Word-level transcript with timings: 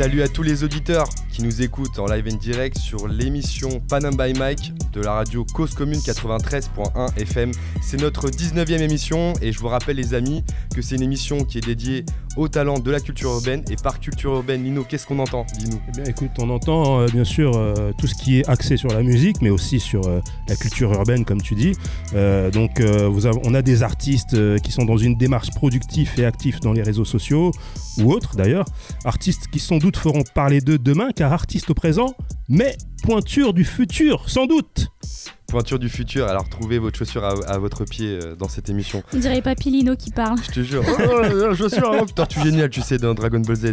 Salut 0.00 0.22
à 0.22 0.28
tous 0.28 0.42
les 0.42 0.64
auditeurs 0.64 1.04
nous 1.42 1.62
écoutent 1.62 1.98
en 1.98 2.06
live 2.06 2.28
and 2.30 2.36
direct 2.36 2.76
sur 2.76 3.08
l'émission 3.08 3.80
Panam 3.88 4.14
by 4.16 4.38
Mike 4.38 4.72
de 4.92 5.00
la 5.00 5.12
radio 5.12 5.44
Cause 5.54 5.74
Commune 5.74 5.98
93.1 5.98 7.16
FM. 7.18 7.52
C'est 7.80 8.00
notre 8.00 8.28
19e 8.28 8.80
émission 8.80 9.32
et 9.40 9.52
je 9.52 9.58
vous 9.58 9.68
rappelle 9.68 9.96
les 9.96 10.14
amis 10.14 10.44
que 10.74 10.82
c'est 10.82 10.96
une 10.96 11.02
émission 11.02 11.44
qui 11.44 11.58
est 11.58 11.66
dédiée 11.66 12.04
au 12.36 12.48
talent 12.48 12.78
de 12.78 12.90
la 12.90 13.00
culture 13.00 13.30
urbaine 13.30 13.64
et 13.70 13.76
par 13.76 14.00
culture 14.00 14.34
urbaine, 14.34 14.62
Lino, 14.62 14.84
qu'est-ce 14.84 15.06
qu'on 15.06 15.18
entend? 15.18 15.46
Dis-nous. 15.58 15.80
Eh 15.88 15.92
bien 15.92 16.04
écoute, 16.04 16.30
on 16.38 16.48
entend 16.50 17.00
euh, 17.00 17.06
bien 17.06 17.24
sûr 17.24 17.56
euh, 17.56 17.92
tout 17.98 18.06
ce 18.06 18.14
qui 18.14 18.38
est 18.38 18.48
axé 18.48 18.76
sur 18.76 18.88
la 18.88 19.02
musique 19.02 19.42
mais 19.42 19.50
aussi 19.50 19.80
sur 19.80 20.06
euh, 20.06 20.20
la 20.48 20.56
culture 20.56 20.92
urbaine 20.92 21.24
comme 21.24 21.42
tu 21.42 21.54
dis. 21.54 21.72
Donc 22.52 22.82
on 22.82 23.54
a 23.54 23.62
des 23.62 23.82
artistes 23.82 24.36
qui 24.60 24.72
sont 24.72 24.84
dans 24.84 24.96
une 24.96 25.16
démarche 25.16 25.50
productive 25.50 26.12
et 26.18 26.24
active 26.24 26.60
dans 26.60 26.72
les 26.72 26.82
réseaux 26.82 27.04
sociaux 27.04 27.52
ou 27.98 28.12
autres 28.12 28.36
d'ailleurs. 28.36 28.64
Artistes 29.04 29.48
qui 29.48 29.58
sans 29.58 29.78
doute 29.78 29.96
feront 29.96 30.22
parler 30.34 30.60
d'eux 30.60 30.78
demain 30.78 31.10
car 31.14 31.29
artistes 31.32 31.70
au 31.70 31.74
présent 31.74 32.14
mais 32.50 32.76
pointure 33.04 33.54
du 33.54 33.64
futur 33.64 34.28
sans 34.28 34.46
doute. 34.46 34.88
Pointure 35.46 35.78
du 35.78 35.88
futur, 35.88 36.28
alors 36.28 36.48
trouvez 36.48 36.78
votre 36.78 36.98
chaussure 36.98 37.24
à, 37.24 37.32
à 37.46 37.58
votre 37.58 37.84
pied 37.84 38.18
euh, 38.22 38.36
dans 38.36 38.48
cette 38.48 38.68
émission. 38.68 39.02
On 39.12 39.18
dirait 39.18 39.42
Papilino 39.42 39.96
qui 39.96 40.10
parle. 40.10 40.38
Je 40.46 40.50
te 40.52 40.62
jure. 40.62 40.84
Oh, 40.86 41.22
la 41.22 41.54
chaussure, 41.54 41.92
hein, 41.92 42.06
Tortue 42.14 42.40
génial, 42.40 42.70
tu 42.70 42.80
sais, 42.82 42.98
dans 42.98 43.14
Dragon 43.14 43.40
Ball 43.40 43.56
Z. 43.56 43.72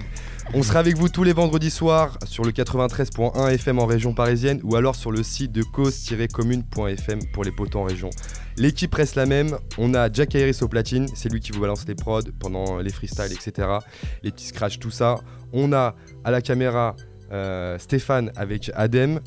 On 0.54 0.64
sera 0.64 0.80
avec 0.80 0.98
vous 0.98 1.10
tous 1.10 1.24
les 1.24 1.34
vendredis 1.34 1.70
soirs 1.70 2.18
sur 2.26 2.44
le 2.44 2.52
93.1 2.52 3.50
FM 3.50 3.80
en 3.80 3.86
région 3.86 4.14
parisienne 4.14 4.60
ou 4.64 4.76
alors 4.76 4.96
sur 4.96 5.12
le 5.12 5.22
site 5.22 5.52
de 5.52 5.62
cause-commune.fm 5.62 7.20
pour 7.34 7.44
les 7.44 7.52
potos 7.52 7.82
en 7.82 7.84
région. 7.84 8.10
L'équipe 8.58 8.94
reste 8.96 9.16
la 9.16 9.26
même. 9.26 9.58
On 9.78 9.94
a 9.94 10.12
Jack 10.12 10.34
Iris 10.34 10.62
au 10.64 10.68
platine, 10.68 11.08
c'est 11.14 11.30
lui 11.30 11.42
qui 11.42 11.52
vous 11.52 11.62
balance 11.62 11.88
les 11.88 11.96
prods 11.96 12.22
pendant 12.40 12.78
les 12.80 12.92
freestyles, 12.92 13.34
etc. 13.34 13.68
Les 14.24 14.32
petits 14.32 14.48
scratchs, 14.48 14.80
tout 14.80 14.90
ça. 14.92 15.20
On 15.54 15.74
a 15.74 15.96
à 16.24 16.32
la 16.32 16.42
caméra 16.42 16.96
Stéphane 17.80 18.32
avec 18.36 18.72
Adem. 18.76 19.20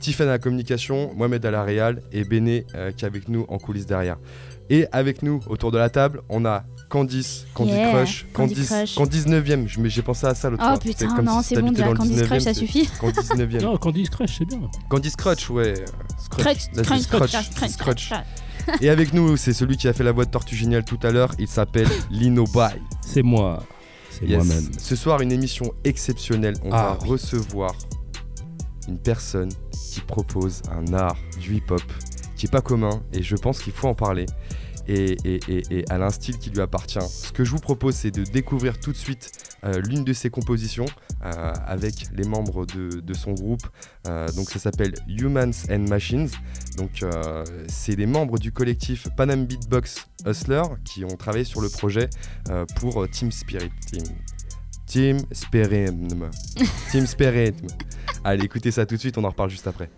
Tiffany 0.00 0.28
à 0.30 0.32
la 0.32 0.38
communication, 0.40 1.12
Mohamed 1.14 1.46
à 1.46 1.52
la 1.52 1.62
réal 1.62 2.02
et 2.10 2.24
Béné 2.24 2.66
euh, 2.74 2.90
qui 2.90 3.04
est 3.04 3.06
avec 3.06 3.28
nous 3.28 3.44
en 3.48 3.58
coulisses 3.58 3.86
derrière. 3.86 4.16
Et 4.68 4.86
avec 4.90 5.22
nous 5.22 5.38
autour 5.46 5.70
de 5.70 5.78
la 5.78 5.90
table, 5.90 6.22
on 6.28 6.44
a 6.44 6.64
Candice, 6.88 7.46
Candy 7.54 7.70
Yeah, 7.70 7.90
Crush, 7.92 8.26
Candice, 8.32 8.66
Crush. 8.68 8.94
Candice 8.96 9.26
9ème. 9.26 9.68
Je- 9.68 9.78
mais 9.78 9.88
J'ai 9.88 10.02
pensé 10.02 10.26
à 10.26 10.34
ça 10.34 10.50
l'autre 10.50 10.62
Oh 10.66 10.70
fois. 10.70 10.78
putain, 10.80 11.14
comme 11.14 11.24
non, 11.26 11.40
si 11.40 11.54
c'est 11.54 11.60
bon 11.62 11.70
déjà. 11.70 11.84
Candice 11.92 12.16
19e, 12.18 12.26
Crush, 12.26 12.42
ça 12.42 12.52
c'est 12.52 12.60
suffit. 12.60 12.88
Candice 13.00 13.30
9ème. 13.30 13.62
Non, 13.62 13.76
Candy 13.76 14.02
Crush 14.08 14.38
c'est 14.38 14.44
bien. 14.44 14.60
Candice 14.88 15.14
Crutch, 15.14 15.48
ouais. 15.50 15.74
Scrutch. 16.18 16.42
Crunch, 16.42 16.84
crunch, 16.84 17.00
Scrutch, 17.02 17.30
crunch, 17.30 17.50
crunch, 17.54 17.70
Scrutch. 17.70 18.08
crunch. 18.10 18.80
Et 18.80 18.88
avec 18.90 19.12
nous, 19.14 19.36
c'est 19.36 19.52
celui 19.52 19.76
qui 19.76 19.86
a 19.86 19.92
fait 19.92 20.04
la 20.04 20.10
voix 20.12 20.24
de 20.24 20.30
Tortue 20.30 20.56
Géniale 20.56 20.84
tout 20.84 20.98
à 21.04 21.10
l'heure. 21.12 21.30
Il 21.38 21.46
s'appelle 21.48 21.88
Lino 22.10 22.44
Bay. 22.52 22.80
C'est 23.02 23.22
moi. 23.22 23.62
C'est 24.22 24.28
Yes. 24.28 24.44
moi-même. 24.46 24.70
Ce 24.78 24.96
soir, 24.96 25.20
une 25.20 25.32
émission 25.32 25.72
exceptionnelle. 25.84 26.54
On 26.64 26.70
Ah, 26.72 26.96
va 26.96 26.98
oui. 27.02 27.08
recevoir 27.10 27.74
une 28.88 28.98
personne 28.98 29.50
qui 29.92 30.00
propose 30.00 30.62
un 30.70 30.92
art 30.94 31.16
du 31.40 31.56
hip-hop 31.56 31.82
qui 32.36 32.46
est 32.46 32.50
pas 32.50 32.60
commun 32.60 33.02
et 33.12 33.22
je 33.22 33.36
pense 33.36 33.60
qu'il 33.60 33.72
faut 33.72 33.88
en 33.88 33.94
parler. 33.94 34.26
Et, 34.88 35.16
et, 35.24 35.40
et, 35.48 35.62
et 35.70 35.84
elle 35.90 36.02
a 36.02 36.06
un 36.06 36.10
style 36.10 36.38
qui 36.38 36.50
lui 36.50 36.60
appartient. 36.60 36.98
Ce 37.08 37.30
que 37.32 37.44
je 37.44 37.50
vous 37.52 37.60
propose, 37.60 37.94
c'est 37.94 38.10
de 38.10 38.24
découvrir 38.24 38.80
tout 38.80 38.90
de 38.92 38.96
suite 38.96 39.30
euh, 39.30 39.51
l'une 39.62 40.04
de 40.04 40.12
ses 40.12 40.30
compositions 40.30 40.86
euh, 41.24 41.52
avec 41.66 42.06
les 42.12 42.24
membres 42.24 42.66
de, 42.66 43.00
de 43.00 43.14
son 43.14 43.32
groupe. 43.32 43.62
Euh, 44.08 44.28
donc 44.32 44.50
ça 44.50 44.58
s'appelle 44.58 44.94
Humans 45.06 45.52
and 45.70 45.86
Machines. 45.88 46.28
Donc 46.76 47.02
euh, 47.02 47.44
c'est 47.68 47.96
des 47.96 48.06
membres 48.06 48.38
du 48.38 48.52
collectif 48.52 49.08
Panam 49.16 49.46
Beatbox 49.46 50.08
Hustler 50.26 50.62
qui 50.84 51.04
ont 51.04 51.16
travaillé 51.16 51.44
sur 51.44 51.60
le 51.60 51.68
projet 51.68 52.08
euh, 52.48 52.64
pour 52.76 53.02
euh, 53.02 53.06
Team 53.06 53.30
Spirit 53.30 53.70
Team. 53.86 54.04
Team 54.86 55.18
Spirit. 55.32 56.08
Team 56.90 57.06
Spirit. 57.06 57.54
Allez, 58.24 58.44
écoutez 58.44 58.70
ça 58.70 58.84
tout 58.84 58.96
de 58.96 59.00
suite, 59.00 59.16
on 59.16 59.24
en 59.24 59.30
reparle 59.30 59.50
juste 59.50 59.66
après. 59.66 59.88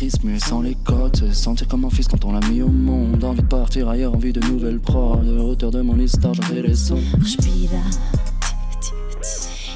Matrice, 0.00 0.22
muet 0.24 0.40
sans 0.40 0.62
les 0.62 0.76
cotes, 0.76 1.16
se 1.16 1.32
sentir 1.32 1.68
comme 1.68 1.84
un 1.84 1.90
fils 1.90 2.08
quand 2.08 2.24
on 2.24 2.32
l'a 2.32 2.40
mis 2.48 2.62
au 2.62 2.68
monde. 2.68 3.22
Envie 3.22 3.42
de 3.42 3.46
partir 3.46 3.88
ailleurs, 3.88 4.14
envie 4.14 4.32
de 4.32 4.40
nouvelles 4.40 4.80
prods. 4.80 5.18
De 5.18 5.38
hauteur 5.38 5.70
de 5.70 5.82
mon 5.82 5.98
histoire, 5.98 6.32
j'en 6.32 6.42
fais 6.42 6.62
les 6.62 6.74
sons. 6.74 7.02
Respira. 7.20 7.82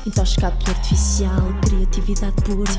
Intoxicado 0.06 0.56
pelo 0.58 0.70
artificial, 0.70 1.42
criatividade 1.62 2.34
pura. 2.42 2.72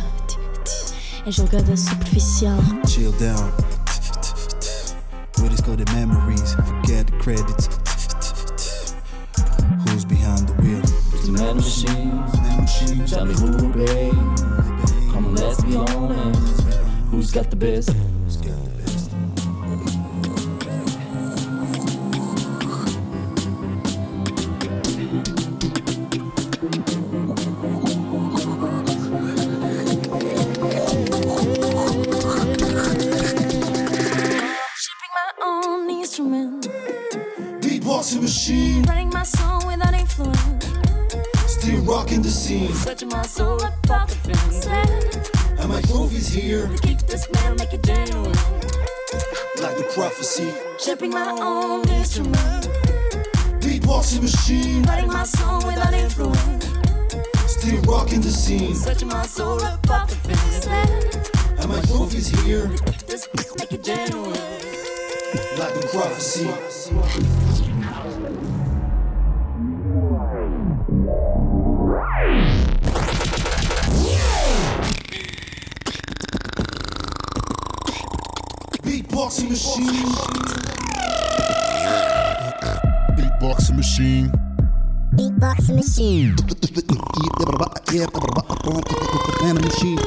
É 1.28 1.32
jogada 1.32 1.76
superficial. 1.78 2.58
chill 2.88 3.12
down. 3.20 3.52
Where 5.38 5.50
coded 5.64 5.92
memories, 5.94 6.56
forget 6.56 7.06
the 7.06 7.18
credits. 7.20 7.70
Who's 9.86 10.06
behind 10.06 10.48
the 10.48 10.54
wheel? 10.64 10.82
The 11.26 11.32
man 11.32 11.58
machine, 11.58 12.24
who, 13.36 13.70
babe. 13.74 14.14
Come 15.12 15.26
on, 15.26 15.36
let's 15.36 15.64
be 15.64 15.76
honest. 15.76 16.65
Who's 17.12 17.32
got 17.32 17.50
the 17.50 17.56
best? 17.56 17.92
Who's 17.94 18.38
got 18.38 18.64
the 18.66 18.70
best? 18.82 20.16
Shipping 33.76 35.14
my 35.14 35.32
own 35.44 35.90
instrument. 35.90 36.68
Beatboxing 37.62 38.22
machine, 38.22 38.84
Writing 38.84 39.10
my 39.10 39.24
song 39.24 39.66
without 39.68 39.94
influence. 39.94 40.66
still 41.48 41.82
rocking 41.82 42.22
the 42.22 42.30
scene. 42.30 42.74
Searching 42.74 43.10
my 43.10 43.24
soul 43.24 43.60
above 43.64 44.10
the 44.24 44.36
fence. 44.38 45.45
And 45.66 45.74
my 45.74 45.82
groove 45.82 46.14
is 46.14 46.28
here, 46.28 46.70
Keep 46.84 47.00
the 47.08 47.18
smell, 47.18 47.56
make 47.56 47.74
it 47.74 47.82
genuine. 47.82 48.32
like 49.64 49.76
the 49.78 49.90
prophecy. 49.96 50.54
Shipping 50.78 51.10
my 51.10 51.32
own 51.42 51.90
instrument. 51.90 52.70
Beatboxing 53.62 54.22
machine, 54.22 54.84
Writing 54.84 55.12
my 55.12 55.24
song 55.24 55.66
without 55.66 55.92
influence. 55.92 56.66
still 57.48 57.82
rocking 57.82 58.22
the 58.22 58.30
scene. 58.30 58.76
Searching 58.76 59.08
my 59.08 59.26
soul 59.26 59.58
above 59.64 60.08
the 60.08 60.16
fence. 60.28 60.68
And 60.68 61.68
my 61.68 61.82
groove 61.88 62.14
is 62.14 62.28
here, 62.28 62.70
smell, 63.08 63.56
make 63.58 63.72
it 63.72 63.84
genuine. 63.84 64.34
like 65.58 65.74
the 65.74 65.88
prophecy. 65.92 67.65
Beatboxing 79.26 79.50
machine, 79.50 79.90
Beatboxing 83.18 83.76
machine. 83.76 84.30
Beatbox 85.16 85.76
machine. 85.76 86.36
Man 89.42 89.56
machine. 89.66 89.98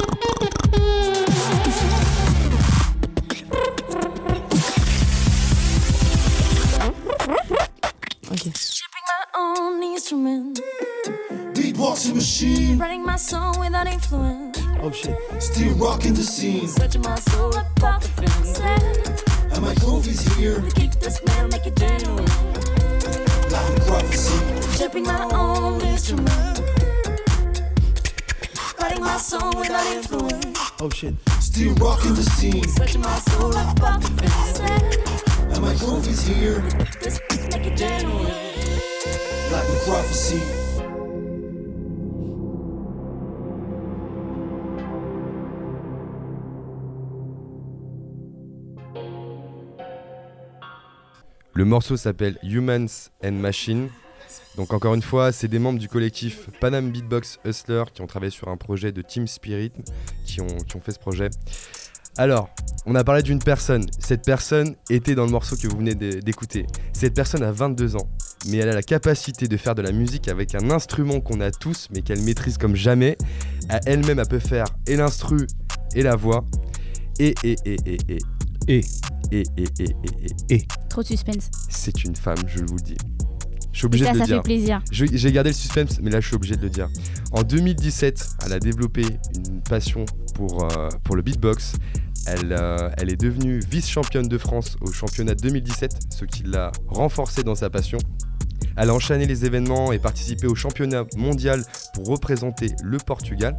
Shipping 8.55 9.07
my 9.09 9.25
own 9.35 9.83
instrument. 9.83 10.61
beatboxing 11.55 12.15
machine, 12.15 12.79
Writing 12.79 13.05
my 13.05 13.17
song 13.17 13.59
without 13.59 13.89
influence. 13.89 14.38
Oh 14.81 14.91
shit. 14.93 15.17
still 15.43 15.75
rocking 15.75 16.15
the 16.15 16.23
scene. 16.23 16.69
Searching 16.69 17.03
my 17.03 17.17
soul 17.17 17.51
above 17.57 18.03
the 18.17 18.29
fence. 18.31 18.61
And 19.53 19.63
my 19.63 19.75
groove 19.75 20.07
is 20.07 20.21
here, 20.37 20.63
Keep 20.75 20.93
the 21.01 21.11
smell, 21.11 21.49
make 21.49 21.67
it 21.67 21.77
genuine. 21.77 22.25
the 22.25 23.83
prophecy. 23.87 24.39
Shipping 24.79 25.05
my 25.05 25.29
own 25.33 25.81
instrument. 25.83 26.61
Writing 28.81 29.03
my 29.03 29.17
song 29.17 29.57
without 29.59 29.87
influence. 29.87 30.59
Oh 30.81 30.89
shit. 30.91 31.15
Still 31.41 31.75
rocking 31.75 32.15
the 32.15 32.23
scene, 32.23 32.63
Searching 32.69 33.01
my 33.01 33.19
soul 33.19 33.51
above 33.57 34.03
the 34.17 34.29
fence. 34.29 34.61
and 34.61 35.61
my 35.61 35.75
groove 35.75 36.07
is 36.07 36.25
here, 36.27 36.61
Just 37.03 37.21
make 37.51 37.67
it 37.67 37.77
genuine. 37.77 38.23
like 39.51 39.67
the 39.67 39.83
prophecy. 39.87 40.68
Le 51.59 51.65
morceau 51.65 51.97
s'appelle 51.97 52.39
Humans 52.45 53.11
and 53.25 53.33
Machines. 53.33 53.89
Donc 54.57 54.73
encore 54.73 54.95
une 54.95 55.03
fois, 55.03 55.33
c'est 55.33 55.49
des 55.49 55.59
membres 55.59 55.81
du 55.81 55.89
collectif 55.89 56.49
Panam 56.61 56.93
Beatbox 56.93 57.41
Hustler 57.45 57.83
qui 57.93 58.01
ont 58.01 58.07
travaillé 58.07 58.31
sur 58.31 58.47
un 58.47 58.57
projet 58.57 58.93
de 58.93 59.03
Team 59.03 59.27
Spirit, 59.27 59.73
qui 60.25 60.41
ont, 60.41 60.47
fait 60.81 60.93
ce 60.93 61.01
projet. 61.01 61.31
Alors, 62.17 62.49
on 62.87 62.95
a 62.95 63.03
parlé 63.03 63.25
d'une 63.25 63.41
personne. 63.41 63.87
Cette 63.99 64.25
personne 64.25 64.77
était 64.89 65.17
dans 65.17 65.25
le 65.25 65.33
morceau 65.33 65.57
que 65.57 65.67
vous 65.67 65.79
venez 65.79 65.97
d'écouter. 65.97 66.65
Cette 66.93 67.15
personne 67.15 67.43
a 67.43 67.51
22 67.51 67.97
ans, 67.97 68.09
mais 68.47 68.59
elle 68.59 68.69
a 68.69 68.75
la 68.75 68.85
capacité 68.85 69.49
de 69.49 69.57
faire 69.57 69.75
de 69.75 69.83
la 69.83 69.91
musique 69.91 70.29
avec 70.29 70.55
un 70.55 70.71
instrument 70.71 71.21
qu'on 71.21 71.41
a 71.41 71.51
tous, 71.51 71.89
mais 71.93 72.03
qu'elle 72.03 72.23
maîtrise 72.23 72.57
comme 72.57 72.77
jamais. 72.77 73.19
Elle-même, 73.85 74.21
elle 74.21 74.29
peut 74.29 74.39
faire 74.39 74.67
et 74.87 74.95
l'instru 74.95 75.49
et 75.97 76.05
la 76.05 76.15
voix. 76.15 76.45
Et, 77.19 77.35
et, 77.43 77.57
et, 77.65 77.77
et, 77.85 77.99
et. 78.11 78.19
Et. 78.69 78.85
Et, 79.31 79.43
et, 79.57 79.65
et, 79.81 79.85
et, 80.51 80.55
et. 80.55 80.67
Trop 80.89 81.03
de 81.03 81.07
suspense. 81.09 81.51
C'est 81.69 82.05
une 82.05 82.17
femme, 82.17 82.39
je 82.47 82.61
vous 82.61 82.77
le 82.77 82.83
dis. 82.83 82.97
Je 83.73 83.79
suis 83.79 83.87
obligé 83.87 84.05
ça, 84.07 84.13
de 84.13 84.17
le 84.17 84.21
ça 84.21 84.27
dire. 84.27 84.37
fait 84.37 84.43
plaisir. 84.43 84.83
J'ai 84.91 85.33
gardé 85.33 85.51
le 85.51 85.55
suspense, 85.55 86.01
mais 86.03 86.11
là 86.11 86.21
je 86.21 86.27
suis 86.27 86.37
obligé 86.37 86.57
de 86.57 86.63
le 86.63 86.71
dire. 86.71 86.89
En 87.33 87.43
2017, 87.43 88.29
elle 88.47 88.53
a 88.53 88.59
développé 88.59 89.03
une 89.37 89.61
passion 89.63 90.05
pour, 90.35 90.65
euh, 90.65 90.89
pour 91.05 91.17
le 91.17 91.23
beatbox. 91.23 91.75
Elle, 92.27 92.53
euh, 92.53 92.91
elle 92.97 93.11
est 93.11 93.21
devenue 93.21 93.61
vice-championne 93.71 94.29
de 94.29 94.39
France 94.39 94.77
au 94.81 94.91
championnat 94.93 95.35
2017, 95.35 95.99
ce 96.11 96.25
qui 96.25 96.43
l'a 96.43 96.73
renforcée 96.89 97.43
dans 97.43 97.55
sa 97.55 97.71
passion. 97.71 97.99
Elle 98.77 98.91
a 98.91 98.95
enchaîné 98.95 99.27
les 99.27 99.45
événements 99.45 99.93
et 99.93 99.99
participé 99.99 100.47
au 100.47 100.55
championnat 100.55 101.05
mondial 101.17 101.63
pour 101.95 102.07
représenter 102.07 102.73
le 102.83 102.99
Portugal. 102.99 103.59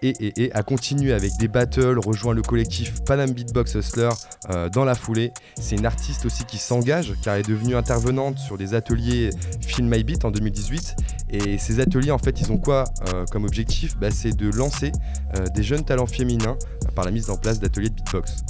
Et, 0.00 0.50
a 0.54 0.62
continué 0.62 1.12
avec 1.12 1.36
des 1.38 1.48
battles, 1.48 1.98
rejoint 1.98 2.32
le 2.32 2.42
collectif 2.42 3.02
Panam 3.04 3.32
Beatbox 3.32 3.74
Hustler 3.74 4.10
euh, 4.50 4.68
dans 4.68 4.84
la 4.84 4.94
foulée. 4.94 5.32
C'est 5.60 5.74
une 5.74 5.86
artiste 5.86 6.24
aussi 6.24 6.44
qui 6.44 6.58
s'engage 6.58 7.14
car 7.22 7.34
elle 7.34 7.40
est 7.40 7.48
devenue 7.48 7.74
intervenante 7.74 8.38
sur 8.38 8.56
des 8.56 8.74
ateliers 8.74 9.30
Film 9.60 9.88
My 9.88 10.04
Beat 10.04 10.24
en 10.24 10.30
2018. 10.30 10.96
Et 11.30 11.58
ces 11.58 11.80
ateliers, 11.80 12.12
en 12.12 12.18
fait, 12.18 12.40
ils 12.40 12.52
ont 12.52 12.58
quoi 12.58 12.84
euh, 13.08 13.24
comme 13.32 13.44
objectif? 13.44 13.96
Bah, 13.98 14.10
C'est 14.12 14.36
de 14.36 14.48
lancer 14.50 14.92
euh, 15.36 15.46
des 15.54 15.64
jeunes 15.64 15.84
talents 15.84 16.06
féminins 16.06 16.56
par 16.94 17.04
la 17.04 17.10
mise 17.10 17.28
en 17.30 17.36
place 17.36 17.58
d'ateliers 17.58 17.90
de 17.90 17.94
beatbox. 17.94 18.44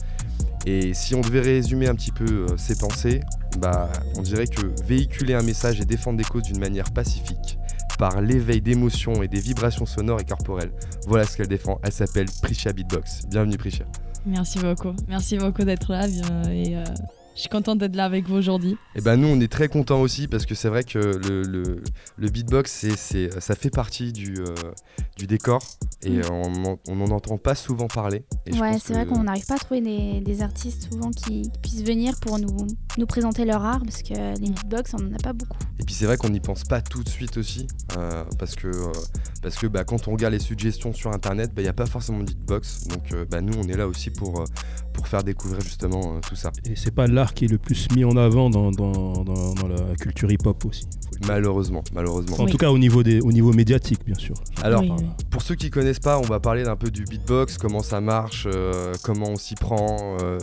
Et 0.67 0.93
si 0.93 1.15
on 1.15 1.23
devait 1.23 1.41
résumer 1.41 1.89
un 1.89 1.95
petit 1.95 2.13
peu 2.13 2.47
ses 2.59 2.77
pensées, 2.77 3.21
bah, 3.59 3.91
on 4.17 4.23
dirait 4.23 4.47
que 4.47 4.61
véhiculer 4.85 5.33
un 5.33 5.43
message 5.43 5.81
et 5.81 5.87
défendre 5.87 6.19
des 6.19 6.25
causes 6.25 6.43
d'une 6.43 6.59
manière 6.59 6.91
pacifique, 6.91 7.58
par 7.99 8.21
l'éveil 8.23 8.61
d'émotions 8.61 9.23
et 9.23 9.29
des 9.29 9.41
vibrations 9.41 9.87
sonores 9.87 10.21
et 10.21 10.25
corporelles, 10.25 10.73
voilà 11.07 11.25
ce 11.25 11.37
qu'elle 11.37 11.49
défend. 11.49 11.79
Elle 11.83 11.93
s'appelle 11.93 12.27
Prisha 12.43 12.73
Beatbox. 12.73 13.27
Bienvenue 13.29 13.59
Prisha. 13.59 13.85
Merci 14.25 14.59
beaucoup. 14.61 14.95
Merci 15.09 15.37
beaucoup 15.39 15.65
d'être 15.65 15.93
là. 15.93 16.07
euh, 16.77 16.85
je 17.39 17.43
suis 17.43 17.51
contente 17.51 17.79
d'être 17.79 17.95
là 17.95 18.05
avec 18.05 18.27
vous 18.27 18.35
aujourd'hui. 18.35 18.77
Et 18.97 19.01
ben 19.01 19.15
nous 19.17 19.29
on 19.29 19.39
est 19.41 19.47
très 19.51 19.69
contents 19.69 20.01
aussi 20.01 20.27
parce 20.27 20.45
que 20.45 20.57
c'est 20.57 20.69
vrai 20.69 20.83
que 20.83 20.99
le, 20.99 21.43
le- 21.43 21.83
le 22.17 22.29
beatbox 22.31 22.87
ça 23.39 23.55
fait 23.55 23.71
partie 23.71 24.13
du, 24.13 24.35
euh, 24.41 24.55
du 25.17 25.29
décor 25.29 25.63
et 26.03 26.19
Mm. 26.19 26.23
on 26.33 26.65
en- 26.65 26.79
on 26.89 26.97
n'en 26.97 27.11
entend 27.15 27.39
pas 27.39 27.55
souvent 27.55 27.87
parler. 27.87 28.25
Et 28.47 28.55
Ouais, 28.59 28.77
c'est 28.83 28.93
vrai 28.93 29.07
qu'on 29.07 29.23
n'arrive 29.23 29.47
pas 29.47 29.55
à 29.55 29.59
trouver 29.59 29.81
des, 29.81 30.21
des 30.21 30.43
artistes 30.43 30.93
souvent 30.93 31.11
qui, 31.13 31.43
qui 31.43 31.59
puissent 31.63 31.85
venir 31.85 32.19
pour 32.21 32.41
nous, 32.41 32.67
nous 32.99 33.07
présenter 33.07 33.45
leur 33.45 33.65
art 33.65 33.83
parce 33.85 34.03
que 34.03 34.15
les 34.41 34.51
beatbox, 34.51 34.95
on 34.95 34.99
n'en 34.99 35.15
a 35.15 35.19
pas 35.23 35.33
beaucoup. 35.33 35.59
Et 35.79 35.85
puis 35.85 35.95
c'est 35.95 36.07
vrai 36.07 36.17
qu'on 36.17 36.31
n'y 36.31 36.41
pense 36.41 36.65
pas 36.65 36.81
tout 36.81 37.05
de 37.05 37.09
suite 37.09 37.37
aussi 37.37 37.69
euh, 37.97 38.25
parce 38.41 38.57
que, 38.57 38.67
euh, 38.67 38.91
parce 39.43 39.55
que 39.57 39.69
bah, 39.69 39.85
quand 39.85 40.09
on 40.09 40.13
regarde 40.13 40.35
les 40.35 40.41
suggestions 40.41 40.93
sur 40.93 41.13
internet, 41.13 41.53
il 41.57 41.63
n'y 41.63 41.69
a 41.69 41.73
pas 41.73 41.87
forcément 41.87 42.19
de 42.19 42.25
beatbox. 42.25 42.89
Donc 42.89 43.13
euh, 43.13 43.25
bah, 43.31 43.41
nous 43.41 43.55
on 43.57 43.69
est 43.69 43.77
là 43.77 43.87
aussi 43.87 44.11
pour, 44.11 44.41
euh, 44.41 44.45
pour 44.99 45.07
faire 45.07 45.23
découvrir 45.23 45.61
justement 45.61 46.17
euh, 46.17 46.21
tout 46.29 46.35
ça. 46.35 46.51
Et 46.69 46.75
c'est 46.75 46.91
pas 46.91 47.07
l'art 47.07 47.33
qui 47.35 47.45
est 47.45 47.49
le 47.49 47.57
plus 47.59 47.87
mis 47.95 48.05
en 48.05 48.17
avant 48.17 48.51
dans, 48.51 48.73
dans, 48.73 49.13
dans- 49.23 49.55
dans 49.55 49.69
la 49.69 49.95
culture 49.95 50.29
hip-hop 50.31 50.65
aussi. 50.65 50.87
Malheureusement, 51.29 51.85
malheureusement. 51.95 52.37
En 52.41 52.47
tout 52.47 52.57
cas 52.57 52.71
au 52.71 52.79
niveau, 52.79 53.05
des, 53.05 53.21
au 53.21 53.31
niveau 53.31 53.53
médiatique, 53.53 54.01
bien 54.05 54.17
sûr. 54.17 54.35
Alors, 54.63 54.83
Oui, 54.83 54.91
oui. 54.99 55.07
pour 55.31 55.43
ceux 55.43 55.55
qui 55.55 55.71
connaissent 55.71 56.01
pas, 56.01 56.19
on 56.19 56.23
va 56.23 56.41
parler 56.41 56.65
d'un 56.65 56.75
peu 56.75 56.91
du 56.91 57.05
beatbox, 57.05 57.59
comment 57.59 57.83
ça 57.83 58.01
marche, 58.01 58.49
euh, 58.53 58.93
comment 59.05 59.29
on 59.29 59.37
s'y 59.37 59.55
prend, 59.55 60.17
euh, 60.21 60.39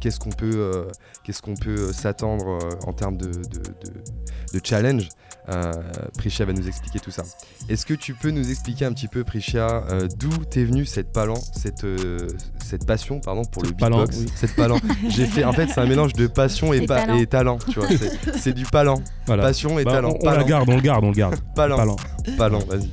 qu'est-ce 0.00 0.20
qu'on 0.20 0.30
peut, 0.30 0.50
euh, 0.54 0.84
qu'est-ce 1.24 1.42
qu'on 1.42 1.54
peut 1.54 1.92
s'attendre 1.92 2.46
euh, 2.62 2.86
en 2.88 2.92
termes 2.92 3.16
de, 3.16 3.26
de, 3.26 3.32
de- 3.32 4.54
de 4.54 4.60
challenge. 4.62 5.08
Euh, 5.48 5.70
Prisha 6.18 6.44
va 6.44 6.52
nous 6.52 6.66
expliquer 6.66 6.98
tout 6.98 7.12
ça. 7.12 7.22
Est-ce 7.68 7.86
que 7.86 7.94
tu 7.94 8.14
peux 8.14 8.30
nous 8.30 8.50
expliquer 8.50 8.84
un 8.84 8.92
petit 8.92 9.06
peu, 9.06 9.22
Prisha, 9.22 9.84
euh, 9.90 10.08
d'où 10.18 10.30
t'es 10.50 10.64
venue 10.64 10.84
cette 10.86 11.12
palan, 11.12 11.36
cette, 11.36 11.84
euh, 11.84 12.26
cette 12.66 12.84
passion, 12.86 13.20
pardon, 13.20 13.42
pour 13.44 13.62
le 13.62 13.70
beatbox, 13.70 14.16
oui. 14.18 14.26
cette 14.34 14.54
palan. 14.56 14.78
J'ai 15.08 15.24
fait, 15.26 15.44
en 15.44 15.52
fait, 15.52 15.68
c'est 15.68 15.80
un 15.80 15.86
mélange 15.86 16.12
de 16.12 16.26
passion 16.26 16.72
et, 16.72 16.84
pa- 16.86 17.00
talent. 17.02 17.18
et 17.18 17.26
talent, 17.26 17.58
tu 17.70 17.78
vois. 17.80 17.88
C'est, 18.38 18.52
du 18.52 18.64
palan, 18.66 19.00
Voilà. 19.26 19.42
passion 19.44 19.78
et 19.78 19.84
Bah, 19.84 19.92
talent. 19.92 20.10
on, 20.10 20.18
on 20.22 20.30
la 20.30 20.32
Palan, 20.36 20.46
garde, 20.46 20.68
on 20.68 20.74
le 20.76 20.80
garde, 20.82 21.04
on 21.04 21.08
le 21.08 21.14
garde. 21.14 21.36
palan, 21.54 21.76
Palan. 21.76 21.96
palan, 22.36 22.58
vas-y. 22.68 22.88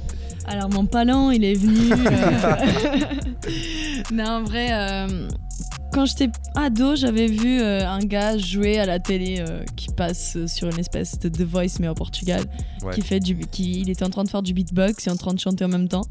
Alors 0.46 0.70
mon 0.70 0.86
palan, 0.86 1.32
il 1.32 1.44
est 1.46 1.54
venu. 1.56 1.92
euh, 1.94 3.06
non, 4.12 4.26
en 4.26 4.44
vrai, 4.44 4.68
euh, 4.72 5.28
quand 5.94 6.06
j'étais 6.06 6.30
ado, 6.56 6.96
j'avais 6.96 7.28
vu 7.28 7.62
euh, 7.62 7.88
un 7.88 8.00
gars 8.00 8.38
jouer 8.38 8.80
à 8.80 8.86
la 8.86 9.00
télé 9.00 9.38
euh, 9.40 9.64
qui 9.76 9.88
passe 9.96 10.38
sur 10.48 10.68
une 10.70 10.80
espèce 10.80 11.18
de 11.20 11.30
The 11.30 11.44
Voice 11.44 11.78
mais 11.80 11.88
au 11.88 11.94
Portugal, 11.94 12.44
Ouais. 12.84 12.94
qui 12.94 13.02
fait 13.02 13.20
du, 13.22 13.38
qui, 13.38 13.80
il 13.82 13.90
était 13.90 14.04
en 14.04 14.10
train 14.10 14.24
de 14.26 14.30
faire 14.30 14.42
du 14.42 14.54
beatbox 14.54 15.08
et 15.08 15.10
en 15.12 15.16
train 15.16 15.34
de 15.34 15.40
chanter 15.40 15.64
en 15.64 15.70
même 15.70 15.88
temps. 15.88 16.04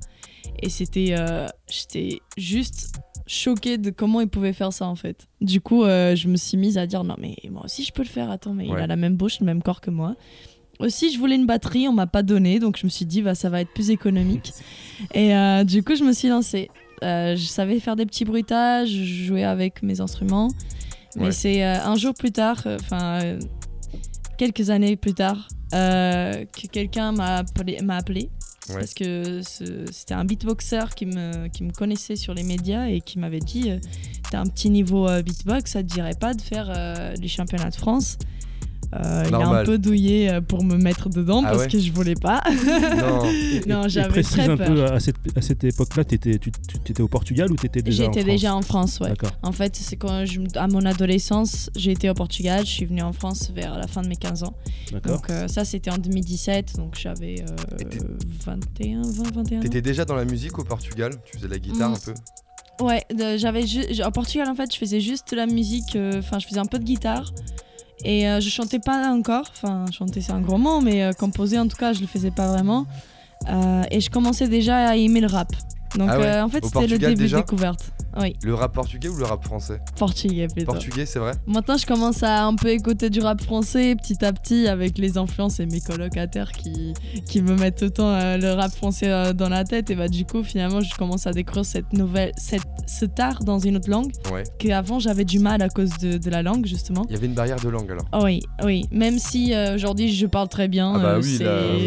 Et 0.63 0.71
c'était, 0.71 1.15
euh, 1.19 1.47
j'étais 1.71 2.21
juste 2.39 2.95
choquée 3.27 3.79
de 3.79 3.91
comment 3.91 4.21
il 4.21 4.29
pouvait 4.29 4.53
faire 4.53 4.73
ça 4.73 4.87
en 4.87 4.95
fait. 4.97 5.27
Du 5.41 5.61
coup, 5.61 5.85
euh, 5.85 6.15
je 6.17 6.29
me 6.29 6.37
suis 6.37 6.57
mise 6.57 6.79
à 6.79 6.87
dire 6.87 7.05
non 7.05 7.17
mais 7.19 7.37
moi 7.51 7.63
aussi 7.65 7.85
je 7.85 7.93
peux 7.93 8.03
le 8.03 8.09
faire. 8.09 8.31
Attends, 8.31 8.55
mais 8.55 8.67
il 8.67 8.75
a 8.75 8.87
la 8.87 8.97
même 8.97 9.17
bouche, 9.17 9.41
le 9.41 9.47
même 9.47 9.63
corps 9.63 9.81
que 9.81 9.91
moi. 9.91 10.15
Aussi, 10.81 11.13
je 11.13 11.19
voulais 11.19 11.37
une 11.37 11.47
batterie, 11.47 11.87
on 11.87 11.93
m'a 11.93 12.07
pas 12.09 12.23
donné, 12.25 12.59
donc 12.59 12.77
je 12.77 12.85
me 12.87 12.91
suis 12.91 13.05
dit 13.05 13.23
bah 13.23 13.35
ça 13.35 13.49
va 13.51 13.61
être 13.61 13.73
plus 13.73 13.91
économique. 13.91 14.53
Et 15.15 15.35
euh, 15.37 15.63
du 15.65 15.85
coup, 15.85 15.95
je 15.95 16.03
me 16.03 16.13
suis 16.13 16.29
lancée. 16.29 16.71
Euh, 17.05 17.37
je 17.37 17.45
savais 17.45 17.79
faire 17.81 17.95
des 17.97 18.07
petits 18.07 18.25
bruitages, 18.25 18.89
je 18.91 19.25
jouais 19.27 19.45
avec 19.45 19.83
mes 19.83 20.01
instruments. 20.01 20.49
Mais 21.17 21.25
Ouais. 21.27 21.33
c'est 21.33 21.63
un 21.63 21.95
jour 21.97 22.15
plus 22.15 22.33
tard, 22.33 22.63
enfin 22.81 23.37
quelques 24.39 24.71
années 24.71 24.97
plus 24.97 25.13
tard, 25.15 25.47
que 25.71 26.67
quelqu'un 26.69 27.13
m'a 27.13 27.37
appelé, 27.39 27.79
m'a 27.83 27.97
appelé 27.97 28.31
Parce 28.79 28.95
que 28.95 29.41
c'était 29.91 30.15
un 30.15 30.25
beatboxer 30.25 30.95
qui 30.95 31.07
me, 31.07 31.49
qui 31.49 31.63
me 31.63 31.73
connaissait 31.73 32.17
sur 32.17 32.35
les 32.35 32.43
médias 32.43 32.87
et 32.87 33.01
qui 33.01 33.19
m'avait 33.19 33.41
dit 33.41 33.71
euh, 33.71 33.79
T'as 34.31 34.41
un 34.41 34.47
petit 34.47 34.71
niveau 34.71 35.09
euh, 35.09 35.23
beatbox, 35.23 35.73
ça 35.73 35.83
te 35.83 35.89
dirait 35.89 36.15
pas 36.15 36.35
de 36.35 36.41
faire 36.41 36.73
euh, 36.75 37.15
les 37.15 37.29
championnats 37.29 37.71
de 37.71 37.77
France? 37.77 38.19
Euh, 38.95 39.25
Il 39.27 39.35
a 39.35 39.39
un 39.49 39.65
peu 39.65 39.79
douillé 39.79 40.29
euh, 40.31 40.41
pour 40.43 40.63
me 40.65 40.77
mettre 40.77 41.09
dedans 41.09 41.43
Ah 41.45 41.51
parce 41.53 41.63
ouais 41.63 41.69
que 41.69 41.79
je 41.79 41.91
voulais 41.93 42.15
pas. 42.15 42.43
Non. 43.01 43.23
non, 43.67 43.89
j'avais 43.89 44.09
précise 44.09 44.33
très 44.33 44.49
un 44.51 44.57
peur. 44.57 44.67
peu 44.67 44.85
à 44.85 45.01
cette, 45.01 45.17
à 45.35 45.41
cette 45.41 45.65
époque-là, 45.65 46.05
t'étais- 46.05 46.39
tu 46.39 46.51
étais 46.91 47.01
au 47.03 47.09
Portugal 47.09 47.51
ou 47.51 47.57
tu 47.57 47.67
étais 47.67 47.81
déjà 47.83 48.03
en 48.05 48.07
J'étais 48.07 48.21
France 48.21 48.33
déjà 48.33 48.55
en 48.55 48.63
France, 48.63 49.01
ouais. 49.01 49.09
D'accord. 49.09 49.31
En 49.43 49.53
fait, 49.53 49.77
c'est 49.77 49.97
quand 49.97 50.27
je, 50.27 50.41
à 50.57 50.67
mon 50.69 50.85
adolescence, 50.85 51.71
j'ai 51.75 51.93
été 51.93 52.11
au 52.11 52.15
Portugal, 52.15 52.67
je 52.67 52.71
suis 52.71 52.85
venue 52.85 53.03
en 53.03 53.13
France 53.13 53.51
vers 53.55 53.79
la 53.79 53.87
fin 53.87 54.03
de 54.03 54.09
mes 54.09 54.17
15 54.17 54.43
ans. 54.43 54.55
D'accord. 54.93 55.17
Donc 55.17 55.31
euh, 55.31 55.49
ça, 55.49 55.65
c'était 55.65 55.91
en 55.91 55.99
2017, 55.99 56.77
donc 56.77 56.95
j'avais 57.01 57.37
euh, 57.41 57.77
Et 57.81 57.85
t'es- 57.85 57.99
21, 58.45 59.03
20, 59.03 59.35
21 59.35 59.59
ans. 59.59 59.61
T'étais 59.63 59.81
déjà 59.83 60.05
dans 60.05 60.17
la 60.17 60.25
musique 60.25 60.59
au 60.59 60.65
Portugal? 60.65 61.13
Tu 61.25 61.37
faisais 61.39 61.47
de 61.49 61.53
la 61.53 61.59
guitare 61.59 61.91
Mm. 61.91 61.95
un 61.95 61.99
peu? 61.99 62.15
Ouais, 62.85 63.05
j'avais 63.37 63.65
au 64.07 64.11
Portugal 64.11 64.49
en 64.49 64.55
fait, 64.55 64.73
je 64.73 64.79
faisais 64.79 65.01
juste 65.01 65.31
de 65.31 65.37
la 65.37 65.47
musique, 65.47 65.95
euh, 65.95 66.19
enfin 66.19 66.39
je 66.39 66.47
faisais 66.47 66.59
un 66.59 66.65
peu 66.67 66.79
de 66.79 66.85
guitare 66.85 67.33
et 68.05 68.29
euh, 68.29 68.41
je 68.41 68.49
chantais 68.49 68.79
pas 68.79 69.09
encore, 69.13 69.47
enfin 69.51 69.85
chanter 69.93 70.21
c'est 70.21 70.33
un 70.33 70.41
gros 70.41 70.59
mot, 70.59 70.81
mais 70.81 71.03
euh, 71.03 71.13
composer 71.13 71.59
en 71.59 71.69
tout 71.69 71.77
cas 71.77 71.93
je 71.93 72.01
le 72.01 72.07
faisais 72.07 72.31
pas 72.31 72.49
vraiment. 72.49 72.87
Euh, 73.49 73.83
et 73.91 74.01
je 74.01 74.11
commençais 74.11 74.49
déjà 74.49 74.89
à 74.89 74.97
aimer 74.97 75.21
le 75.21 75.27
rap. 75.27 75.49
Donc 75.97 76.09
Ah 76.11 76.19
ouais, 76.19 76.27
euh, 76.27 76.45
en 76.45 76.49
fait 76.49 76.65
c'était 76.65 76.87
le 76.87 76.99
début 76.99 77.15
déjà 77.15 77.37
de 77.39 77.43
découverte. 77.43 77.93
Oui, 78.21 78.35
Le 78.43 78.53
rap 78.55 78.75
portugais 78.75 79.09
ou 79.09 79.17
le 79.17 79.25
rap 79.25 79.43
français 79.43 79.81
portugais 79.97 80.47
plutôt. 80.47 80.73
Portugais, 80.73 81.07
c'est 81.07 81.19
vrai 81.19 81.33
Maintenant, 81.47 81.79
je 81.79 81.87
commence 81.87 82.23
à 82.23 82.45
un 82.45 82.55
peu 82.57 82.69
écouter 82.69 83.09
du 83.09 83.21
rap 83.21 83.41
français 83.41 83.97
petit 83.97 84.23
à 84.23 84.33
petit 84.35 84.69
avec 84.69 84.99
les 84.99 85.17
influences 85.17 85.61
et 85.61 85.67
mes 85.67 85.81
colocataires 85.81 86.53
qui, 86.53 86.93
qui 87.27 87.41
me 87.41 87.57
mettent 87.57 87.95
temps 87.95 88.11
euh, 88.13 88.37
le 88.37 88.53
rap 88.53 88.71
français 88.71 89.11
euh, 89.11 89.33
dans 89.33 89.49
la 89.49 89.65
tête. 89.65 89.89
Et 89.89 89.95
bah, 89.95 90.09
du 90.09 90.27
coup, 90.27 90.43
finalement, 90.43 90.81
je 90.83 90.95
commence 90.95 91.27
à 91.27 91.33
découvrir 91.33 91.65
cette 91.65 91.91
nouvelle, 91.95 92.33
cette, 92.37 92.61
cet 92.87 93.19
art 93.19 93.45
dans 93.45 93.59
une 93.59 93.77
autre 93.77 93.89
langue 93.89 94.13
Ouais. 94.31 94.45
qu'avant 94.59 94.99
j'avais 94.99 95.25
du 95.25 95.39
mal 95.39 95.63
à 95.63 95.71
cause 95.71 95.97
de, 95.99 96.19
de 96.19 96.31
la 96.31 96.43
langue, 96.43 96.67
justement. 96.67 97.05
Il 97.09 97.15
y 97.15 97.17
avait 97.17 97.27
une 97.27 97.35
barrière 97.35 97.57
de 97.61 97.69
langue 97.71 97.91
alors. 97.91 98.05
Oh 98.13 98.21
oui, 98.25 98.41
oui. 98.63 98.85
Même 98.91 99.19
si 99.19 99.55
aujourd'hui 99.75 100.13
je 100.13 100.27
parle 100.27 100.49
très 100.49 100.69
bien, 100.69 100.93
Ah 100.97 100.99
bah 100.99 101.19
oui, 101.19 101.39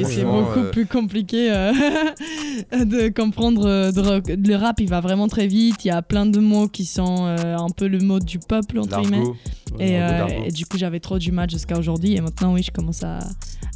c'est 0.06 0.24
beaucoup 0.26 0.72
plus 0.72 0.88
compliqué 0.88 1.50
de 2.72 3.10
comprendre. 3.10 3.92
Rock. 4.02 4.28
le 4.28 4.56
rap, 4.56 4.80
il 4.80 4.90
va 4.90 5.02
vraiment 5.02 5.28
très 5.28 5.48
vite. 5.48 5.86
Il 5.86 5.90
y 5.90 5.92
a 5.92 6.02
plein 6.02 6.26
de 6.26 6.40
mots 6.40 6.68
qui 6.68 6.86
sont 6.86 7.26
euh, 7.26 7.58
un 7.58 7.70
peu 7.70 7.88
le 7.88 8.00
mot 8.00 8.20
du 8.20 8.40
peuple, 8.40 8.80
entre 8.80 9.02
guillemets. 9.02 9.24
Et, 9.80 10.00
euh, 10.00 10.28
et 10.46 10.52
du 10.52 10.66
coup, 10.66 10.78
j'avais 10.78 11.00
trop 11.00 11.20
du 11.20 11.32
mal 11.32 11.50
jusqu'à 11.50 11.78
aujourd'hui. 11.78 12.16
Et 12.16 12.22
maintenant, 12.22 12.54
oui, 12.54 12.64
je 12.64 12.72
commence 12.72 13.04
à, 13.04 13.20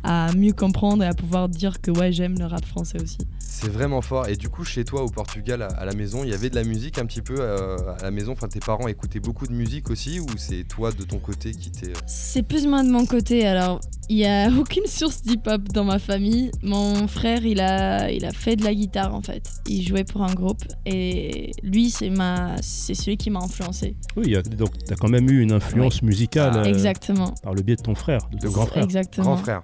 à 0.03 0.31
mieux 0.33 0.53
comprendre 0.53 1.03
et 1.03 1.07
à 1.07 1.13
pouvoir 1.13 1.49
dire 1.49 1.81
que 1.81 1.91
ouais, 1.91 2.11
j'aime 2.11 2.37
le 2.39 2.45
rap 2.45 2.65
français 2.65 3.01
aussi. 3.01 3.17
C'est 3.39 3.69
vraiment 3.69 4.01
fort. 4.01 4.27
Et 4.27 4.35
du 4.35 4.47
coup, 4.49 4.63
chez 4.63 4.85
toi 4.85 5.03
au 5.03 5.09
Portugal, 5.09 5.61
à, 5.61 5.67
à 5.67 5.85
la 5.85 5.93
maison, 5.93 6.23
il 6.23 6.29
y 6.29 6.33
avait 6.33 6.49
de 6.49 6.55
la 6.55 6.63
musique 6.63 6.97
un 6.99 7.05
petit 7.05 7.21
peu 7.21 7.35
euh, 7.39 7.77
à 7.99 8.03
la 8.03 8.11
maison? 8.11 8.31
Enfin, 8.31 8.47
tes 8.47 8.59
parents 8.59 8.87
écoutaient 8.87 9.19
beaucoup 9.19 9.47
de 9.47 9.53
musique 9.53 9.89
aussi, 9.89 10.19
ou 10.19 10.27
c'est 10.37 10.63
toi 10.63 10.91
de 10.91 11.03
ton 11.03 11.17
côté 11.17 11.51
qui 11.51 11.71
t'es. 11.71 11.91
C'est 12.05 12.43
plus 12.43 12.65
ou 12.65 12.69
moins 12.69 12.83
de 12.83 12.91
mon 12.91 13.05
côté. 13.05 13.45
Alors, 13.45 13.81
Il 14.09 14.17
y 14.17 14.25
a 14.25 14.49
aucune 14.59 14.85
source 14.87 15.21
d'hip-hop 15.21 15.61
dans 15.73 15.83
ma 15.83 15.99
famille. 15.99 16.49
Mon 16.63 17.07
frère, 17.07 17.45
il 17.45 17.59
a, 17.61 18.11
il 18.11 18.25
a 18.25 18.31
fait 18.31 18.55
de 18.55 18.63
la 18.63 18.73
guitare 18.73 19.13
en 19.13 19.21
fait. 19.21 19.43
Il 19.67 19.87
jouait 19.87 20.03
pour 20.03 20.23
un 20.23 20.33
groupe 20.33 20.63
et 20.85 21.51
lui, 21.63 21.89
c'est 21.91 22.09
ma, 22.09 22.55
c'est 22.61 22.95
celui 22.95 23.17
qui 23.17 23.29
m'a 23.29 23.39
influencé. 23.39 23.95
Oui, 24.17 24.23
il 24.25 24.31
y 24.31 24.35
a- 24.35 24.41
donc 24.41 24.71
tu 24.85 24.91
as 24.91 24.95
quand 24.95 25.09
même 25.09 25.29
eu 25.29 25.41
une 25.41 25.51
influence 25.51 26.01
musicale 26.01 26.51
Ah, 26.55 26.59
euh, 26.59 26.63
Exactement. 26.65 27.33
par 27.43 27.53
le 27.53 27.61
biais 27.61 27.75
de 27.75 27.81
ton 27.83 27.95
frère, 27.95 28.21
de 28.31 28.37
ton 28.39 28.49
grand 28.51 28.65
frère. 28.65 28.83
Exactement. 28.83 29.25
Grand 29.35 29.37
frère. 29.37 29.61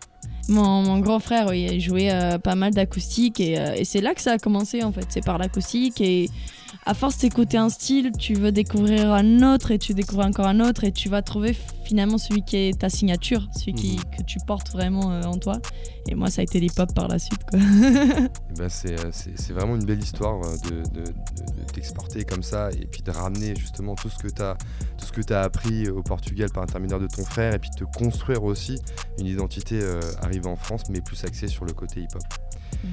Mon, 0.48 0.84
mon 0.84 1.00
grand 1.00 1.20
frère, 1.20 1.48
oui, 1.50 1.68
il 1.72 1.82
jouait 1.82 2.12
euh, 2.12 2.38
pas 2.38 2.54
mal 2.54 2.72
d'acoustique 2.72 3.40
et, 3.40 3.58
euh, 3.60 3.74
et 3.76 3.84
c'est 3.84 4.02
là 4.02 4.14
que 4.14 4.22
ça 4.22 4.34
a 4.34 4.38
commencé 4.38 4.84
en 4.84 4.92
fait. 4.92 5.06
C'est 5.10 5.26
par 5.26 5.40
l'acoustique 5.40 6.00
et 6.02 6.30
à 6.88 6.94
force 6.94 7.18
d'écouter 7.18 7.58
un 7.58 7.70
style, 7.70 8.12
tu 8.18 8.36
veux 8.36 8.52
découvrir 8.52 9.12
un 9.12 9.42
autre 9.54 9.72
et 9.72 9.80
tu 9.80 9.96
découvres 9.96 10.24
encore 10.26 10.46
un 10.46 10.60
autre 10.60 10.84
et 10.84 10.92
tu 10.92 11.10
vas 11.10 11.24
trouver 11.24 11.58
finalement 11.84 12.20
celui 12.20 12.44
qui 12.44 12.58
est 12.58 12.80
ta 12.80 12.90
signature, 12.90 13.48
celui 13.58 13.74
qui, 13.74 13.96
que 14.16 14.22
tu 14.24 14.38
portes 14.46 14.70
vraiment 14.72 15.12
euh, 15.12 15.24
en 15.24 15.38
toi. 15.40 15.58
Et 16.08 16.14
moi, 16.14 16.30
ça 16.30 16.42
a 16.42 16.44
été 16.44 16.60
l'hip-hop 16.60 16.94
par 16.94 17.08
la 17.08 17.18
suite. 17.18 17.44
Quoi. 17.50 17.60
Eh 18.52 18.54
ben, 18.60 18.70
c'est, 18.70 19.00
euh, 19.00 19.10
c'est- 19.12 19.34
c'est 19.36 19.52
vraiment 19.54 19.76
une 19.76 19.84
belle 19.86 20.00
histoire 20.02 20.40
euh, 20.46 20.56
de, 20.70 20.76
de- 20.92 21.06
de- 21.08 21.62
de 21.62 21.72
t'exporter 21.74 22.24
comme 22.24 22.44
ça 22.44 22.70
et 22.72 22.86
puis 22.86 23.02
de 23.02 23.10
ramener 23.12 23.56
justement 23.56 23.96
tout 23.96 24.10
ce 24.10 24.18
que 24.20 24.28
tu 24.32 24.42
as 24.42 24.56
tout 24.98 25.06
ce 25.08 25.12
que 25.12 25.22
tu 25.22 25.34
as 25.34 25.42
appris 25.42 25.90
au 25.90 26.04
Portugal 26.04 26.50
par 26.52 26.64
intermédiaire 26.64 27.00
de 27.00 27.08
ton 27.08 27.26
frère 27.26 27.54
et 27.56 27.60
puis 27.60 27.70
de 27.72 27.84
te 27.84 27.98
construire 27.98 28.44
aussi 28.44 28.80
une 29.20 29.26
identité 29.26 29.80
euh, 29.82 30.00
arrivée 30.22 30.48
en 30.48 30.56
France 30.56 30.84
mais 30.90 31.02
plus 31.02 31.24
axée 31.26 31.48
sur 31.48 31.66
le 31.66 31.74
côté 31.74 32.02
hip-hop. 32.02 32.22
Mhm. 32.84 32.92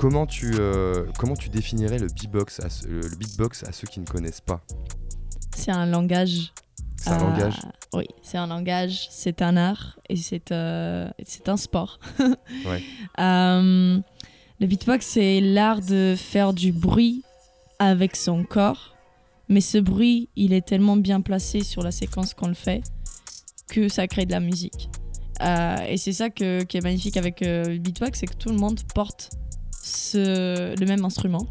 Comment 0.00 0.24
tu, 0.24 0.52
euh, 0.58 1.04
comment 1.18 1.36
tu 1.36 1.50
définirais 1.50 1.98
le 1.98 2.06
beatbox, 2.06 2.60
à, 2.60 2.68
le 2.88 3.00
le 3.02 3.16
beatbox 3.16 3.64
à 3.64 3.72
ceux 3.72 3.86
qui 3.86 4.00
ne 4.00 4.06
connaissent 4.06 4.40
pas 4.40 4.62
c'est 5.54 5.72
un 5.72 5.84
langage. 5.84 6.54
C'est 6.96 7.10
un 7.10 7.20
euh, 7.20 7.30
langage 7.30 7.56
Oui, 7.92 8.06
c'est 8.22 8.38
un 8.38 8.46
langage, 8.46 9.08
c'est 9.10 9.42
un 9.42 9.58
art 9.58 9.98
et 10.08 10.16
c'est 10.16 10.52
euh, 10.52 11.06
c'est 11.26 11.50
un 11.50 11.58
sport. 11.58 11.98
Ouais. 12.66 12.82
Euh, 13.18 13.98
le 14.60 14.66
beatbox, 14.66 15.04
c'est 15.04 15.42
l'art 15.42 15.82
de 15.82 16.14
faire 16.16 16.54
du 16.54 16.72
bruit 16.72 17.22
avec 17.78 18.16
son 18.16 18.42
corps, 18.44 18.94
mais 19.50 19.60
ce 19.60 19.76
bruit, 19.76 20.30
il 20.34 20.54
est 20.54 20.66
tellement 20.66 20.96
bien 20.96 21.20
placé 21.20 21.62
sur 21.62 21.82
la 21.82 21.90
séquence 21.90 22.32
qu'on 22.32 22.48
le 22.48 22.54
fait 22.54 22.82
que 23.68 23.90
ça 23.90 24.06
crée 24.06 24.24
de 24.24 24.32
la 24.32 24.40
musique. 24.40 24.88
Euh, 25.42 25.76
et 25.88 25.98
c'est 25.98 26.12
ça 26.14 26.30
que- 26.30 26.62
qui 26.62 26.78
est 26.78 26.82
magnifique 26.82 27.18
avec 27.18 27.42
euh, 27.42 27.64
le 27.64 27.78
beatbox, 27.78 28.18
c'est 28.20 28.26
que 28.26 28.36
tout 28.36 28.48
le 28.48 28.56
monde 28.56 28.80
porte 28.94 29.30
ce- 29.82 30.78
le 30.78 30.86
même 30.86 31.04
instrument 31.04 31.46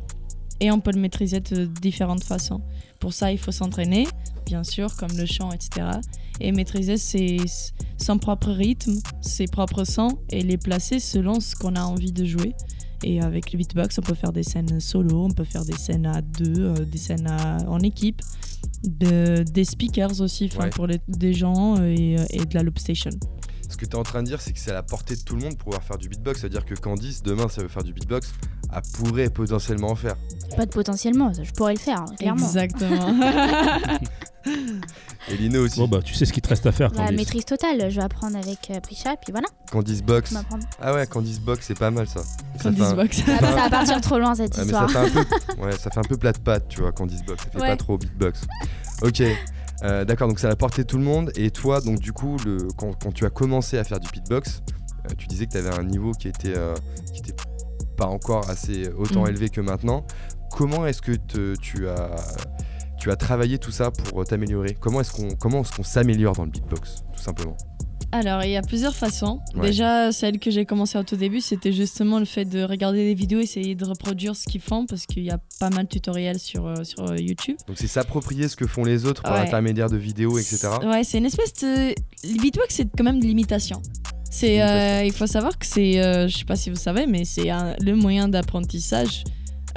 et 0.59 0.71
on 0.71 0.79
peut 0.79 0.91
le 0.91 0.99
maîtriser 0.99 1.39
de 1.39 1.65
différentes 1.65 2.23
façons. 2.23 2.61
Pour 2.99 3.13
ça, 3.13 3.31
il 3.31 3.37
faut 3.37 3.51
s'entraîner, 3.51 4.07
bien 4.45 4.63
sûr, 4.63 4.95
comme 4.97 5.15
le 5.17 5.25
chant, 5.25 5.51
etc. 5.51 5.87
Et 6.41 6.51
maîtriser 6.51 6.97
ses, 6.97 7.37
son 7.97 8.17
propre 8.17 8.49
rythme, 8.51 8.95
ses 9.21 9.45
propres 9.45 9.83
sons 9.85 10.17
et 10.29 10.41
les 10.41 10.57
placer 10.57 10.99
selon 10.99 11.39
ce 11.39 11.55
qu'on 11.55 11.75
a 11.75 11.81
envie 11.83 12.11
de 12.11 12.25
jouer. 12.25 12.53
Et 13.03 13.21
avec 13.21 13.53
le 13.53 13.57
beatbox, 13.57 13.97
on 13.99 14.01
peut 14.01 14.13
faire 14.15 14.33
des 14.33 14.43
scènes 14.43 14.81
solo, 14.81 15.23
on 15.25 15.31
peut 15.31 15.45
faire 15.45 15.63
des 15.63 15.77
scènes 15.77 16.05
à 16.05 16.21
deux, 16.21 16.59
euh, 16.65 16.73
des 16.85 16.97
scènes 16.97 17.27
à- 17.27 17.57
en 17.69 17.79
équipe, 17.79 18.21
de- 18.83 19.43
des 19.43 19.63
speakers 19.63 20.19
aussi, 20.19 20.49
Ouais. 20.59 20.69
pour 20.69 20.87
les- 20.87 20.99
des 21.07 21.33
gens 21.33 21.77
euh, 21.79 21.85
et, 21.85 22.19
euh, 22.19 22.25
et 22.31 22.39
de 22.45 22.53
la 22.53 22.63
loop 22.63 22.77
station. 22.77 23.11
Ce 23.69 23.77
que 23.77 23.85
tu 23.85 23.91
es 23.91 23.95
en 23.95 24.03
train 24.03 24.21
de 24.23 24.27
dire, 24.27 24.41
c'est 24.41 24.51
que 24.51 24.59
c'est 24.59 24.71
à 24.71 24.73
la 24.73 24.83
portée 24.83 25.15
de 25.15 25.21
tout 25.21 25.35
le 25.35 25.43
monde 25.43 25.55
pour 25.55 25.65
pouvoir 25.65 25.83
faire 25.83 25.97
du 25.97 26.09
beatbox. 26.09 26.39
C'est-à-dire 26.41 26.65
que 26.65 26.73
Candice, 26.75 27.21
demain, 27.23 27.47
ça 27.49 27.61
veut 27.61 27.67
faire 27.67 27.83
du 27.83 27.93
beatbox, 27.93 28.31
elle 28.73 28.81
pourrait 28.93 29.29
potentiellement 29.29 29.89
en 29.91 29.95
faire. 29.95 30.15
Pas 30.57 30.65
de 30.65 30.71
potentiellement, 30.71 31.33
ça, 31.33 31.43
je 31.43 31.51
pourrais 31.51 31.73
le 31.73 31.79
faire, 31.79 32.03
clairement. 32.17 32.45
Exactement. 32.45 33.13
Et 35.29 35.37
Lino 35.37 35.63
aussi. 35.65 35.79
Bon, 35.79 35.87
bah, 35.87 35.99
tu 36.03 36.13
sais 36.15 36.25
ce 36.25 36.33
qu'il 36.33 36.41
te 36.41 36.49
reste 36.49 36.65
à 36.65 36.71
faire, 36.71 36.89
La 36.91 37.03
Candice. 37.03 37.17
maîtrise 37.17 37.45
totale, 37.45 37.89
je 37.91 37.95
vais 37.97 38.01
apprendre 38.01 38.37
avec 38.37 38.71
euh, 38.71 38.79
Prisha, 38.79 39.15
puis 39.17 39.31
voilà, 39.31 39.47
Candice 39.71 40.01
Box. 40.01 40.33
Ah 40.81 40.93
ouais, 40.93 41.05
Candice 41.05 41.39
Box, 41.39 41.65
c'est 41.67 41.77
pas 41.77 41.91
mal 41.91 42.07
ça. 42.07 42.21
Candice 42.63 42.79
fait 42.79 42.85
un- 42.89 42.95
Box. 42.95 43.21
Ah 43.27 43.37
bah, 43.41 43.47
ça 43.49 43.55
va 43.55 43.69
partir 43.69 44.01
trop 44.01 44.17
loin 44.17 44.33
cette 44.33 44.57
Ouais, 44.57 44.65
mais 44.65 44.71
ça 44.71 44.85
histoire. 44.85 44.89
fait 45.05 45.19
un 45.19 45.23
peu, 45.23 45.61
ouais, 45.61 45.71
ça 45.73 45.91
fait 45.91 45.99
un 45.99 46.03
peu 46.03 46.17
plat 46.17 46.31
de 46.31 46.39
pâte, 46.39 46.65
tu 46.69 46.81
vois, 46.81 46.91
Candice 46.91 47.23
Box. 47.23 47.43
Ça 47.43 47.49
fait 47.51 47.59
Ouais. 47.61 47.67
pas 47.67 47.77
trop 47.77 47.97
beatbox. 47.97 48.41
Ok, 49.03 49.21
euh, 49.83 50.05
d'accord, 50.05 50.27
donc 50.27 50.39
c'est 50.39 50.47
à 50.47 50.49
la 50.49 50.55
portée 50.55 50.83
de 50.83 50.87
tout 50.87 50.97
le 50.97 51.03
monde. 51.03 51.31
Et 51.35 51.51
toi, 51.51 51.81
donc 51.81 51.99
du 51.99 52.11
coup, 52.13 52.37
le, 52.45 52.67
quand, 52.77 52.91
quand 53.01 53.11
tu 53.13 53.25
as 53.25 53.29
commencé 53.29 53.77
à 53.77 53.83
faire 53.83 53.99
du 53.99 54.09
beatbox, 54.11 54.61
euh, 55.05 55.13
tu 55.17 55.27
disais 55.27 55.45
que 55.45 55.51
tu 55.51 55.57
avais 55.57 55.73
un 55.73 55.83
niveau 55.83 56.11
qui 56.11 56.27
était, 56.27 56.57
euh, 56.57 56.73
qui 57.13 57.19
était 57.21 57.35
pas 57.97 58.07
encore 58.07 58.49
assez 58.49 58.89
autant 58.97 59.23
Mm. 59.25 59.29
élevé 59.29 59.49
que 59.49 59.61
maintenant. 59.61 60.05
Comment 60.51 60.85
est-ce 60.87 61.01
que 61.01 61.11
te- 61.13 61.55
tu 61.57 61.87
as 61.87 62.15
tu 62.97 63.11
as 63.11 63.15
travaillé 63.15 63.59
tout 63.59 63.71
ça 63.71 63.91
pour 63.91 64.25
t'améliorer? 64.25 64.75
Comment 64.77 64.99
est-ce 65.01 65.11
qu'on 65.13 65.29
comment 65.35 65.61
est-ce 65.61 65.71
qu'on 65.73 65.83
s'améliore 65.83 66.33
dans 66.35 66.43
le 66.43 66.49
beatbox, 66.51 67.03
tout 67.13 67.21
simplement? 67.21 67.55
Alors, 68.11 68.43
il 68.43 68.49
y 68.51 68.57
a 68.57 68.61
plusieurs 68.63 68.95
façons. 68.95 69.39
Ouais. 69.55 69.67
Déjà, 69.67 70.11
celle 70.11 70.39
que 70.39 70.49
j'ai 70.49 70.65
commencé 70.65 70.97
au 70.97 71.03
tout 71.03 71.15
début, 71.15 71.41
c'était 71.41 71.71
justement 71.71 72.17
le 72.19 72.25
fait 72.25 72.45
de 72.45 72.63
regarder 72.63 73.05
des 73.05 73.13
vidéos, 73.13 73.39
essayer 73.39 73.75
de 73.75 73.85
reproduire 73.85 74.35
ce 74.35 74.45
qu'ils 74.49 74.61
font, 74.61 74.85
parce 74.87 75.05
qu'il 75.05 75.23
y 75.23 75.29
a 75.29 75.39
pas 75.59 75.69
mal 75.69 75.83
de 75.83 75.89
tutoriels 75.89 76.39
sur, 76.39 76.65
euh, 76.65 76.83
sur 76.83 77.03
euh, 77.07 77.17
YouTube. 77.17 77.57
Donc 77.67 77.77
c'est 77.77 77.87
s'approprier 77.87 78.47
ce 78.47 78.55
que 78.55 78.65
font 78.65 78.83
les 78.83 79.05
autres 79.05 79.21
par 79.21 79.33
Ouais. 79.33 79.43
l'intermédiaire 79.45 79.89
de 79.89 79.97
vidéos, 79.97 80.37
etc. 80.39 80.69
Ouais, 80.83 81.03
c'est 81.03 81.19
une 81.19 81.25
espèce 81.25 81.53
de. 81.61 81.93
Le 82.23 82.41
beatbox, 82.41 82.73
c'est 82.75 82.87
quand 82.97 83.03
même 83.03 83.19
de 83.19 83.25
l'imitation. 83.25 83.81
C'est, 84.31 84.61
euh, 84.61 85.03
il 85.03 85.11
faut 85.11 85.25
savoir 85.27 85.57
que 85.57 85.65
c'est, 85.65 85.99
euh, 86.01 86.27
je 86.27 86.37
sais 86.37 86.45
pas 86.45 86.55
si 86.55 86.69
vous 86.69 86.75
savez, 86.75 87.07
mais 87.07 87.25
c'est 87.25 87.49
le 87.81 87.93
moyen 87.95 88.27
d'apprentissage 88.27 89.23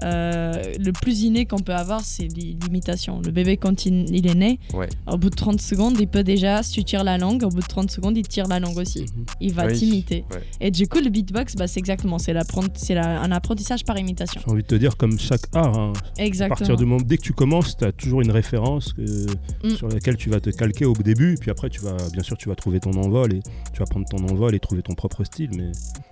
le 0.04 0.90
plus 0.92 1.22
inné 1.22 1.46
qu'on 1.46 1.58
peut 1.60 1.74
avoir, 1.74 2.00
c'est 2.04 2.24
l'i- 2.28 2.56
l'imitation. 2.62 3.20
Le 3.24 3.30
bébé, 3.30 3.56
quand 3.56 3.86
il, 3.86 4.14
il 4.14 4.26
est 4.26 4.34
né, 4.34 4.58
Ouais. 4.74 4.88
au 5.06 5.16
bout 5.18 5.30
de 5.30 5.34
30 5.36 5.60
secondes, 5.60 5.96
il 6.00 6.08
peut 6.08 6.22
déjà, 6.24 6.62
si 6.62 6.72
tu 6.72 6.84
tires 6.84 7.04
la 7.04 7.18
langue, 7.18 7.42
au 7.44 7.48
bout 7.48 7.60
de 7.60 7.66
30 7.66 7.90
secondes, 7.90 8.16
il 8.16 8.26
tire 8.26 8.46
la 8.48 8.60
langue 8.60 8.76
aussi. 8.78 9.00
Mhm. 9.02 9.24
Il 9.40 9.52
va 9.54 9.66
Oui. 9.66 9.72
t'imiter. 9.78 10.24
Ouais. 10.32 10.42
Et 10.60 10.70
du 10.70 10.88
coup, 10.88 10.98
le 11.00 11.10
beatbox, 11.10 11.54
bah, 11.56 11.66
c'est 11.66 11.78
exactement, 11.80 12.18
c'est, 12.18 12.32
un 12.36 13.32
apprentissage 13.32 13.84
par 13.84 13.98
imitation. 13.98 14.40
J'ai 14.44 14.50
envie 14.52 14.62
de 14.62 14.66
te 14.68 14.74
dire, 14.74 14.96
comme 14.96 15.18
chaque 15.18 15.42
art, 15.54 15.78
hein, 15.78 15.92
à 16.18 16.48
partir 16.48 16.76
du 16.76 16.84
moment, 16.84 17.02
dès 17.04 17.16
que 17.16 17.22
tu 17.22 17.32
commences, 17.32 17.76
tu 17.76 17.84
as 17.84 17.92
toujours 17.92 18.20
une 18.20 18.30
référence 18.30 18.92
que- 18.92 19.26
Mm. 19.66 19.76
sur 19.76 19.88
laquelle 19.88 20.16
tu 20.16 20.30
vas 20.30 20.40
te 20.40 20.50
calquer 20.50 20.84
au 20.84 20.94
début, 20.94 21.36
puis 21.40 21.50
après, 21.50 21.68
tu 21.70 21.80
vas, 21.80 21.96
bien 22.12 22.22
sûr, 22.22 22.36
tu 22.36 22.48
vas 22.48 22.54
trouver 22.54 22.80
ton 22.80 22.92
envol 22.92 23.34
et 23.34 23.40
tu 23.72 23.78
vas 23.80 23.86
prendre 23.86 24.06
ton 24.08 24.18
envol 24.28 24.54
et 24.54 24.60
trouver 24.60 24.82
ton 24.82 24.94
propre 24.94 25.24
style, 25.24 25.50
mais 25.56 25.70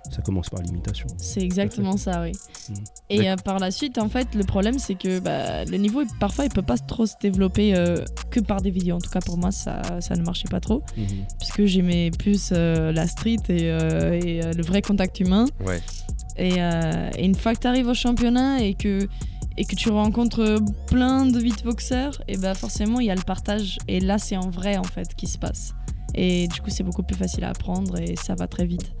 ça 0.09 0.21
commence 0.21 0.49
par 0.49 0.61
l'imitation. 0.61 1.07
C'est 1.17 1.41
exactement 1.41 1.97
ça, 1.97 2.21
oui. 2.23 2.31
Mhm. 2.69 2.75
Et 3.09 3.29
euh, 3.29 3.35
par 3.37 3.59
la 3.59 3.71
suite, 3.71 3.80
en 3.97 4.09
fait, 4.09 4.27
le 4.35 4.43
problème, 4.43 4.79
c'est 4.79 4.95
que 4.95 5.19
bah, 5.19 5.65
le 5.65 5.77
niveau, 5.77 6.03
parfois, 6.19 6.45
il 6.45 6.51
peut 6.51 6.61
pas 6.61 6.77
trop 6.77 7.05
se 7.05 7.13
développer 7.21 7.75
euh, 7.75 7.97
que 8.29 8.39
par 8.39 8.61
des 8.61 8.71
vidéos. 8.71 8.95
En 8.95 8.99
tout 8.99 9.09
cas, 9.09 9.19
pour 9.21 9.37
moi, 9.37 9.51
ça, 9.51 9.81
ça 10.01 10.15
ne 10.15 10.23
marchait 10.23 10.47
pas 10.49 10.59
trop, 10.59 10.83
Mhm. 10.97 11.05
puisque 11.39 11.65
j'aimais 11.65 12.11
plus 12.11 12.49
euh, 12.51 12.91
la 12.91 13.07
street 13.07 13.37
et, 13.49 13.69
euh, 13.71 14.13
et, 14.13 14.41
le 14.53 14.63
vrai 14.63 14.81
contact 14.81 15.19
humain. 15.19 15.45
Ouais. 15.65 15.81
Et, 16.37 16.55
et 16.55 17.25
une 17.25 17.35
fois 17.35 17.53
que 17.55 17.59
tu 17.59 17.67
arrives 17.67 17.87
au 17.87 17.93
championnat 17.93 18.63
et 18.63 18.73
que, 18.73 19.07
et 19.57 19.65
que 19.65 19.75
tu 19.75 19.89
rencontres 19.89 20.59
plein 20.87 21.25
de 21.25 21.39
beatboxers, 21.39 22.21
et 22.27 22.37
bah 22.37 22.53
forcément, 22.53 22.99
il 22.99 23.07
y 23.07 23.11
a 23.11 23.15
le 23.15 23.21
partage. 23.21 23.77
Et 23.87 23.99
là, 23.99 24.17
c'est 24.17 24.37
en 24.37 24.49
vrai, 24.49 24.77
en 24.77 24.83
fait, 24.83 25.13
qui 25.15 25.27
se 25.27 25.37
passe. 25.37 25.73
Et 26.15 26.47
du 26.47 26.61
coup, 26.61 26.69
c'est 26.69 26.83
beaucoup 26.83 27.03
plus 27.03 27.15
facile 27.17 27.43
à 27.45 27.49
apprendre 27.49 27.97
et 27.99 28.15
ça 28.15 28.35
va 28.35 28.47
très 28.47 28.65
vite. 28.65 28.91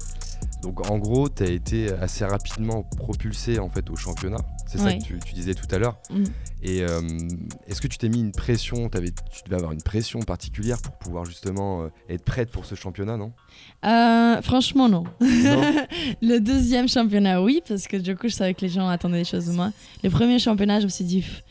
Donc 0.61 0.89
en 0.89 0.97
gros, 0.97 1.29
tu 1.29 1.43
as 1.43 1.49
été 1.49 1.91
assez 1.93 2.25
rapidement 2.25 2.83
propulsé 2.83 3.59
en 3.59 3.69
fait 3.69 3.89
au 3.89 3.95
championnat. 3.95 4.37
C'est 4.67 4.77
ça 4.77 4.93
que 4.93 5.03
tu, 5.03 5.19
tu 5.19 5.33
disais 5.33 5.53
tout 5.53 5.67
à 5.71 5.79
l'heure. 5.79 5.97
Mm. 6.09 6.23
Et 6.63 6.83
euh, 6.83 7.01
est-ce 7.67 7.81
que 7.81 7.87
tu 7.87 7.97
t'es 7.97 8.07
mis 8.07 8.19
une 8.19 8.31
pression 8.31 8.87
t'avais, 8.87 9.09
Tu 9.09 9.43
devais 9.45 9.55
avoir 9.55 9.71
une 9.71 9.81
pression 9.81 10.19
particulière 10.19 10.79
pour 10.81 10.93
pouvoir 10.93 11.25
justement 11.25 11.83
euh, 11.83 11.87
être 12.07 12.23
prête 12.23 12.51
pour 12.51 12.65
ce 12.65 12.75
championnat, 12.75 13.17
non? 13.17 13.33
Euh, 13.83 14.41
franchement, 14.41 14.87
non. 14.87 15.03
Non 15.19 15.61
le 16.21 16.39
deuxième 16.39 16.87
championnat, 16.87 17.41
oui, 17.41 17.61
parce 17.67 17.87
que 17.87 17.97
du 17.97 18.15
coup, 18.15 18.29
je 18.29 18.35
savais 18.35 18.53
que 18.53 18.61
les 18.61 18.69
gens 18.69 18.87
attendaient 18.87 19.19
des 19.19 19.25
choses 19.25 19.47
de 19.47 19.53
moi. 19.53 19.71
Le 20.03 20.09
premier 20.09 20.37
championnat, 20.37 20.79
je 20.79 20.85
me 20.85 20.89
suis 20.89 21.05
dit, 21.05 21.21
pff, 21.21 21.43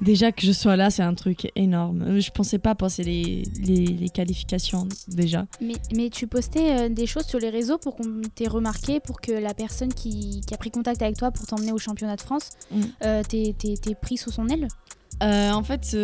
déjà 0.00 0.32
que 0.32 0.42
je 0.46 0.52
sois 0.52 0.76
là, 0.76 0.90
c'est 0.90 1.02
un 1.02 1.14
truc 1.14 1.50
énorme. 1.56 2.02
Euh, 2.02 2.20
Je 2.20 2.30
pensais 2.30 2.58
pas 2.58 2.74
passer 2.74 3.02
les, 3.04 3.42
les, 3.64 3.86
les 3.86 4.08
qualifications 4.08 4.86
déjà. 5.08 5.46
Mais, 5.60 5.74
mais 5.94 6.10
tu 6.10 6.26
postais 6.26 6.70
euh, 6.70 6.88
des 6.88 7.06
choses 7.06 7.24
sur 7.26 7.38
les 7.38 7.50
réseaux 7.50 7.78
pour 7.78 7.96
qu'on 7.96 8.20
t'ait 8.34 8.48
remarqué, 8.48 9.00
pour 9.00 9.20
que 9.20 9.32
la 9.32 9.54
personne 9.54 9.92
qui, 9.92 10.40
qui 10.46 10.54
a 10.54 10.56
pris 10.56 10.70
contact 10.70 11.02
avec 11.02 11.16
toi 11.16 11.30
pour 11.30 11.46
t'emmener 11.46 11.72
au 11.72 11.78
championnat 11.78 12.16
de 12.16 12.20
France 12.22 12.50
Mm. 12.70 12.80
euh, 13.04 13.22
t'ait 13.28 13.54
t'ait- 13.58 13.94
pris 13.94 14.16
sous 14.16 14.30
son 14.30 14.48
aile? 14.48 14.68
Euh, 15.22 15.50
en 15.52 15.62
fait, 15.62 15.94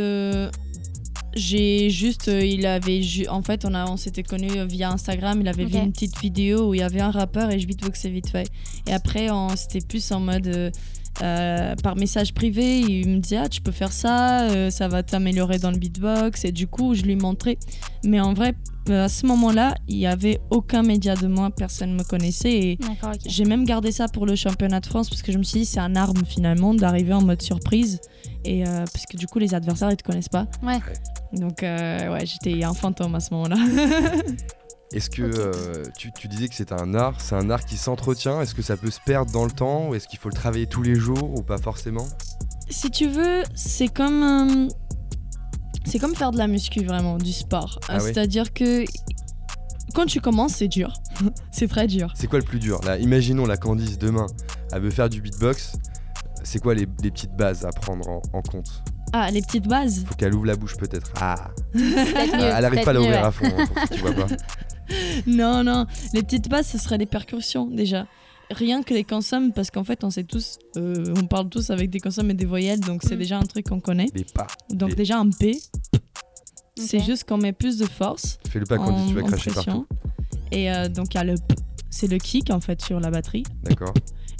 j'ai 1.34 1.90
juste, 1.90 2.28
euh, 2.28 2.44
il 2.44 2.64
avait, 2.66 3.02
ju- 3.02 3.28
en 3.28 3.42
fait, 3.42 3.64
on 3.66 3.74
a, 3.74 3.86
on 3.90 3.96
s'était 3.98 4.22
connus 4.22 4.64
via 4.66 4.90
Instagram. 4.90 5.38
Il 5.40 5.48
avait 5.48 5.64
vu 5.66 5.76
une 5.78 5.92
petite 5.92 6.18
vidéo 6.18 6.70
où 6.70 6.74
il 6.74 6.80
y 6.80 6.82
avait 6.82 7.00
un 7.00 7.10
rappeur 7.10 7.50
et 7.50 7.58
je 7.58 7.66
beatboxais 7.66 8.08
vite 8.08 8.28
fait. 8.30 8.48
Et 8.86 8.92
après, 8.94 9.30
on 9.30 9.50
c'était 9.56 9.80
plus 9.86 10.10
en 10.12 10.20
mode. 10.20 10.46
euh, 10.46 10.70
euh, 11.22 11.74
par 11.76 11.96
message 11.96 12.34
privé, 12.34 12.80
il 12.80 13.08
me 13.08 13.18
disait 13.18 13.38
ah 13.38 13.48
tu 13.48 13.60
peux 13.60 13.72
faire 13.72 13.92
ça, 13.92 14.42
euh, 14.50 14.70
ça 14.70 14.88
va 14.88 15.02
t'améliorer 15.02 15.58
dans 15.58 15.70
le 15.70 15.78
beatbox 15.78 16.44
et 16.44 16.52
du 16.52 16.66
coup 16.66 16.94
je 16.94 17.02
lui 17.02 17.16
montrais. 17.16 17.58
Mais 18.04 18.20
en 18.20 18.34
vrai, 18.34 18.54
euh, 18.88 19.04
à 19.04 19.08
ce 19.08 19.26
moment-là, 19.26 19.74
il 19.88 19.96
y 19.96 20.06
avait 20.06 20.40
aucun 20.50 20.82
média 20.82 21.16
de 21.16 21.26
moi, 21.26 21.50
personne 21.50 21.94
me 21.94 22.04
connaissait 22.04 22.52
et 22.52 22.78
j'ai 23.26 23.44
même 23.44 23.64
gardé 23.64 23.90
ça 23.90 24.06
pour 24.06 24.26
le 24.26 24.36
championnat 24.36 24.80
de 24.80 24.86
France 24.86 25.08
parce 25.08 25.22
que 25.22 25.32
je 25.32 25.38
me 25.38 25.42
suis 25.42 25.60
dit 25.60 25.66
c'est 25.66 25.80
un 25.80 25.96
arme 25.96 26.24
finalement 26.24 26.72
d'arriver 26.72 27.12
en 27.12 27.22
mode 27.22 27.42
surprise 27.42 28.00
et 28.44 28.64
euh, 28.66 28.84
parce 28.92 29.06
que 29.06 29.16
du 29.16 29.26
coup 29.26 29.38
les 29.38 29.54
adversaires 29.54 29.90
ils 29.90 29.96
te 29.96 30.04
connaissent 30.04 30.28
pas. 30.28 30.46
Ouais. 30.62 30.78
Donc 31.32 31.62
euh, 31.62 32.12
ouais 32.12 32.26
j'étais 32.26 32.62
un 32.64 32.74
fantôme 32.74 33.14
à 33.14 33.20
ce 33.20 33.34
moment-là. 33.34 33.56
Est-ce 34.92 35.10
que 35.10 35.22
euh, 35.22 35.82
tu, 35.98 36.12
tu 36.12 36.28
disais 36.28 36.48
que 36.48 36.54
c'est 36.54 36.72
un 36.72 36.94
art, 36.94 37.20
c'est 37.20 37.34
un 37.34 37.50
art 37.50 37.64
qui 37.64 37.76
s'entretient 37.76 38.40
Est-ce 38.40 38.54
que 38.54 38.62
ça 38.62 38.76
peut 38.76 38.90
se 38.90 39.00
perdre 39.04 39.32
dans 39.32 39.44
le 39.44 39.50
temps 39.50 39.88
Ou 39.88 39.94
est-ce 39.96 40.06
qu'il 40.06 40.18
faut 40.18 40.28
le 40.28 40.34
travailler 40.34 40.66
tous 40.66 40.82
les 40.82 40.94
jours 40.94 41.34
ou 41.34 41.42
pas 41.42 41.58
forcément? 41.58 42.06
Si 42.70 42.90
tu 42.90 43.08
veux, 43.08 43.42
c'est 43.54 43.88
comme. 43.88 44.22
euh, 44.22 44.68
c'est 45.84 45.98
comme 45.98 46.14
faire 46.14 46.30
de 46.32 46.38
la 46.38 46.46
muscu, 46.48 46.84
vraiment, 46.84 47.16
du 47.18 47.32
sport. 47.32 47.78
Ah 47.88 47.94
Euh, 47.96 47.98
oui? 47.98 48.10
C'est-à-dire 48.12 48.52
que. 48.52 48.84
Quand 49.94 50.06
tu 50.06 50.20
commences, 50.20 50.54
c'est 50.56 50.68
dur. 50.68 50.92
c'est 51.50 51.68
très 51.68 51.86
dur. 51.86 52.12
C'est 52.16 52.26
quoi 52.26 52.38
le 52.38 52.44
plus 52.44 52.58
dur? 52.58 52.80
Là, 52.84 52.98
imaginons 52.98 53.46
la 53.46 53.56
Candice 53.56 53.98
demain, 53.98 54.26
elle 54.72 54.82
veut 54.82 54.90
faire 54.90 55.08
du 55.08 55.20
beatbox. 55.20 55.72
C'est 56.44 56.60
quoi 56.60 56.74
les, 56.74 56.86
les 57.02 57.10
petites 57.10 57.34
bases 57.34 57.64
à 57.64 57.70
prendre 57.70 58.08
en, 58.08 58.22
en 58.32 58.42
compte? 58.42 58.82
Ah, 59.12 59.30
les 59.30 59.40
petites 59.42 59.66
bases? 59.66 60.04
Faut 60.06 60.14
qu'elle 60.14 60.34
ouvre 60.34 60.46
la 60.46 60.56
bouche 60.56 60.76
peut-être. 60.76 61.12
Ah, 61.20 61.50
mieux, 61.74 61.82
elle 61.96 62.42
arrive 62.64 62.70
peut-être 62.70 62.84
pas 62.84 62.90
à 62.90 62.94
l'ouvrir 62.94 63.12
ouais. 63.12 63.26
à 63.26 63.30
fond, 63.32 63.46
hein, 63.46 63.66
pour 63.66 63.88
qui 63.88 63.98
voient 63.98 64.12
pas. 64.12 64.26
Non, 65.26 65.62
non. 65.64 65.86
Les 66.14 66.22
petites 66.22 66.48
bases, 66.48 66.66
ce 66.68 66.78
serait 66.78 66.98
des 66.98 67.06
percussions, 67.06 67.66
déjà. 67.66 68.06
Rien 68.50 68.82
que 68.84 68.94
les 68.94 69.02
consommes, 69.04 69.52
parce 69.52 69.70
qu'en 69.72 69.82
fait, 69.82 70.04
on 70.04 70.10
sait 70.10 70.22
tous, 70.24 70.58
euh, 70.76 71.12
on 71.20 71.26
parle 71.26 71.48
tous 71.48 71.70
avec 71.70 71.90
des 71.90 71.98
consommes 71.98 72.30
et 72.30 72.34
des 72.34 72.44
voyelles, 72.44 72.78
donc 72.80 73.02
c'est 73.02 73.16
Mm. 73.16 73.18
déjà 73.18 73.38
un 73.38 73.42
truc 73.42 73.66
qu'on 73.68 73.80
connaît. 73.80 74.06
Les 74.14 74.22
pas. 74.24 74.46
Donc 74.70 74.90
Les- 74.90 74.94
déjà 74.96 75.18
un 75.18 75.28
P, 75.30 75.58
c'est 76.76 77.00
juste 77.02 77.24
qu'on 77.24 77.38
met 77.38 77.52
plus 77.52 77.76
de 77.78 77.86
force 77.86 78.38
Fais-le 78.48 78.66
pas 78.66 78.76
en, 78.78 78.84
Candice, 78.86 79.08
tu 79.08 79.14
vas 79.14 79.22
cracher 79.22 79.50
partout. 79.50 79.86
Et 80.52 80.70
euh, 80.70 80.88
donc 80.88 81.14
il 81.14 81.16
y 81.16 81.20
a 81.20 81.24
le 81.24 81.34
P, 81.34 81.54
c'est 81.90 82.06
le 82.06 82.18
kick 82.18 82.50
en 82.50 82.60
fait 82.60 82.80
sur 82.82 83.00
la 83.00 83.10
batterie. 83.10 83.42
D'accord. 83.64 83.94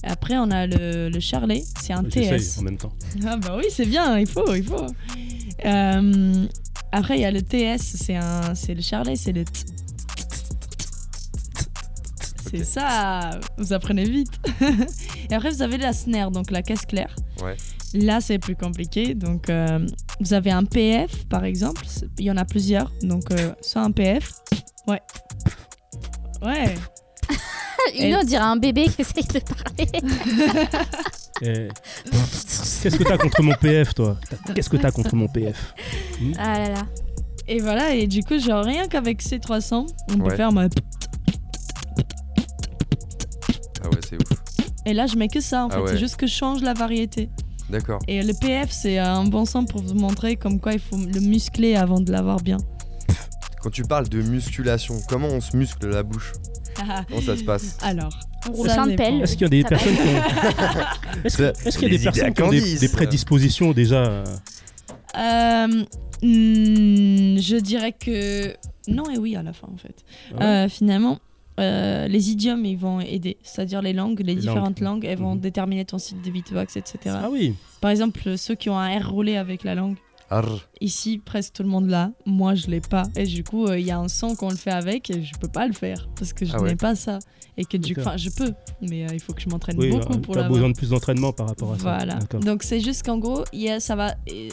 Et 0.05 0.09
après 0.09 0.37
on 0.39 0.51
a 0.53 0.67
le, 0.69 1.09
le 1.09 1.21
charlet, 1.21 1.65
c'est 1.81 1.93
un 1.93 2.05
TS. 2.05 2.59
en 2.59 2.63
même 2.63 2.77
temps. 2.77 2.93
Ah 3.27 3.37
bah 3.39 3.57
oui, 3.59 3.65
c'est 3.71 3.87
bien, 3.87 4.19
il 4.21 4.27
faut, 4.29 4.55
il 4.55 4.63
faut. 4.63 4.87
Euh, 5.65 6.45
après 6.93 7.17
il 7.19 7.23
y 7.23 7.25
a 7.25 7.31
le 7.33 7.43
TS, 7.43 7.79
c'est 7.83 8.15
un, 8.17 8.55
c'est 8.55 8.75
le 8.75 8.83
charlet, 8.83 9.17
c'est 9.17 9.33
le 9.33 9.45
t. 9.45 9.51
C'est 12.51 12.65
ça, 12.65 13.31
vous 13.59 13.73
apprenez 13.73 14.05
vite. 14.05 14.33
Et 15.31 15.35
après 15.35 15.51
vous 15.51 15.63
avez 15.63 15.79
la 15.79 15.93
snare, 15.93 16.31
donc 16.31 16.51
la 16.51 16.63
caisse 16.63 16.87
claire. 16.87 17.15
Ouais. 17.43 17.57
Là 17.95 18.21
c'est 18.21 18.39
plus 18.39 18.57
compliqué, 18.57 19.15
donc 19.15 19.49
euh, 19.51 19.87
vous 20.21 20.33
avez 20.35 20.51
un 20.51 20.65
PF 20.65 21.27
par 21.27 21.45
exemple, 21.45 21.85
il 22.19 22.25
y 22.25 22.31
en 22.31 22.37
a 22.37 22.45
plusieurs, 22.45 22.91
donc 23.03 23.31
euh, 23.33 23.53
soit 23.61 23.83
un 23.83 23.91
PF, 23.91 24.33
ouais, 24.89 25.01
ouais. 26.43 26.75
Une 27.99 28.17
on 28.17 28.25
dirait 28.25 28.43
un 28.43 28.57
bébé 28.57 28.87
qui 28.89 29.03
essaye 29.03 29.25
de 29.25 29.41
parler. 29.41 29.91
Eh, 31.43 31.69
Qu'est-ce 32.83 32.97
que 32.97 33.05
t'as 33.05 33.19
contre 33.19 33.43
mon 33.43 33.53
PF, 33.53 33.95
toi? 33.95 34.17
Qu'est-ce 34.55 34.71
que 34.71 34.79
t'as 34.79 34.91
contre 34.91 35.15
mon 35.17 35.29
PF 35.29 35.75
Ah 36.39 36.59
là 36.61 36.69
là. 36.71 36.87
Et 37.47 37.61
voilà, 37.61 37.95
et 37.95 38.07
du 38.07 38.23
coup 38.23 38.39
genre 38.39 38.65
rien 38.65 38.89
qu'avec 38.89 39.21
ces 39.23 39.39
300, 39.39 39.87
on 40.11 40.19
peut 40.19 40.35
faire 40.35 40.51
ma... 40.51 40.69
Ah 43.87 43.95
ouais, 43.95 44.01
c'est 44.09 44.17
ouf. 44.17 44.39
Et 44.85 44.93
là 44.95 45.07
je 45.07 45.17
mets 45.17 45.29
que 45.29 45.41
ça 45.41 45.65
en 45.65 45.69
Ah 45.69 45.75
fait, 45.75 45.81
ouais. 45.81 45.89
c'est 45.93 45.99
juste 45.99 46.17
que 46.17 46.27
je 46.27 46.35
change 46.35 46.63
la 46.63 46.75
variété. 46.75 47.29
D'accord. 47.71 47.99
Et 48.07 48.23
le 48.23 48.33
PF, 48.41 48.71
c'est 48.71 48.99
un 48.99 49.25
bon 49.25 49.45
son 49.45 49.65
pour 49.65 49.83
vous 49.83 49.95
montrer 49.95 50.37
comme 50.37 50.61
quoi 50.61 50.73
il 50.73 50.79
faut 50.79 50.97
le 50.97 51.21
muscler 51.21 51.75
avant 51.75 52.01
de 52.01 52.13
l'avoir 52.13 52.37
bien. 52.41 52.59
Quand 53.61 53.71
tu 53.71 53.83
parles 53.83 54.09
de 54.09 54.23
musculation, 54.23 54.95
comment 55.09 55.27
on 55.27 55.41
se 55.41 55.57
muscle 55.57 55.89
la 55.89 56.05
bouche 56.05 56.33
Comment 57.09 57.21
ça 57.23 57.37
se 57.37 57.43
passe 57.43 57.77
Alors, 57.83 58.17
On 58.49 58.53
roule. 58.53 58.69
Est-ce 58.69 59.33
qu'il 59.33 59.43
y 59.43 59.45
a 59.45 59.49
des 59.49 59.63
Ça 59.63 59.69
personnes 59.71 59.95
qui 59.97 60.01
ont. 60.03 61.25
Est-ce 61.25 61.37
que- 61.39 61.53
C'est- 61.55 61.67
est-ce 61.67 61.79
qu'il 61.79 61.93
y 61.93 61.95
a 61.95 61.99
des 61.99 62.05
personnes 62.05 62.35
qui 62.35 62.43
ont 62.43 62.51
des, 62.51 62.89
prédispositions 62.89 63.73
déjà 63.73 63.97
euh, 64.05 64.25
euh, 65.19 65.67
hmm, 66.23 67.39
je 67.41 67.57
dirais 67.61 67.93
que 67.93 68.55
non 68.89 69.11
et 69.11 69.19
oui 69.19 69.35
à 69.37 69.43
la 69.43 69.53
fin 69.53 69.67
en 69.73 69.77
fait. 69.77 70.05
Ah 70.33 70.39
ouais 70.39 70.45
Euh, 70.45 70.69
finalement, 70.69 71.19
euh, 71.59 72.07
les 72.09 72.31
idiomes 72.31 72.65
ils 72.65 72.77
vont 72.79 73.01
aider, 73.01 73.39
c'est-à-dire 73.43 73.81
les 73.83 73.93
langues, 73.93 74.21
les, 74.21 74.35
Les 74.35 74.41
différentes 74.41 74.81
langues. 74.81 75.03
langues, 75.03 75.05
elles 75.07 75.19
vont 75.19 75.35
Mhm. 75.35 75.41
déterminer 75.41 75.85
ton 75.85 75.99
style 75.99 76.21
de 76.23 76.31
beatbox, 76.31 76.77
etc. 76.77 76.99
Ah 77.23 77.29
oui. 77.31 77.55
Par 77.81 77.91
exemple, 77.91 78.37
ceux 78.37 78.55
qui 78.55 78.69
ont 78.71 78.79
un 78.79 78.99
R 78.99 79.11
roulé 79.11 79.37
avec 79.37 79.65
la 79.65 79.75
langue. 79.75 79.97
Arr. 80.29 80.67
Ici, 80.81 81.19
presque 81.25 81.53
tout 81.55 81.63
le 81.63 81.69
monde 81.69 81.87
l'a. 81.89 82.11
Moi, 82.27 82.57
je 82.57 82.67
l'ai 82.67 82.81
pas. 82.81 83.05
Et 83.15 83.25
du 83.27 83.45
coup, 83.45 83.67
euh, 83.67 83.79
il 83.79 83.87
y 83.87 83.93
a 83.93 83.99
un 83.99 84.09
son 84.09 84.35
qu'on 84.35 84.51
le 84.51 84.57
fait 84.57 84.73
avec 84.73 85.09
et 85.11 85.23
je 85.23 85.33
peux 85.39 85.47
pas 85.47 85.69
le 85.69 85.73
faire 85.73 86.09
parce 86.19 86.33
que 86.33 86.45
je 86.45 86.53
Ah 86.53 86.61
ouais. 86.61 86.71
n'ai 86.71 86.77
pas 86.77 86.97
ça. 86.97 87.21
Et 87.57 87.65
que 87.65 87.77
du 87.77 87.95
coup, 87.95 88.01
je 88.17 88.29
peux, 88.31 88.53
mais 88.83 89.05
euh, 89.05 89.15
il 89.15 89.21
faut 89.21 89.33
que 89.33 89.41
je 89.41 89.49
m'entraîne 89.49 89.79
Oui, 89.79 89.89
beaucoup 89.89 90.19
pour 90.19 90.35
t'as 90.35 90.41
l'avoir. 90.43 90.59
besoin 90.59 90.71
de 90.71 90.77
plus 90.77 90.91
d'entraînement 90.91 91.33
par 91.33 91.47
rapport 91.49 91.73
à 91.73 91.77
ça. 91.79 91.83
Voilà. 91.83 92.19
Donc 92.45 92.65
c'est 92.65 92.81
juste 92.81 93.05
qu'en 93.07 93.19
gros, 93.19 93.45
y 93.53 93.69
a, 93.69 93.79
ça 93.81 93.95
va. 93.97 94.15
euh, 94.33 94.49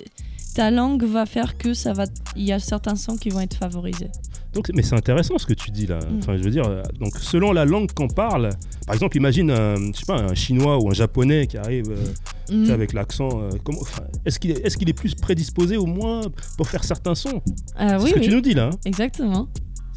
Ta 0.55 0.69
langue 0.69 1.03
va 1.03 1.25
faire 1.25 1.57
que 1.57 1.73
ça 1.73 1.93
va. 1.93 2.05
Il 2.35 2.43
y 2.43 2.51
a 2.51 2.59
certains 2.59 2.95
sons 2.95 3.17
qui 3.17 3.29
vont 3.29 3.39
être 3.39 3.57
favorisés. 3.57 4.11
Donc, 4.53 4.69
mais 4.75 4.83
c'est 4.83 4.95
intéressant 4.95 5.37
ce 5.37 5.45
que 5.45 5.53
tu 5.53 5.71
dis 5.71 5.87
là. 5.87 5.97
Mm. 5.99 6.19
Enfin, 6.19 6.37
je 6.37 6.43
veux 6.43 6.51
dire, 6.51 6.65
euh, 6.67 6.83
donc 6.99 7.17
selon 7.17 7.51
la 7.53 7.65
langue 7.65 7.91
qu'on 7.91 8.07
parle, 8.07 8.49
par 8.85 8.93
exemple, 8.95 9.17
imagine 9.17 9.49
un, 9.51 9.75
je 9.91 9.97
sais 9.99 10.05
pas, 10.05 10.17
un 10.21 10.35
chinois 10.35 10.77
ou 10.81 10.89
un 10.89 10.93
japonais 10.93 11.47
qui 11.47 11.57
arrive 11.57 11.89
euh, 11.91 12.53
Mm. 12.53 12.71
avec 12.71 12.93
l'accent. 12.93 13.29
euh, 13.41 13.49
comment- 13.63 13.81
enfin, 13.81 14.03
est-ce 14.25 14.37
qu'il 14.37 14.51
est, 14.51 14.75
qu'il 14.77 14.89
est 14.89 14.93
plus 14.93 15.15
prédisposé 15.15 15.77
au 15.77 15.85
moins 15.85 16.21
pour 16.57 16.67
faire 16.67 16.83
certains 16.83 17.15
sons? 17.15 17.41
C'est 17.77 17.95
oui, 17.97 18.09
ce 18.09 18.13
que 18.15 18.19
oui, 18.19 18.25
tu 18.25 18.31
nous 18.31 18.41
dis 18.41 18.53
là. 18.53 18.65
hein 18.73 18.77
exactement. 18.85 19.47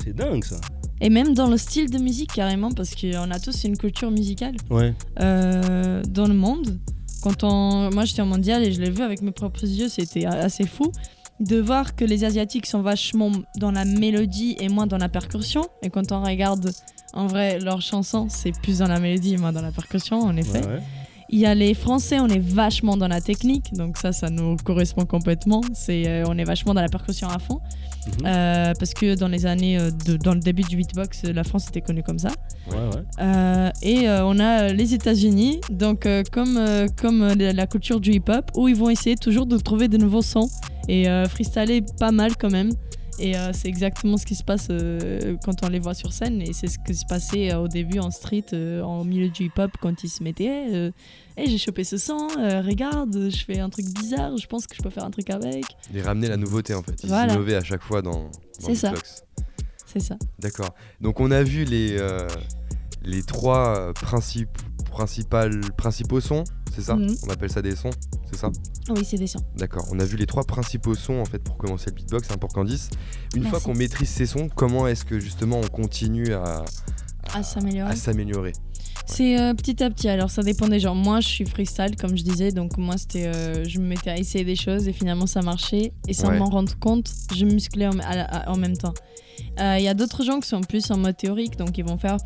c'est 0.03 0.15
dingue 0.15 0.45
ça. 0.45 0.57
Et 1.01 1.11
même 1.11 1.35
dans 1.35 1.49
le 1.49 1.57
style 1.59 1.91
de 1.91 1.99
musique 1.99 2.33
carrément, 2.33 2.71
parce 2.73 2.95
qu'on 2.95 3.31
a 3.31 3.39
tous 3.41 3.65
une 3.65 3.77
culture 3.77 4.11
musicale 4.11 4.55
Ouais. 4.71 4.95
dans 5.19 6.27
le 6.27 6.35
monde. 6.35 6.79
Quand 7.23 7.43
on, 7.43 7.91
moi 7.93 8.05
j'étais 8.05 8.23
en 8.23 8.27
mondial 8.27 8.63
et 8.63 8.71
je 8.73 8.81
l'ai 8.81 8.91
vu 8.91 9.03
avec 9.03 9.21
mes 9.23 9.33
propres 9.33 9.65
yeux, 9.65 9.89
c'était 9.89 10.27
assez 10.27 10.65
fou 10.65 10.93
de 11.41 11.59
voir 11.59 11.95
que 11.95 12.05
les 12.05 12.25
asiatiques 12.25 12.67
sont 12.67 12.81
vachement 12.81 13.31
dans 13.57 13.71
la 13.71 13.85
mélodie 13.85 14.57
et 14.59 14.69
moins 14.69 14.87
dans 14.87 14.99
la 14.99 15.09
percussion. 15.09 15.67
Et 15.83 15.91
quand 15.91 16.13
on 16.13 16.23
regarde 16.23 16.73
en 17.13 17.27
vrai 17.27 17.59
leurs 17.59 17.83
chansons, 17.83 18.27
c'est 18.29 18.53
plus 18.63 18.79
dans 18.79 18.89
la 18.89 18.99
mélodie 18.99 19.35
et 19.35 19.37
moins 19.37 19.53
dans 19.53 19.63
la 19.63 19.73
percussion 19.73 20.21
en 20.21 20.37
effet. 20.37 20.61
ouais, 20.61 20.67
ouais. 20.67 20.83
Il 21.29 21.41
y 21.41 21.47
a 21.47 21.57
les 21.57 21.75
Français, 21.75 22.21
on 22.21 22.29
est 22.29 22.39
vachement 22.39 22.97
dans 22.97 23.09
la 23.09 23.21
technique, 23.21 23.75
donc 23.75 23.97
ça, 23.97 24.13
ça 24.13 24.31
nous 24.31 24.57
correspond 24.57 25.07
complètement. 25.07 25.61
C'est, 25.75 26.07
euh, 26.07 26.25
on 26.29 26.39
est 26.39 26.45
vachement 26.45 26.73
dans 26.73 26.81
la 26.81 26.89
percussion 26.89 27.29
à 27.29 27.41
fond, 27.41 27.61
Mhm. 28.07 28.27
Euh, 28.27 28.73
parce 28.79 28.95
que 28.95 29.15
dans 29.15 29.29
les 29.29 29.47
années, 29.47 29.79
euh, 29.79 29.91
de- 30.07 30.17
dans 30.17 30.35
le 30.35 30.41
début 30.41 30.63
du 30.63 30.77
beatbox, 30.77 31.23
euh, 31.25 31.33
la 31.33 31.45
France 31.45 31.69
était 31.69 31.81
connue 31.81 32.03
comme 32.03 32.19
ça. 32.19 32.29
Ouais, 32.71 32.77
ouais. 32.77 33.03
Euh, 33.21 33.71
et 33.83 34.09
euh, 34.09 34.25
on 34.25 34.39
a 34.39 34.69
les 34.73 34.95
États-Unis, 34.95 35.61
donc 35.71 36.09
comme 36.33 36.59
comme 37.01 37.35
la 37.39 37.67
culture 37.67 38.01
du 38.01 38.13
hip-hop, 38.13 38.51
où 38.57 38.69
ils 38.69 38.77
vont 38.77 38.91
essayer 38.91 39.17
toujours 39.17 39.47
de 39.47 39.57
trouver 39.59 39.89
de 39.89 39.97
nouveaux 39.99 40.23
sons 40.23 40.49
et 40.89 41.07
freestyler 41.29 41.83
pas 41.99 42.13
mal 42.13 42.37
quand 42.37 42.51
même. 42.51 42.71
Et 43.19 43.37
euh, 43.37 43.51
c'est 43.55 43.69
exactement 43.69 44.19
ce 44.19 44.27
qui 44.27 44.35
se 44.35 44.45
passe 44.45 44.69
euh, 44.71 45.37
quand 45.45 45.65
on 45.65 45.69
les 45.69 45.79
voit 45.79 45.95
sur 45.95 46.13
scène. 46.13 46.43
Et 46.43 46.53
c'est 46.53 46.67
ce 46.67 46.79
qui 46.79 46.95
se 46.95 47.07
passait 47.07 47.51
euh, 47.53 47.61
au 47.61 47.69
début 47.69 47.99
en 47.99 48.11
street, 48.11 48.45
au 48.53 49.05
milieu 49.05 49.29
du 49.31 49.45
hip-hop, 49.45 49.71
quand 49.81 50.05
ils 50.05 50.09
se 50.11 50.23
mettaient. 50.23 50.93
Eh, 51.39 51.47
j'ai 51.49 51.59
chopé 51.59 51.85
ce 51.85 51.97
son, 51.97 52.29
regarde, 52.29 53.31
je 53.31 53.45
fais 53.45 53.59
un 53.59 53.71
truc 53.71 53.87
bizarre, 53.87 54.37
je 54.37 54.47
pense 54.47 54.67
que 54.67 54.75
je 54.77 54.83
peux 54.83 54.91
faire 54.91 55.05
un 55.05 55.11
truc 55.11 55.31
avec. 55.31 55.65
Ils 55.93 56.01
ramenaient 56.03 56.29
la 56.29 56.37
nouveauté 56.37 56.75
en 56.75 56.83
fait. 56.83 56.95
Ils 57.03 57.09
Voilà. 57.09 57.33
innovaient 57.35 57.57
à 57.57 57.65
chaque 57.65 57.83
fois 57.83 58.03
dans, 58.03 58.13
dans 58.13 58.31
C'est 58.61 58.69
le 58.69 58.75
ça. 58.75 58.93
C'est 59.87 60.01
ça. 60.01 60.17
D'accord. 60.39 60.75
Donc 61.01 61.21
on 61.21 61.31
a 61.31 61.43
vu 61.43 61.65
les, 61.65 61.99
les 63.03 63.23
trois 63.23 63.93
principes, 63.95 64.59
principaux 65.77 66.21
sons, 66.21 66.45
c'est 66.75 66.83
ça? 66.83 66.97
Mhm. 66.97 67.15
On 67.27 67.31
appelle 67.31 67.51
ça 67.51 67.63
des 67.63 67.77
sons, 67.77 67.91
c'est 68.31 68.37
ça? 68.39 68.51
Oui, 68.91 69.05
c'est 69.05 69.17
des 69.19 69.27
sons. 69.27 69.41
D'accord. 69.57 69.87
On 69.93 69.99
a 70.01 70.05
vu 70.05 70.17
les 70.17 70.27
trois 70.27 70.45
principaux 70.45 70.95
sons 70.95 71.21
en 71.21 71.25
fait 71.25 71.39
pour 71.41 71.57
commencer 71.57 71.87
le 71.91 71.95
beatbox, 71.97 72.31
hein, 72.31 72.37
pour 72.39 72.51
Candice. 72.53 72.91
Une 73.35 73.45
fois 73.45 73.61
qu'on 73.61 73.75
maîtrise 73.75 74.09
ces 74.09 74.27
sons, 74.27 74.49
comment 74.55 74.87
est-ce 74.87 75.05
que 75.05 75.19
justement 75.21 75.59
on 75.63 75.67
continue 75.69 76.33
à, 76.35 76.65
À 77.35 77.43
s'améliorer. 77.43 77.91
à 77.93 77.97
s'améliorer? 77.97 78.53
C'est 79.09 79.39
euh, 79.41 79.55
petit 79.55 79.83
à 79.85 79.91
petit, 79.91 80.09
alors 80.09 80.31
ça 80.31 80.43
dépend 80.43 80.67
des 80.67 80.81
gens. 80.81 80.95
Moi, 80.97 81.21
je 81.21 81.29
suis 81.29 81.47
freestyle, 81.47 81.95
comme 81.97 82.17
je 82.17 82.25
disais, 82.25 82.51
donc 82.51 82.77
moi, 82.77 82.97
c'était, 82.99 83.27
euh, 83.29 83.65
je 83.65 83.79
me 83.79 83.87
mettais 83.87 84.11
à 84.11 84.19
essayer 84.19 84.45
des 84.45 84.57
choses 84.57 84.89
et 84.89 84.93
finalement 84.93 85.27
ça 85.29 85.43
marchait. 85.43 85.93
Et 86.09 86.13
sans 86.13 86.29
Ouais. 86.31 86.39
m'en 86.39 86.47
rendre 86.51 86.77
compte, 86.81 87.09
je 87.37 87.45
musclais 87.45 87.87
en, 87.87 87.99
à- 88.01 88.23
à- 88.23 88.51
en 88.51 88.57
même 88.57 88.77
temps. 88.77 88.95
Euh, 89.61 89.77
Il 89.79 89.85
y 89.85 89.89
a 89.89 89.95
d'autres 89.95 90.25
gens 90.25 90.41
qui 90.41 90.49
sont 90.49 90.61
plus 90.61 90.91
en 90.91 90.99
mode 90.99 91.17
théorique, 91.17 91.57
donc 91.57 91.79
ils 91.79 91.85
vont 91.85 91.99
faire. 91.99 92.17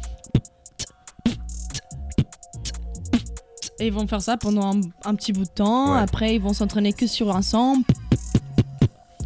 Et 3.81 3.87
ils 3.87 3.93
vont 3.93 4.07
faire 4.07 4.23
ça 4.23 4.37
pendant 4.37 4.75
un, 4.77 4.81
un 5.05 5.15
petit 5.15 5.33
bout 5.33 5.45
de 5.45 5.51
temps. 5.51 5.95
Ouais. 5.95 5.99
Après, 6.01 6.35
ils 6.35 6.41
vont 6.41 6.53
s'entraîner 6.53 6.93
que 6.93 7.07
sur 7.07 7.35
un 7.35 7.43
son. 7.43 7.83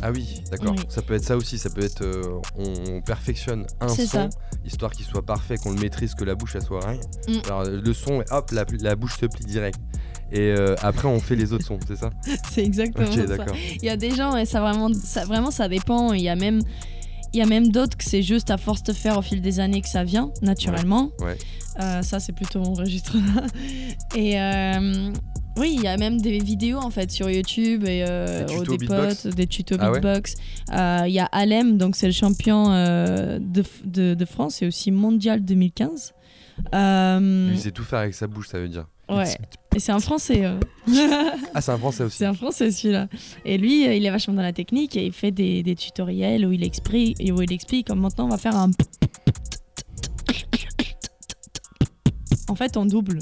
Ah 0.03 0.11
oui, 0.13 0.43
d'accord. 0.51 0.75
Oui. 0.77 0.83
Ça 0.89 1.01
peut 1.03 1.15
être 1.15 1.25
ça 1.25 1.37
aussi. 1.37 1.59
Ça 1.59 1.71
peut 1.71 1.83
être 1.83 2.03
euh, 2.03 2.41
on, 2.57 2.97
on 2.97 3.01
perfectionne 3.01 3.67
un 3.81 3.89
son, 3.89 4.07
ça. 4.07 4.29
histoire 4.65 4.93
qu'il 4.93 5.07
soit 5.07 5.25
parfait, 5.25 5.57
qu'on 5.57 5.71
le 5.73 5.81
maîtrise, 5.81 6.15
que 6.15 6.25
la 6.25 6.35
bouche 6.35 6.55
elle 6.57 6.63
soit 6.63 6.87
rien. 6.87 7.01
Mm. 7.27 7.39
Alors 7.47 7.65
le 7.65 7.93
son, 7.95 8.23
hop, 8.31 8.51
la, 8.53 8.65
la 8.81 8.97
bouche 8.97 9.17
se 9.19 9.27
plie 9.27 9.47
direct. 9.47 9.79
Et 10.31 10.41
euh, 10.53 10.75
après 10.83 11.09
on 11.09 11.21
fait 11.21 11.37
les 11.37 11.53
autres 11.53 11.65
sons, 11.65 11.79
c'est 11.87 11.97
ça 11.97 12.11
C'est 12.53 12.65
exactement 12.65 13.07
Ok, 13.07 13.15
ça. 13.15 13.27
d'accord. 13.27 13.57
Il 13.77 13.85
y 13.85 13.89
a 13.89 13.97
des 13.97 14.11
gens 14.15 14.37
et 14.37 14.45
ça 14.45 14.61
vraiment, 14.61 14.91
ça 14.93 15.25
vraiment 15.25 15.51
ça 15.51 15.69
dépend. 15.69 16.13
Il 16.13 16.23
y 16.23 16.29
a 16.29 16.37
même, 16.37 16.61
il 17.33 17.39
y 17.39 17.43
a 17.43 17.47
même 17.47 17.69
d'autres 17.69 17.97
que 17.97 18.05
c'est 18.05 18.23
juste 18.23 18.51
à 18.51 18.59
force 18.59 18.83
de 18.83 18.93
faire 18.93 19.17
au 19.17 19.23
fil 19.23 19.41
des 19.41 19.59
années 19.61 19.81
que 19.81 19.89
ça 19.89 20.05
vient 20.05 20.33
naturellement. 20.43 21.11
Ouais. 21.21 21.39
Euh, 21.81 22.03
ça 22.03 22.21
c'est 22.21 22.33
plutôt 22.33 22.61
mon 22.61 22.75
registre. 22.75 23.17
et 24.15 24.41
euh, 24.41 25.11
Oui, 25.57 25.75
il 25.77 25.83
y 25.83 25.89
a 25.89 25.97
même 25.97 26.21
des 26.21 26.39
vidéos 26.39 26.79
en 26.79 26.91
fait 26.91 27.11
sur 27.11 27.29
YouTube 27.31 27.85
et 27.85 28.05
euh, 28.09 28.45
Des 28.45 28.77
des 28.79 28.87
potes, 28.87 29.27
des 29.29 29.47
tutos 29.47 29.77
Ah 29.81 29.91
beatbox. 29.91 30.35
Euh, 30.73 31.03
Il 31.07 31.13
y 31.13 31.19
a 31.21 31.27
Alem, 31.27 31.77
donc 31.79 31.97
c'est 31.97 32.07
le 32.07 32.13
champion 32.13 32.71
euh, 32.71 33.39
de, 33.41 33.65
de, 33.85 34.15
de 34.15 34.25
France 34.25 34.63
et 34.63 34.67
aussi 34.67 34.91
mondial 34.93 35.45
2015. 35.45 36.13
Euh, 36.75 37.51
Il 37.53 37.59
sait 37.59 37.73
tout 37.73 37.83
faire 37.85 37.99
avec 38.01 38.15
sa 38.15 38.27
bouche, 38.29 38.49
ça 38.49 38.61
veut 38.61 38.69
dire. 38.69 38.87
ouais. 39.09 39.25
Et 39.75 39.81
c'est 39.81 39.91
un 39.91 39.99
français. 39.99 40.45
euh. 40.45 40.61
Ah, 41.53 41.61
c'est 41.61 41.73
un 41.73 41.79
français 41.79 42.05
aussi. 42.05 42.19
c'est 42.19 42.27
un 42.27 42.35
français 42.35 42.71
celui-là. 42.71 43.09
Et 43.45 43.59
lui, 43.59 43.89
euh, 43.89 43.95
il 43.95 44.07
est 44.07 44.11
vachement 44.11 44.35
dans 44.35 44.43
la 44.43 44.53
technique 44.53 44.95
et 44.97 45.05
il 45.07 45.13
fait 45.13 45.33
des, 45.33 45.65
des 45.65 45.75
tutoriels 45.75 46.47
où 46.47 46.53
il 46.53 46.63
explique, 46.63 47.19
où 47.19 47.43
il 47.43 47.53
explique 47.53 47.89
comme 47.89 47.99
maintenant 48.01 48.27
on 48.27 48.29
va 48.29 48.39
faire 48.39 48.55
un. 48.55 48.71
En 52.49 52.55
fait, 52.55 52.77
on 52.77 52.87
double. 52.87 53.21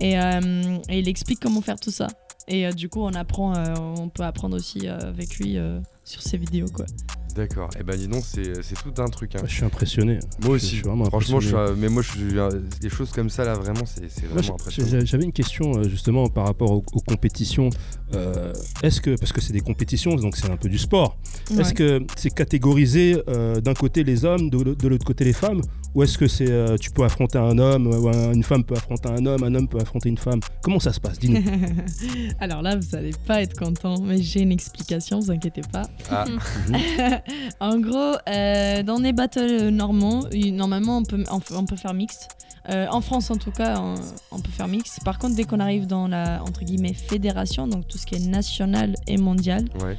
Et, 0.00 0.18
euh, 0.18 0.78
et 0.88 0.98
il 0.98 1.08
explique 1.08 1.40
comment 1.40 1.60
faire 1.60 1.78
tout 1.78 1.90
ça. 1.90 2.08
Et 2.48 2.66
euh, 2.66 2.72
du 2.72 2.88
coup, 2.88 3.00
on 3.02 3.14
apprend, 3.14 3.54
euh, 3.54 3.74
on 3.76 4.08
peut 4.08 4.24
apprendre 4.24 4.56
aussi 4.56 4.88
avec 4.88 5.38
lui 5.38 5.56
sur 6.04 6.22
ses 6.22 6.36
vidéos, 6.36 6.68
quoi. 6.72 6.86
D'accord. 7.34 7.70
Et 7.78 7.82
ben 7.82 7.96
dis 7.96 8.08
donc, 8.08 8.24
c'est 8.26 8.62
c'est 8.62 8.74
tout 8.74 9.00
un 9.00 9.08
truc. 9.08 9.34
hein. 9.36 9.42
Je 9.46 9.52
suis 9.54 9.64
impressionné. 9.64 10.18
Moi 10.42 10.56
aussi. 10.56 10.66
je 10.66 10.74
suis 10.76 10.82
vraiment 10.82 11.04
Franchement, 11.06 11.40
je 11.40 11.48
suis, 11.48 11.56
mais 11.78 11.88
moi, 11.88 12.02
je 12.02 12.10
suis, 12.10 12.34
des 12.80 12.88
choses 12.90 13.10
comme 13.12 13.30
ça 13.30 13.44
là, 13.44 13.54
vraiment, 13.54 13.84
c'est 13.86 14.10
c'est 14.10 14.26
vraiment 14.26 14.54
impressionnant. 14.54 15.04
J'avais 15.04 15.24
une 15.24 15.32
question 15.32 15.72
euh, 15.78 15.88
justement 15.88 16.28
par 16.28 16.46
rapport 16.46 16.70
aux, 16.70 16.84
aux 16.92 17.00
compétitions. 17.00 17.70
Euh, 18.14 18.52
Est-ce 18.82 19.00
que, 19.00 19.16
parce 19.16 19.32
que 19.32 19.40
c'est 19.40 19.54
des 19.54 19.60
compétitions, 19.62 20.14
donc 20.16 20.36
c'est 20.36 20.50
un 20.50 20.56
peu 20.58 20.68
du 20.68 20.76
sport, 20.78 21.16
est-ce 21.58 21.72
que 21.72 22.04
c'est 22.16 22.28
catégorisé 22.34 23.22
euh, 23.28 23.60
d'un 23.60 23.72
côté 23.74 24.04
les 24.04 24.24
hommes, 24.26 24.50
de, 24.50 24.58
l'au- 24.62 24.74
de 24.74 24.88
l'autre 24.88 25.06
côté 25.06 25.24
les 25.24 25.32
femmes? 25.32 25.62
Ou 25.94 26.02
est-ce 26.02 26.16
que 26.16 26.26
c'est 26.26 26.50
euh, 26.50 26.76
tu 26.78 26.90
peux 26.90 27.04
affronter 27.04 27.36
un 27.38 27.58
homme, 27.58 27.86
ou 27.86 28.08
une 28.32 28.42
femme 28.42 28.64
peut 28.64 28.74
affronter 28.74 29.10
un 29.10 29.24
homme, 29.26 29.42
un 29.44 29.54
homme 29.54 29.68
peut 29.68 29.78
affronter 29.78 30.08
une 30.08 30.16
femme? 30.18 30.40
Comment 30.62 30.80
ça 30.80 30.92
se 30.92 31.00
passe? 31.00 31.18
Dis-nous. 31.18 31.42
Alors 32.40 32.62
là, 32.62 32.76
vous 32.76 32.96
allez 32.96 33.12
pas 33.26 33.42
être 33.42 33.58
content, 33.58 34.00
mais 34.00 34.20
j'ai 34.22 34.40
une 34.40 34.52
explication, 34.52 35.20
vous 35.20 35.30
inquiétez 35.30 35.60
pas. 35.70 35.82
Ah, 36.10 36.24
en 37.60 37.78
gros, 37.78 38.14
euh, 38.28 38.82
dans 38.82 38.98
les 38.98 39.12
battles 39.12 39.68
normands, 39.68 40.24
normalement 40.52 40.98
on 40.98 41.02
peut, 41.02 41.24
on, 41.30 41.64
peut 41.64 41.76
faire 41.76 41.94
mixte. 41.94 42.28
Euh, 42.68 42.86
en 42.90 43.00
France 43.00 43.30
en 43.30 43.36
tout 43.36 43.50
cas, 43.50 43.80
on, 43.80 43.94
on 44.30 44.40
peut 44.40 44.50
faire 44.50 44.68
mixte. 44.68 45.02
Par 45.04 45.18
contre, 45.18 45.34
dès 45.34 45.44
qu'on 45.44 45.60
arrive 45.60 45.86
dans 45.86 46.08
la 46.08 46.42
entre 46.42 46.64
guillemets 46.64 46.94
fédération, 46.94 47.66
donc 47.66 47.88
tout 47.88 47.98
ce 47.98 48.06
qui 48.06 48.14
est 48.14 48.26
national 48.26 48.94
et 49.06 49.16
mondial, 49.16 49.64
ouais, 49.82 49.98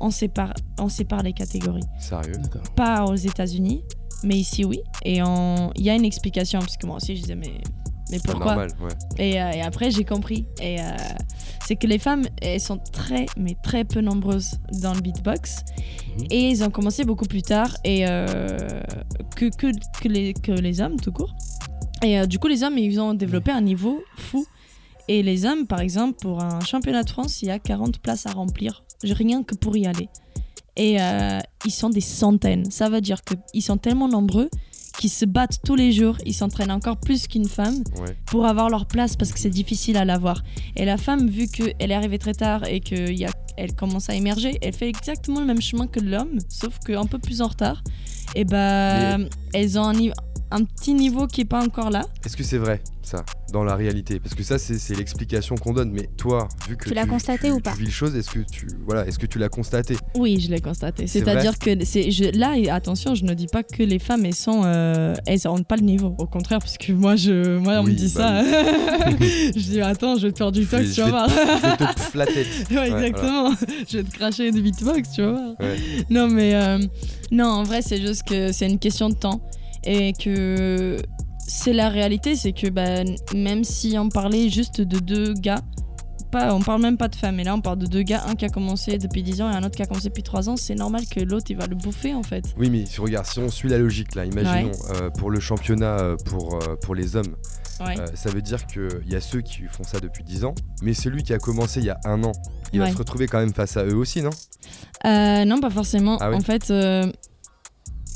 on 0.00 0.10
sépare, 0.10 0.54
on 0.78 0.88
sépare 0.88 1.22
les 1.22 1.32
catégories. 1.32 1.84
sérieux. 1.98 2.34
D'accord. 2.42 2.62
Pas 2.74 3.04
aux 3.04 3.16
États-Unis, 3.16 3.82
mais 4.22 4.36
ici 4.36 4.64
oui. 4.64 4.80
Et 5.04 5.18
il 5.18 5.84
y 5.84 5.90
a 5.90 5.94
une 5.94 6.04
explication 6.04 6.60
parce 6.60 6.76
que 6.76 6.86
moi 6.86 6.96
aussi 6.96 7.16
je 7.16 7.22
disais 7.22 7.36
mais 7.36 7.60
mais 8.10 8.18
pourquoi 8.22 8.54
normal, 8.54 8.70
ouais. 8.82 8.90
et, 9.18 9.40
euh, 9.40 9.50
et 9.52 9.62
après, 9.62 9.90
j'ai 9.90 10.04
compris. 10.04 10.46
Et 10.60 10.80
euh, 10.80 10.84
c'est 11.64 11.76
que 11.76 11.86
les 11.86 11.98
femmes, 11.98 12.24
elles 12.42 12.60
sont 12.60 12.78
très, 12.78 13.26
mais 13.36 13.56
très 13.62 13.84
peu 13.84 14.00
nombreuses 14.00 14.58
dans 14.82 14.92
le 14.92 15.00
beatbox. 15.00 15.64
Mhm. 16.18 16.26
Et 16.30 16.50
ils 16.50 16.62
ont 16.62 16.70
commencé 16.70 17.04
beaucoup 17.04 17.24
plus 17.24 17.42
tard 17.42 17.74
et, 17.84 18.06
euh, 18.06 18.58
que, 19.36 19.46
que, 19.46 19.68
que, 20.00 20.08
les, 20.08 20.34
que 20.34 20.52
les 20.52 20.80
hommes, 20.80 21.00
tout 21.00 21.12
court. 21.12 21.34
Et 22.02 22.26
du 22.26 22.38
coup, 22.38 22.48
les 22.48 22.62
hommes, 22.62 22.76
ils 22.76 23.00
ont 23.00 23.14
développé 23.14 23.50
un 23.50 23.62
niveau 23.62 24.02
fou. 24.16 24.46
Et 25.08 25.22
les 25.22 25.46
hommes, 25.46 25.66
par 25.66 25.80
exemple, 25.80 26.18
pour 26.20 26.42
un 26.42 26.60
championnat 26.60 27.02
de 27.02 27.10
France, 27.10 27.40
il 27.42 27.48
y 27.48 27.50
a 27.50 27.58
40 27.58 27.98
places 27.98 28.26
à 28.26 28.32
remplir, 28.32 28.84
rien 29.02 29.42
que 29.42 29.54
pour 29.54 29.76
y 29.76 29.86
aller. 29.86 30.08
Et 30.76 30.98
ils 31.64 31.70
sont 31.70 31.88
des 31.88 32.02
centaines. 32.02 32.70
Ça 32.70 32.90
veut 32.90 33.00
dire 33.00 33.20
qu'ils 33.22 33.62
sont 33.62 33.78
tellement 33.78 34.08
nombreux 34.08 34.50
qu'ils 34.98 35.10
se 35.10 35.24
battent 35.24 35.58
tous 35.64 35.74
les 35.74 35.92
jours. 35.92 36.16
Ils 36.24 36.34
s'entraînent 36.34 36.70
encore 36.70 36.96
plus 36.96 37.26
qu'une 37.26 37.48
femme 37.48 37.82
ouais. 38.00 38.16
pour 38.26 38.46
avoir 38.46 38.70
leur 38.70 38.86
place 38.86 39.16
parce 39.16 39.32
que 39.32 39.38
c'est 39.38 39.50
difficile 39.50 39.96
à 39.96 40.04
l'avoir. 40.04 40.42
Et 40.76 40.84
la 40.84 40.96
femme, 40.96 41.28
vu 41.28 41.48
qu'elle 41.48 41.90
est 41.90 41.94
arrivée 41.94 42.18
très 42.18 42.34
tard 42.34 42.64
et 42.66 42.80
qu'elle 42.80 43.74
commence 43.76 44.10
à 44.10 44.14
émerger, 44.14 44.58
elle 44.62 44.74
fait 44.74 44.88
exactement 44.88 45.40
le 45.40 45.46
même 45.46 45.60
chemin 45.60 45.86
que 45.86 46.00
l'homme, 46.00 46.38
sauf 46.48 46.78
qu'un 46.80 47.06
peu 47.06 47.18
plus 47.18 47.42
en 47.42 47.48
retard. 47.48 47.82
Et 48.34 48.44
bah, 48.44 49.18
elles 49.52 49.78
ont 49.78 49.84
un, 49.84 49.94
un 50.50 50.64
petit 50.64 50.94
niveau 50.94 51.26
qui 51.26 51.42
est 51.42 51.46
pas 51.46 51.62
encore 51.62 51.90
là. 51.90 52.06
Est-ce 52.24 52.36
que 52.36 52.42
c'est 52.44 52.58
vrai, 52.58 52.80
ça, 53.02 53.24
dans 53.52 53.64
la 53.64 53.74
réalité? 53.74 54.20
Parce 54.20 54.34
que 54.34 54.42
ça, 54.42 54.58
c'est 54.58 54.78
c'est 54.78 54.94
l'explication 54.94 55.56
qu'on 55.56 55.72
donne. 55.72 55.90
Mais 55.90 56.08
toi, 56.16 56.48
vu 56.68 56.76
que 56.76 56.88
Tu 56.88 56.94
l'as 56.94 57.06
constaté 57.06 57.50
ou 57.50 57.60
pas? 57.60 57.72
Tu 57.72 57.78
vis 57.80 57.84
le 57.86 57.90
chose, 57.90 58.14
est-ce 58.16 58.30
que 58.30 58.40
tu, 58.40 58.68
voilà, 58.86 59.06
est-ce 59.06 59.18
que 59.18 59.26
tu 59.26 59.38
l'as 59.38 59.48
constaté? 59.48 59.96
Oui, 60.16 60.38
je 60.40 60.50
l'ai 60.50 60.60
constaté. 60.60 61.06
C'est 61.06 61.20
C'est-à-dire 61.20 61.58
que 61.58 61.84
c'est 61.84 62.08
là, 62.34 62.54
attention, 62.74 63.14
je 63.14 63.24
ne 63.24 63.34
dis 63.34 63.46
pas 63.46 63.62
que 63.62 63.82
les 63.82 63.98
femmes 63.98 64.24
elles 64.24 64.34
sont, 64.34 64.62
euh, 64.64 65.14
elles 65.26 65.40
n'ont 65.44 65.62
pas 65.62 65.76
le 65.76 65.82
niveau. 65.82 66.14
Au 66.18 66.26
contraire, 66.26 66.58
parce 66.60 66.78
que 66.78 66.92
moi, 66.92 67.16
je, 67.16 67.58
moi, 67.58 67.74
on 67.80 67.84
Oui, 67.84 67.92
me 67.92 67.96
dit 67.96 68.12
bah 68.14 68.42
ça. 68.44 69.10
je 69.20 69.60
dis 69.60 69.80
attends, 69.80 70.16
je 70.16 70.26
vais 70.28 70.32
te 70.32 70.38
faire 70.38 70.52
du 70.52 70.62
je 70.62 70.94
tu 70.94 71.00
vas 71.00 71.08
voir. 71.08 71.28
Je 71.28 71.34
vais 71.34 71.76
te 71.76 71.94
pff 71.94 72.14
la 72.14 72.26
tête. 72.26 72.46
Ouais, 72.70 72.88
voilà. 72.88 73.06
exactement. 73.06 73.50
je 73.88 73.98
vais 73.98 74.04
te 74.04 74.10
cracher 74.10 74.50
des 74.50 74.60
beatbox, 74.62 75.10
tu 75.12 75.22
vas 75.22 75.32
voir. 75.32 75.54
Ouais. 75.60 75.76
Non, 76.10 76.28
mais 76.28 76.54
euh, 76.54 76.78
non, 77.30 77.46
en 77.46 77.62
vrai, 77.64 77.82
c'est 77.82 78.00
juste 78.00 78.22
que 78.24 78.52
c'est 78.52 78.68
une 78.68 78.78
question 78.78 79.08
de 79.08 79.14
temps 79.14 79.40
et 79.84 80.12
que 80.12 80.96
c'est 81.46 81.72
la 81.72 81.88
réalité, 81.88 82.36
c'est 82.36 82.52
que 82.52 82.68
bah, 82.68 83.04
même 83.34 83.64
si 83.64 83.96
on 83.98 84.08
parlait 84.08 84.48
juste 84.48 84.80
de 84.80 84.98
deux 84.98 85.34
gars, 85.34 85.60
pas, 86.30 86.52
on 86.54 86.60
parle 86.60 86.82
même 86.82 86.96
pas 86.96 87.08
de 87.08 87.14
femmes, 87.14 87.36
mais 87.36 87.44
là 87.44 87.54
on 87.54 87.60
parle 87.60 87.78
de 87.78 87.86
deux 87.86 88.02
gars, 88.02 88.24
un 88.26 88.34
qui 88.34 88.44
a 88.44 88.48
commencé 88.48 88.98
depuis 88.98 89.22
10 89.22 89.42
ans 89.42 89.50
et 89.52 89.54
un 89.54 89.62
autre 89.62 89.76
qui 89.76 89.82
a 89.82 89.86
commencé 89.86 90.08
depuis 90.08 90.22
3 90.24 90.48
ans, 90.48 90.56
c'est 90.56 90.74
normal 90.74 91.02
que 91.08 91.20
l'autre 91.20 91.46
il 91.50 91.56
va 91.56 91.66
le 91.66 91.76
bouffer 91.76 92.12
en 92.14 92.22
fait. 92.24 92.44
Oui, 92.58 92.70
mais 92.70 92.84
regarde, 92.98 93.26
si 93.26 93.38
on 93.38 93.48
suit 93.50 93.68
la 93.68 93.78
logique 93.78 94.14
là, 94.16 94.24
imaginons 94.24 94.72
euh, 94.96 95.10
pour 95.10 95.30
le 95.30 95.38
championnat 95.38 95.98
euh, 96.00 96.16
pour, 96.24 96.54
euh, 96.56 96.74
pour 96.76 96.94
les 96.94 97.14
hommes, 97.16 97.36
Ouais. 97.80 97.98
euh, 97.98 98.06
ça 98.14 98.30
veut 98.30 98.40
dire 98.42 98.66
qu'il 98.66 98.88
y 99.08 99.16
a 99.16 99.20
ceux 99.20 99.40
qui 99.40 99.62
font 99.68 99.82
ça 99.84 99.98
depuis 100.00 100.22
10 100.24 100.44
ans, 100.44 100.54
mais 100.82 100.94
celui 100.94 101.22
qui 101.24 101.32
a 101.34 101.38
commencé 101.38 101.80
il 101.80 101.86
y 101.86 101.90
a 101.90 101.98
un 102.04 102.22
an, 102.24 102.32
il 102.72 102.78
va 102.80 102.90
se 102.90 102.96
retrouver 102.96 103.26
quand 103.26 103.38
même 103.40 103.52
face 103.52 103.76
à 103.76 103.84
eux 103.84 103.96
aussi, 103.96 104.22
non? 104.22 104.30
Euh, 105.06 105.44
non, 105.44 105.60
pas 105.60 105.70
forcément. 105.70 106.16
Ah. 106.20 106.30
En 106.32 106.40
fait, 106.40 106.72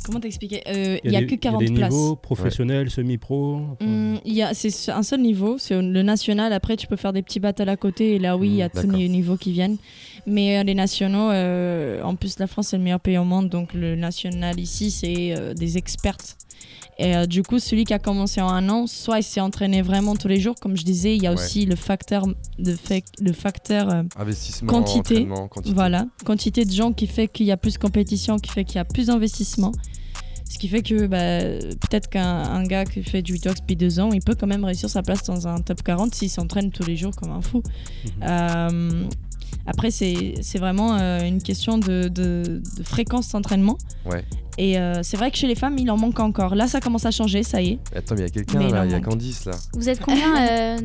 comment 0.08 0.20
t'expliquer 0.20 0.62
Euh, 0.68 0.98
Il 1.04 1.12
y 1.12 1.16
a, 1.16 1.20
des- 1.20 1.26
que 1.26 1.34
40 1.36 1.60
il 1.62 1.64
y 1.64 1.68
a 1.68 1.70
des 1.72 1.76
places. 1.78 1.92
niveaux 1.92 2.16
professionnels, 2.16 2.90
semi-pro. 2.90 3.60
enfin, 3.80 4.20
il 4.24 4.32
y 4.34 4.42
a, 4.42 4.54
c'est 4.54 4.90
un 4.90 5.02
seul 5.02 5.20
niveau, 5.20 5.56
c'est 5.58 5.80
le 5.80 6.02
national. 6.02 6.52
Après, 6.52 6.76
tu 6.76 6.86
peux 6.86 6.96
faire 6.96 7.12
des 7.12 7.22
petits 7.22 7.40
battles 7.40 7.68
à 7.68 7.76
côté. 7.76 8.14
Et 8.16 8.18
là, 8.18 8.36
oui, 8.36 8.48
il 8.48 8.54
y 8.56 8.62
a 8.62 8.70
Hum, 8.74 8.82
tous 8.82 8.90
les 8.90 9.08
niveaux 9.08 9.36
qui 9.36 9.52
viennent. 9.52 9.76
Mais 10.26 10.58
euh, 10.58 10.62
les 10.64 10.74
nationaux, 10.74 11.30
euh, 11.30 12.02
en 12.02 12.16
plus, 12.16 12.38
la 12.38 12.46
France, 12.46 12.68
c'est 12.68 12.76
le 12.76 12.82
meilleur 12.82 13.00
pays 13.00 13.18
au 13.18 13.24
monde. 13.24 13.48
Donc, 13.48 13.72
le 13.74 13.94
national 13.96 14.58
ici, 14.60 14.90
c'est 14.90 15.34
euh, 15.36 15.54
des 15.54 15.78
expertes. 15.78 16.36
Et 17.00 17.14
euh, 17.16 17.26
du 17.26 17.44
coup, 17.44 17.60
celui 17.60 17.84
qui 17.84 17.94
a 17.94 18.00
commencé 18.00 18.40
en 18.40 18.48
un 18.48 18.68
an, 18.68 18.88
soit 18.88 19.20
il 19.20 19.22
s'est 19.22 19.40
entraîné 19.40 19.82
vraiment 19.82 20.16
tous 20.16 20.26
les 20.26 20.40
jours. 20.40 20.56
Comme 20.60 20.76
je 20.76 20.82
disais, 20.84 21.14
il 21.14 21.22
y 21.22 21.28
a 21.28 21.30
Ouais. 21.30 21.36
aussi 21.38 21.64
le 21.64 21.76
facteur, 21.76 22.26
de 22.58 22.72
fait, 22.74 23.04
le 23.20 23.32
facteur 23.32 23.88
euh, 23.88 24.02
Investissement, 24.16 24.68
Quantité, 24.72 25.24
quantité. 25.26 25.72
voilà, 25.74 26.06
quantité 26.24 26.64
de 26.64 26.72
gens 26.72 26.92
qui 26.92 27.06
fait 27.06 27.28
qu'il 27.28 27.46
y 27.46 27.52
a 27.52 27.56
plus 27.56 27.74
de 27.74 27.78
compétition, 27.78 28.38
qui 28.40 28.50
fait 28.50 28.64
qu'il 28.64 28.76
y 28.76 28.80
a 28.80 28.84
plus 28.84 29.06
d'investissement. 29.06 29.70
Ce 30.50 30.58
qui 30.58 30.68
fait 30.68 30.82
que 30.82 31.06
bah, 31.06 31.40
peut-être 31.88 32.08
qu'un 32.08 32.24
un 32.42 32.62
gars 32.64 32.84
qui 32.84 33.02
fait 33.02 33.22
du 33.22 33.34
beatbox 33.34 33.60
depuis 33.60 33.76
deux 33.76 34.00
ans, 34.00 34.10
il 34.12 34.20
peut 34.20 34.34
quand 34.34 34.46
même 34.46 34.64
réussir 34.64 34.88
sa 34.88 35.02
place 35.02 35.22
dans 35.24 35.46
un 35.46 35.60
top 35.60 35.82
40 35.82 36.14
s'il 36.14 36.30
s'entraîne 36.30 36.70
tous 36.70 36.84
les 36.86 36.96
jours 36.96 37.14
comme 37.14 37.30
un 37.30 37.42
fou. 37.42 37.62
Mhm. 38.04 38.10
Euh, 38.22 39.04
après, 39.66 39.90
c'est 39.90 40.34
c'est 40.40 40.58
vraiment 40.58 40.96
euh, 40.96 41.20
une 41.20 41.42
question 41.42 41.76
de, 41.78 42.08
de- 42.08 42.62
de 42.78 42.82
fréquence 42.82 43.30
d'entraînement. 43.32 43.76
Ouais. 44.06 44.24
Et 44.56 44.78
euh, 44.78 45.00
c'est 45.02 45.16
vrai 45.16 45.30
que 45.30 45.36
chez 45.36 45.46
les 45.46 45.54
femmes, 45.54 45.76
il 45.78 45.90
en 45.90 45.96
manque 45.98 46.18
encore. 46.20 46.54
Là, 46.54 46.66
ça 46.66 46.80
commence 46.80 47.04
à 47.06 47.10
changer, 47.10 47.42
ça 47.42 47.60
y 47.62 47.72
est. 47.72 47.78
Attends, 47.94 48.14
mais 48.14 48.22
il 48.22 48.24
y 48.24 48.26
a 48.26 48.30
quelqu'un 48.30 48.58
là, 48.70 48.84
il 48.86 48.90
y 48.90 48.94
a. 48.94 49.00
Candice 49.00 49.44
là. 49.44 49.52
Vous 49.74 49.88
êtes 49.88 50.00
combien, 50.00 50.48
euh, 50.50 50.78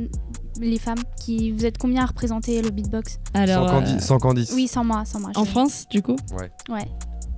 les 0.60 0.78
femmes 0.78 0.99
qui 1.19 1.52
Vous 1.52 1.65
êtes 1.65 1.78
combien 1.78 2.04
à 2.04 2.06
représenter 2.06 2.62
le 2.62 2.69
beatbox? 2.69 3.19
Alors, 3.34 3.67
sans, 3.69 3.73
Candice, 3.80 3.93
euh, 3.95 3.99
sans 3.99 4.17
Candice. 4.19 4.52
Oui, 4.54 4.67
sans 4.67 4.84
moi, 4.84 5.04
sans 5.06 5.19
moi. 5.21 5.32
en 5.36 5.45
France, 5.45 5.86
du 5.89 6.02
coup, 6.02 6.17
Ouais. 6.38 6.86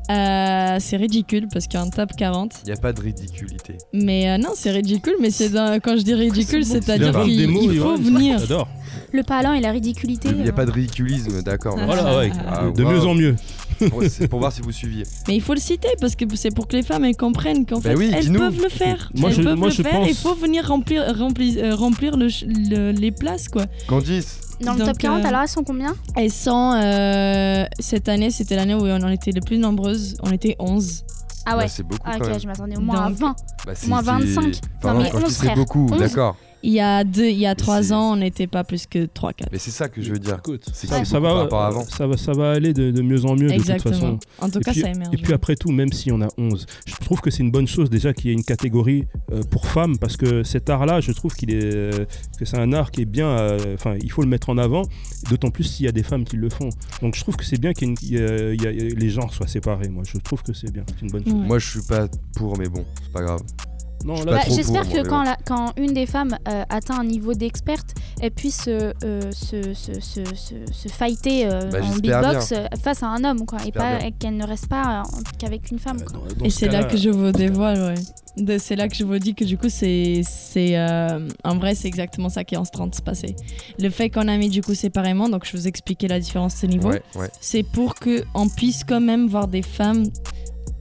Euh, 0.09 0.77
c'est 0.79 0.97
ridicule 0.97 1.47
parce 1.51 1.65
qu'il 1.67 1.79
y 1.79 1.83
a 1.83 1.85
un 1.85 1.89
top 1.89 2.11
40. 2.15 2.53
Il 2.63 2.67
n'y 2.67 2.73
a 2.77 2.81
pas 2.81 2.93
de 2.93 3.01
ridiculité. 3.01 3.77
Mais 3.93 4.29
euh, 4.29 4.37
non, 4.37 4.49
c'est 4.55 4.71
ridicule, 4.71 5.15
mais 5.19 5.31
c'est 5.31 5.49
dans- 5.49 5.79
quand 5.81 5.97
je 5.97 6.03
dis 6.03 6.13
ridicule, 6.13 6.63
C'est 6.65 6.79
bon. 6.79 6.85
c'est-à-dire 6.85 7.23
qu'il 7.23 7.37
des 7.37 7.47
mots, 7.47 7.61
il 7.63 7.67
faut 7.79 7.95
Johan. 7.95 7.95
venir. 7.97 8.39
J'adore. 8.39 8.67
Le 9.11 9.23
talent 9.23 9.53
et 9.53 9.61
la 9.61 9.71
ridiculité. 9.71 10.29
Il 10.31 10.37
n'y 10.37 10.43
a 10.43 10.47
euh, 10.47 10.51
pas 10.51 10.65
de 10.65 10.71
ridiculisme, 10.71 11.41
d'accord. 11.41 11.75
Ah. 11.79 11.85
Voilà, 11.85 12.17
ouais, 12.17 12.31
Ah, 12.47 12.65
de, 12.65 12.71
de 12.71 12.83
wow. 12.83 12.91
mieux 12.91 13.05
en 13.05 13.15
mieux. 13.15 13.35
pour, 13.89 14.03
c'est 14.09 14.27
pour 14.27 14.39
voir 14.39 14.51
si 14.51 14.61
vous 14.61 14.71
suiviez. 14.71 15.03
Mais 15.27 15.35
il 15.35 15.41
faut 15.41 15.53
le 15.53 15.59
citer 15.59 15.89
parce 15.99 16.15
que 16.15 16.25
c'est 16.35 16.53
pour 16.53 16.67
que 16.67 16.75
les 16.75 16.83
femmes 16.83 17.05
elles 17.05 17.15
comprennent 17.17 17.65
qu'en 17.65 17.79
Bah 17.79 17.89
fait 17.91 17.95
oui, 17.95 18.11
elles 18.13 18.31
peuvent 18.31 18.61
le 18.61 18.69
faire. 18.69 19.09
Moi, 19.15 19.29
elles 19.29 19.35
je- 19.37 19.41
peuvent 19.41 19.57
moi, 19.57 19.67
le 19.69 19.73
je 19.73 19.81
faire. 19.81 19.91
pense- 19.91 20.09
Il 20.09 20.15
faut 20.15 20.35
venir 20.35 20.67
remplir 20.67 21.03
remplir, 21.17 21.55
euh, 21.63 21.75
remplir 21.75 22.17
le 22.17 22.27
le- 22.69 22.91
les 22.91 23.11
places 23.11 23.47
quoi. 23.49 23.65
Candice, 23.87 24.39
Dans 24.61 24.71
le 24.73 24.79
Donc, 24.79 24.87
top 24.87 24.97
40, 24.99 25.23
euh, 25.25 25.27
alors 25.27 25.41
elles 25.41 25.49
sont 25.49 25.63
combien? 25.63 25.93
Elles 26.15 26.31
sont 26.31 26.73
euh, 26.81 27.65
cette 27.79 28.07
année, 28.07 28.29
c'était 28.31 28.55
l'année 28.55 28.73
où 28.75 28.85
on 28.85 29.01
en 29.03 29.09
était 29.09 29.31
les 29.31 29.41
plus 29.41 29.57
nombreuses. 29.57 30.15
On 30.23 30.31
était 30.31 30.55
11. 30.59 31.03
Ah 31.45 31.57
ouais. 31.57 31.63
bah, 31.65 31.67
c'est 31.67 31.83
beaucoup 31.83 32.01
Ah 32.05 32.17
quand 32.19 32.31
ok, 32.31 32.39
je 32.41 32.47
m'attendais 32.47 32.77
au 32.77 32.81
moins 32.81 33.03
à 33.05 33.09
Donc, 33.09 33.17
20. 33.19 33.35
Bah, 33.65 33.73
c'est- 33.75 33.87
moins 33.87 33.99
c'est- 33.99 34.05
25. 34.05 34.55
Enfin, 34.77 34.93
Non, 34.93 34.99
mais 35.01 35.09
quand 35.09 35.19
je 35.19 35.23
11 35.25 35.29
dis 35.29 35.35
c'est 35.35 35.43
frères. 35.45 35.55
beaucoup, 35.55 35.89
11. 35.91 35.99
d'accord. 35.99 36.35
Il 36.65 36.73
y 36.73 36.79
a 36.79 37.03
deux, 37.03 37.27
il 37.29 37.37
y 37.37 37.45
a 37.45 37.53
trois 37.53 37.93
ans, 37.93 38.13
on 38.13 38.15
n'était 38.15 38.47
pas 38.47 38.63
plus 38.63 38.87
que 38.87 39.05
3-4. 39.05 39.33
Mais 39.51 39.59
c'est 39.59 39.69
ça 39.71 39.87
que 39.87 40.01
je 40.01 40.11
veux 40.11 40.17
dire. 40.19 40.37
Écoute, 40.39 40.63
C'est 40.73 40.87
ça, 40.87 40.99
que 40.99 41.05
ça 41.05 41.21
par 41.21 41.47
va, 41.47 41.65
avant. 41.67 41.85
ça 41.85 42.07
va, 42.07 42.17
ça 42.17 42.31
va 42.33 42.51
aller 42.53 42.73
de, 42.73 42.89
de 42.89 43.01
mieux 43.03 43.23
en 43.25 43.35
mieux 43.35 43.49
de 43.51 43.55
toute 43.61 43.81
façon. 43.81 44.17
En 44.39 44.49
tout 44.49 44.59
Et 44.59 44.63
cas, 44.63 44.71
puis- 44.71 44.81
ça 44.81 44.89
émerge. 44.89 45.13
Et 45.13 45.17
puis 45.17 45.31
après 45.33 45.55
tout, 45.55 45.71
même 45.71 45.91
si 45.93 46.11
on 46.11 46.21
a 46.21 46.27
11, 46.39 46.65
je 46.87 46.95
trouve 46.95 47.21
que 47.21 47.29
c'est 47.29 47.43
une 47.43 47.51
bonne 47.51 47.67
chose 47.67 47.89
déjà 47.91 48.13
qu'il 48.13 48.27
y 48.27 48.29
ait 48.31 48.33
une 48.33 48.43
catégorie 48.43 49.03
euh, 49.31 49.43
pour 49.43 49.67
femmes 49.67 49.97
parce 49.99 50.17
que 50.17 50.41
cet 50.43 50.69
art-là, 50.71 51.01
je 51.01 51.11
trouve 51.11 51.35
qu'il 51.35 51.51
est, 51.51 51.63
euh, 51.63 52.05
que 52.39 52.45
c'est 52.45 52.57
un 52.57 52.73
art 52.73 52.89
qui 52.89 53.01
est 53.01 53.05
bien, 53.05 53.27
euh, 53.27 53.75
enfin, 53.75 53.95
il 54.01 54.11
faut 54.11 54.23
le 54.23 54.27
mettre 54.27 54.49
en 54.49 54.57
avant, 54.57 54.81
d'autant 55.29 55.51
plus 55.51 55.65
s'il 55.65 55.85
y 55.85 55.89
a 55.89 55.91
des 55.91 56.03
femmes 56.03 56.25
qui 56.25 56.35
le 56.37 56.49
font. 56.49 56.69
Donc 57.03 57.13
je 57.15 57.21
trouve 57.21 57.35
que 57.35 57.45
c'est 57.45 57.59
bien 57.61 57.73
qu'il 57.73 57.89
y 57.89 57.91
ait 57.91 57.93
une- 57.93 57.97
il 58.01 58.11
y 58.11 58.17
a- 58.17 58.51
il 58.53 58.63
y 58.63 58.91
a- 58.91 58.95
les 58.95 59.09
genres 59.11 59.31
soient 59.31 59.45
séparés. 59.47 59.89
Moi, 59.89 60.03
je 60.11 60.17
trouve 60.17 60.41
que 60.41 60.53
c'est 60.53 60.71
bien, 60.71 60.83
c'est 60.87 61.05
une 61.05 61.11
bonne 61.11 61.23
chose. 61.25 61.33
Ouais. 61.33 61.45
Moi, 61.47 61.59
je 61.59 61.69
suis 61.69 61.83
pas 61.87 62.07
pour, 62.35 62.57
mais 62.57 62.69
bon, 62.69 62.83
c'est 63.03 63.11
pas 63.11 63.21
grave. 63.21 63.41
Non, 64.05 64.15
là, 64.23 64.33
Bah, 64.33 64.39
J'espère 64.47 64.83
pour, 64.83 64.93
que 64.93 65.01
quand, 65.01 65.17
bon. 65.19 65.23
la- 65.23 65.37
quand 65.45 65.73
une 65.77 65.93
des 65.93 66.05
femmes 66.05 66.37
euh, 66.47 66.63
atteint 66.69 66.99
un 66.99 67.03
niveau 67.03 67.33
d'experte, 67.33 67.95
elle 68.21 68.31
puisse 68.31 68.65
euh, 68.67 68.93
euh, 69.03 69.31
se, 69.31 69.73
se, 69.73 69.99
se, 69.99 70.23
se, 70.35 70.53
se 70.71 70.87
fighter 70.89 71.47
euh, 71.47 71.69
Bah, 71.71 71.79
en 71.83 71.95
beatbox 71.97 72.51
euh, 72.51 72.65
face 72.83 73.01
à 73.03 73.07
un 73.07 73.23
homme, 73.23 73.45
quoi, 73.47 73.57
et 73.65 73.71
pas 73.71 73.97
bien. 73.97 74.11
qu'elle 74.11 74.37
ne 74.37 74.45
reste 74.45 74.67
pas 74.67 75.01
euh, 75.01 75.19
qu'avec 75.39 75.71
une 75.71 75.79
femme. 75.79 76.01
Quoi. 76.03 76.19
dans- 76.29 76.35
dans 76.39 76.45
Et 76.45 76.49
ce 76.51 76.59
c'est 76.59 76.67
là 76.69 76.83
que 76.83 76.97
je 76.97 77.09
vous 77.09 77.31
dévoile, 77.31 77.81
ouais. 77.81 77.95
De- 78.37 78.57
C'est 78.57 78.75
là 78.75 78.89
que 78.89 78.95
je 78.95 79.05
vous 79.05 79.17
dis 79.17 79.33
que 79.33 79.45
du 79.45 79.57
coup, 79.57 79.69
c'est. 79.69 80.21
c'est 80.27 80.77
euh, 80.77 81.27
en 81.45 81.57
vrai, 81.57 81.73
c'est 81.73 81.87
exactement 81.87 82.27
ça 82.29 82.43
qui 82.43 82.55
est 82.55 82.57
en 82.57 82.63
train 82.65 82.85
de 82.87 82.93
se 82.93 83.01
passer. 83.01 83.33
Le 83.79 83.89
fait 83.89 84.09
qu'on 84.09 84.27
a 84.27 84.35
mis 84.37 84.49
du 84.49 84.61
coup 84.61 84.73
séparément, 84.75 85.29
donc 85.29 85.45
je 85.45 85.55
vous 85.55 85.67
expliquais 85.67 86.09
la 86.09 86.19
différence 86.19 86.53
de 86.55 86.59
ce 86.59 86.65
niveau, 86.65 86.89
Ouais, 86.89 87.01
ouais. 87.15 87.29
c'est 87.39 87.63
pour 87.63 87.95
qu'on 87.95 88.49
puisse 88.49 88.83
quand 88.83 88.99
même 88.99 89.27
voir 89.27 89.47
des 89.47 89.61
femmes 89.61 90.03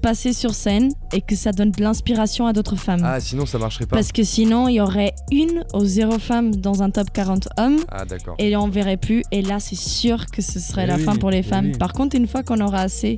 passer 0.04 0.34
sur 0.34 0.54
scène 0.54 0.92
et 1.14 1.22
que 1.22 1.34
ça 1.34 1.50
donne 1.52 1.70
de 1.70 1.82
l'inspiration 1.82 2.46
à 2.46 2.52
d'autres 2.52 2.76
femmes. 2.76 3.00
Ah, 3.02 3.20
sinon 3.20 3.46
ça 3.46 3.58
marcherait 3.58 3.86
pas. 3.86 3.96
Parce 3.96 4.12
que 4.12 4.22
sinon, 4.22 4.68
il 4.68 4.74
y 4.74 4.80
aurait 4.82 5.14
une 5.32 5.64
ou 5.72 5.82
zéro 5.84 6.18
femme 6.18 6.54
dans 6.54 6.82
un 6.82 6.90
top 6.90 7.10
40 7.10 7.48
hommes 7.56 7.78
Ah, 7.90 8.04
d'accord. 8.04 8.34
et 8.38 8.54
on 8.54 8.68
verrait 8.68 8.98
plus. 8.98 9.22
Et 9.32 9.40
là, 9.40 9.60
c'est 9.60 9.78
sûr 9.78 10.26
que 10.26 10.42
ce 10.42 10.60
serait 10.60 10.84
Eh 10.84 10.88
la 10.88 10.96
oui, 10.96 11.02
fin 11.04 11.16
pour 11.16 11.30
les 11.30 11.38
eh 11.38 11.42
femmes. 11.42 11.66
oui. 11.72 11.78
Par 11.78 11.94
contre, 11.94 12.16
une 12.16 12.26
fois 12.26 12.42
qu'on 12.42 12.60
aura 12.60 12.80
assez, 12.80 13.16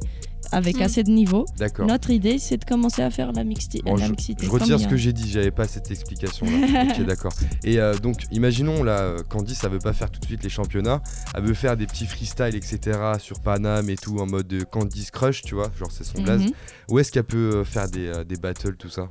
avec 0.52 0.76
Mm. 0.78 0.82
assez 0.82 1.02
de 1.02 1.10
niveau, 1.10 1.46
D'accord. 1.58 1.86
notre 1.86 2.10
idée, 2.10 2.38
c'est 2.38 2.56
de 2.56 2.64
commencer 2.64 3.02
à 3.02 3.10
faire 3.10 3.32
la, 3.32 3.44
mixti- 3.44 3.82
Bon, 3.82 3.96
la 3.96 4.06
je, 4.06 4.10
mixité. 4.10 4.46
je 4.46 4.50
retire 4.50 4.78
ce 4.80 4.86
que 4.88 4.96
j'ai 4.96 5.12
dit, 5.12 5.30
j'avais 5.30 5.50
pas 5.50 5.66
cette 5.66 5.90
explication 5.90 6.46
là. 6.46 6.84
ok, 6.98 7.04
d'accord. 7.06 7.32
Et 7.64 7.78
euh, 7.80 7.94
donc, 7.98 8.22
imaginons 8.30 8.82
là, 8.82 9.16
Candice, 9.28 9.58
ça 9.58 9.68
veut 9.68 9.78
pas 9.78 9.92
faire 9.92 10.10
tout 10.10 10.20
de 10.20 10.26
suite 10.26 10.42
les 10.42 10.48
championnats, 10.50 11.02
elle 11.34 11.42
veut 11.44 11.54
faire 11.54 11.76
des 11.76 11.86
petits 11.86 12.06
freestyles, 12.06 12.54
etc. 12.54 12.98
sur 13.18 13.40
Paname 13.40 13.90
et 13.90 13.96
tout, 13.96 14.18
en 14.18 14.26
mode 14.26 14.52
euh, 14.52 14.64
Candice 14.64 15.10
Crush, 15.10 15.42
tu 15.42 15.54
vois, 15.54 15.70
genre 15.78 15.90
c'est 15.90 16.04
son 16.04 16.22
blaze. 16.22 16.42
Mhm. 16.42 16.50
Où 16.90 16.98
est-ce 16.98 17.12
qu'elle 17.12 17.24
peut 17.24 17.56
euh, 17.56 17.64
faire 17.64 17.88
des, 17.88 18.06
euh, 18.08 18.24
des 18.24 18.36
battles, 18.36 18.76
tout 18.76 18.88
ça? 18.90 19.08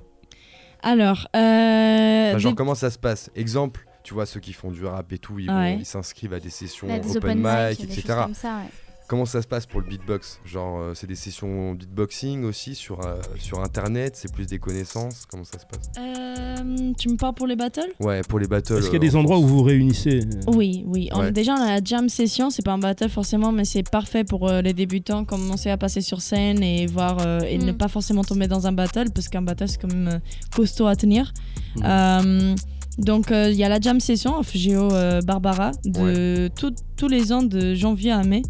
Alors, 0.84 1.28
euh, 1.36 2.30
Enfin, 2.30 2.38
Genre, 2.38 2.52
des- 2.52 2.56
comment 2.56 2.76
ça 2.76 2.90
se 2.92 2.98
passe? 3.00 3.30
Exemple, 3.36 3.86
tu 4.04 4.14
vois, 4.14 4.26
ceux 4.26 4.40
qui 4.40 4.54
font 4.54 4.72
du 4.72 4.86
rap 4.86 5.12
et 5.14 5.18
tout, 5.18 5.40
ils 5.40 5.48
vont- 5.48 5.58
Ouais. 5.58 5.78
ils 5.80 5.86
s'inscrivent 5.86 6.34
à 6.34 6.40
des 6.40 6.50
sessions 6.52 6.88
Là, 6.88 7.00
des 7.00 7.18
open, 7.18 7.38
mic, 7.40 7.78
choses 7.80 7.86
etc. 7.98 8.04
comme 8.24 8.34
ça, 8.36 8.58
ouais. 8.58 8.70
Comment 9.08 9.26
ça 9.26 9.42
se 9.44 9.48
passe 9.48 9.68
pour 9.68 9.82
le 9.82 9.88
beatbox? 9.88 10.40
Genre, 10.46 10.80
euh, 10.80 10.94
c'est 10.96 11.06
des 11.06 11.16
sessions 11.16 11.74
beatboxing 11.76 12.44
aussi 12.44 12.74
sur, 12.74 13.06
euh, 13.06 13.22
sur 13.38 13.60
internet, 13.62 14.16
c'est 14.16 14.32
plus 14.34 14.48
des 14.48 14.58
connaissances 14.58 15.26
Comment 15.30 15.44
ça 15.44 15.60
se 15.60 15.66
passe? 15.68 15.92
Euh, 16.00 16.92
tu 16.98 17.10
me 17.10 17.16
parles 17.16 17.36
pour 17.36 17.46
les 17.46 17.56
battles? 17.56 17.92
Ouais, 18.00 18.22
pour 18.28 18.40
les 18.40 18.48
battles. 18.48 18.74
Est-ce 18.74 18.86
qu'il 18.86 18.94
y 18.94 18.96
a 18.96 19.00
des 19.08 19.16
en 19.16 19.20
endroits 19.20 19.38
où 19.38 19.46
vous 19.46 19.58
vous 19.58 19.64
réunissez 19.64 20.22
Oui, 20.48 20.84
oui. 20.88 21.10
On- 21.14 21.30
déjà, 21.30 21.54
on 21.54 21.62
a 21.62 21.80
la 21.80 21.84
jam 21.84 22.10
session. 22.10 22.50
C'est 22.50 22.64
pas 22.66 22.72
un 22.74 22.80
battle 22.80 23.10
forcément, 23.10 23.52
mais 23.52 23.64
c'est 23.66 23.88
parfait 23.88 24.24
pour 24.24 24.48
euh, 24.50 24.62
les 24.64 24.74
débutants. 24.74 25.24
Commencer 25.24 25.70
à 25.70 25.78
passer 25.78 26.02
sur 26.02 26.22
scène 26.22 26.64
et 26.64 26.88
voir 26.88 27.18
euh, 27.22 27.42
et 27.42 27.60
ne 27.60 27.72
Mm. 27.74 27.78
pas 27.78 27.88
forcément 27.88 28.24
tomber 28.24 28.48
dans 28.48 28.66
un 28.66 28.72
battle, 28.72 29.12
parce 29.14 29.28
qu'un 29.28 29.42
battle 29.44 29.68
c'est 29.68 29.80
quand 29.82 29.94
même 29.94 30.20
costaud 30.56 30.88
à 30.88 30.96
tenir. 30.96 31.32
Mm. 31.76 31.82
Euh, 31.86 32.56
donc, 32.98 33.30
euh, 33.32 33.50
il 33.52 33.58
y 33.58 33.64
a 33.64 33.70
la 33.70 33.80
jam 33.80 34.00
session, 34.00 34.42
FGO 34.42 34.92
euh, 34.94 35.22
Barbara, 35.22 35.72
de 35.84 36.50
tout- 36.56 36.74
tous 36.96 37.08
les 37.10 37.32
ans 37.34 37.44
de 37.44 37.74
janvier 37.76 38.12
à 38.12 38.24
mai, 38.24 38.42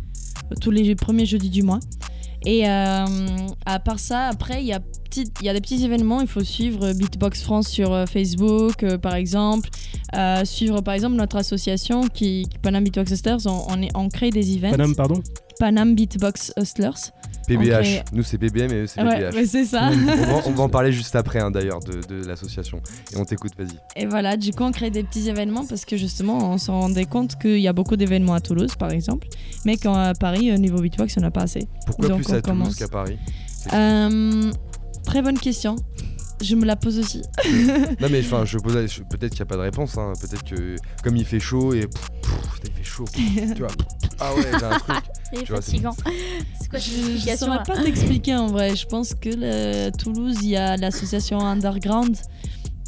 tous 0.61 0.71
les 0.71 0.95
premiers 0.95 1.25
jeudis 1.25 1.49
du 1.49 1.63
mois. 1.63 1.79
Et 2.47 2.69
euh, 2.69 3.05
à 3.65 3.79
part 3.79 3.97
ça, 3.97 4.27
après, 4.27 4.61
il 4.61 4.67
y, 4.67 4.73
a 4.73 4.79
petit- 4.79 5.31
y 5.41 5.49
a 5.49 5.53
des 5.53 5.61
petits 5.61 5.83
événements. 5.83 6.21
Il 6.21 6.27
faut 6.27 6.43
suivre 6.43 6.93
Beatbox 6.93 7.41
France 7.41 7.67
sur 7.67 7.91
euh, 7.91 8.05
Facebook, 8.05 8.83
euh, 8.83 8.99
par 8.99 9.15
exemple. 9.15 9.69
Euh, 10.15 10.45
suivre, 10.45 10.81
par 10.81 10.93
exemple, 10.93 11.15
notre 11.15 11.37
association, 11.37 12.07
qui, 12.07 12.47
Panam 12.61 12.83
Beatbox 12.83 13.11
Hustlers. 13.11 13.37
On, 13.47 13.63
on, 13.69 13.81
est- 13.81 13.89
on 13.95 14.09
crée 14.09 14.29
des 14.29 14.55
events. 14.55 14.69
Paname, 14.71 14.93
pardon? 14.95 15.21
Panam 15.59 15.95
Beatbox 15.95 16.53
Hustlers. 16.57 16.91
PBH. 17.47 17.81
crée- 17.81 18.03
Nous, 18.13 18.23
c'est 18.23 18.37
BBM 18.37 18.71
et 18.71 18.75
eux, 18.81 18.87
c'est 18.87 19.01
Ouais, 19.01 19.29
ouais, 19.33 19.45
c'est 19.45 19.65
ça. 19.65 19.89
on, 19.91 19.95
va, 19.95 20.41
on 20.47 20.51
va 20.51 20.63
en 20.63 20.69
parler 20.69 20.91
juste 20.91 21.15
après, 21.15 21.39
hein, 21.39 21.51
d'ailleurs, 21.51 21.79
de, 21.79 22.01
de 22.07 22.25
l'association. 22.27 22.81
Et 23.13 23.17
on 23.17 23.25
t'écoute, 23.25 23.51
vas-y. 23.57 23.77
Et 24.01 24.05
voilà, 24.05 24.37
du 24.37 24.51
coup, 24.51 24.63
on 24.63 24.71
crée 24.71 24.89
des 24.89 25.03
petits 25.03 25.29
événements 25.29 25.65
parce 25.65 25.85
que 25.85 25.97
justement, 25.97 26.51
on 26.51 26.57
s'en 26.57 26.79
rendait 26.81 27.05
compte 27.05 27.37
qu'il 27.39 27.59
y 27.59 27.67
a 27.67 27.73
beaucoup 27.73 27.95
d'événements 27.95 28.33
à 28.33 28.39
Toulouse, 28.41 28.75
par 28.77 28.91
exemple, 28.91 29.27
mais 29.65 29.77
qu'à 29.77 30.13
Paris, 30.19 30.51
au 30.53 30.57
niveau 30.57 30.79
beatbox, 30.81 31.15
on 31.17 31.21
n'a 31.21 31.31
pas 31.31 31.41
assez. 31.43 31.67
Pourquoi 31.85 32.07
Donc, 32.09 32.23
plus 32.23 32.33
à 32.33 32.41
Toulouse 32.41 32.59
commence. 32.59 32.75
qu'à 32.75 32.87
Paris? 32.87 33.17
Euh, 33.73 34.51
très 35.05 35.21
bonne 35.21 35.39
question. 35.39 35.75
Je 36.41 36.55
me 36.55 36.65
la 36.65 36.75
pose 36.75 36.99
aussi. 36.99 37.21
Non, 38.01 38.07
mais 38.11 38.19
enfin, 38.19 38.43
je 38.45 38.57
pose. 38.57 38.73
Peut-être 38.73 39.31
qu'il 39.31 39.39
n'y 39.39 39.41
a 39.41 39.45
pas 39.45 39.55
de 39.55 39.61
réponse. 39.61 39.97
hein. 39.97 40.13
Peut-être 40.19 40.43
que, 40.43 40.75
comme 41.03 41.15
il 41.15 41.25
fait 41.25 41.39
chaud 41.39 41.73
et. 41.73 41.87
pff, 41.87 42.09
pff, 42.21 42.31
il 42.65 42.71
fait 42.71 42.83
chaud. 42.83 43.05
tu 43.13 43.59
vois. 43.59 43.67
Ah 44.19 44.33
ouais, 44.33 44.43
j'ai 44.57 44.63
un 44.65 44.79
truc. 44.79 44.95
Vois, 45.49 45.61
c'est- 45.61 45.71
fatigant. 45.71 45.95
C'est 46.61 46.69
quoi 46.69 46.79
Je 46.79 47.31
ne 47.31 47.35
saurais 47.37 47.63
pas 47.67 47.83
t'expliquer 47.83 48.35
en 48.35 48.47
vrai. 48.47 48.73
Je 48.75 48.85
pense 48.85 49.13
que 49.13 49.27
le- 49.29 49.91
Toulouse, 49.97 50.37
il 50.41 50.49
y 50.49 50.55
a 50.55 50.77
l'association 50.77 51.39
Underground. 51.41 52.15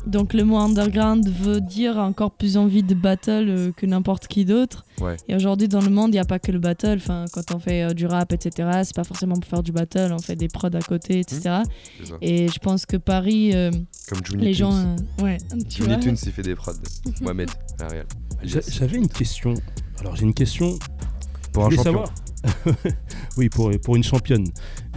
Donc 0.08 0.34
le 0.34 0.44
mot 0.44 0.58
underground 0.58 1.28
veut 1.30 1.60
dire 1.62 1.98
encore 1.98 2.32
plus 2.32 2.58
envie 2.58 2.82
de 2.84 2.94
battle 2.96 3.46
euh, 3.50 3.72
que 3.76 3.86
n'importe 3.86 4.28
qui 4.28 4.46
d'autre. 4.46 4.86
Ouais. 5.02 5.18
Et 5.28 5.36
aujourd'hui 5.36 5.68
dans 5.68 5.82
le 5.82 5.90
monde, 5.90 6.10
il 6.10 6.14
n'y 6.14 6.20
a 6.20 6.26
pas 6.26 6.40
que 6.40 6.52
le 6.52 6.60
battle. 6.60 6.96
Enfin, 6.98 7.26
quand 7.34 7.54
on 7.54 7.60
fait 7.60 7.84
euh, 7.84 7.94
du 7.94 8.06
rap, 8.06 8.32
etc., 8.34 8.70
c'est 8.84 8.96
pas 8.96 9.04
forcément 9.04 9.36
pour 9.36 9.46
faire 9.50 9.64
du 9.64 9.72
battle. 9.72 10.12
On 10.14 10.20
fait 10.20 10.36
des 10.36 10.48
prods 10.48 10.70
à 10.74 10.80
côté, 10.82 11.20
etc. 11.20 11.42
Ça. 11.42 11.64
Et 12.22 12.48
je 12.48 12.60
pense 12.60 12.86
que 12.86 12.98
Paris, 12.98 13.52
euh, 13.54 13.70
Comme 14.10 14.20
les 14.40 14.46
Tunes. 14.48 14.54
gens, 14.54 14.74
euh, 14.76 15.24
ouais, 15.24 15.38
tu 15.70 15.80
Johnny 15.84 15.94
vois. 15.94 16.02
Tunes, 16.04 16.18
il 16.26 16.32
fait 16.32 16.42
des 16.42 16.56
prods. 16.56 16.72
Mohamed. 17.22 17.50
J'a- 18.44 18.60
J'avais 18.70 18.98
une 18.98 19.10
question. 19.10 19.54
Alors 20.00 20.16
j'ai 20.16 20.24
une 20.24 20.34
question 20.34 20.78
Pour 21.52 21.66
un 21.66 21.70
champion. 21.70 21.84
savoir. 21.84 22.14
oui, 23.38 23.50
pour, 23.50 23.72
pour 23.84 23.96
une 23.96 24.04
championne. 24.04 24.46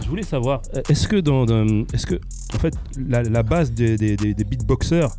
Je 0.03 0.07
voulais 0.07 0.23
savoir, 0.23 0.61
euh, 0.75 0.81
est-ce 0.89 1.07
que 1.07 1.17
dans, 1.17 1.45
dans- 1.45 1.85
est-ce 1.93 2.05
que 2.05 2.15
en 2.53 2.59
fait 2.59 2.73
la, 2.97 3.23
la 3.23 3.43
base 3.43 3.71
des, 3.71 3.97
des, 3.97 4.15
des- 4.15 4.33
des 4.33 4.43
beatboxers, 4.43 5.09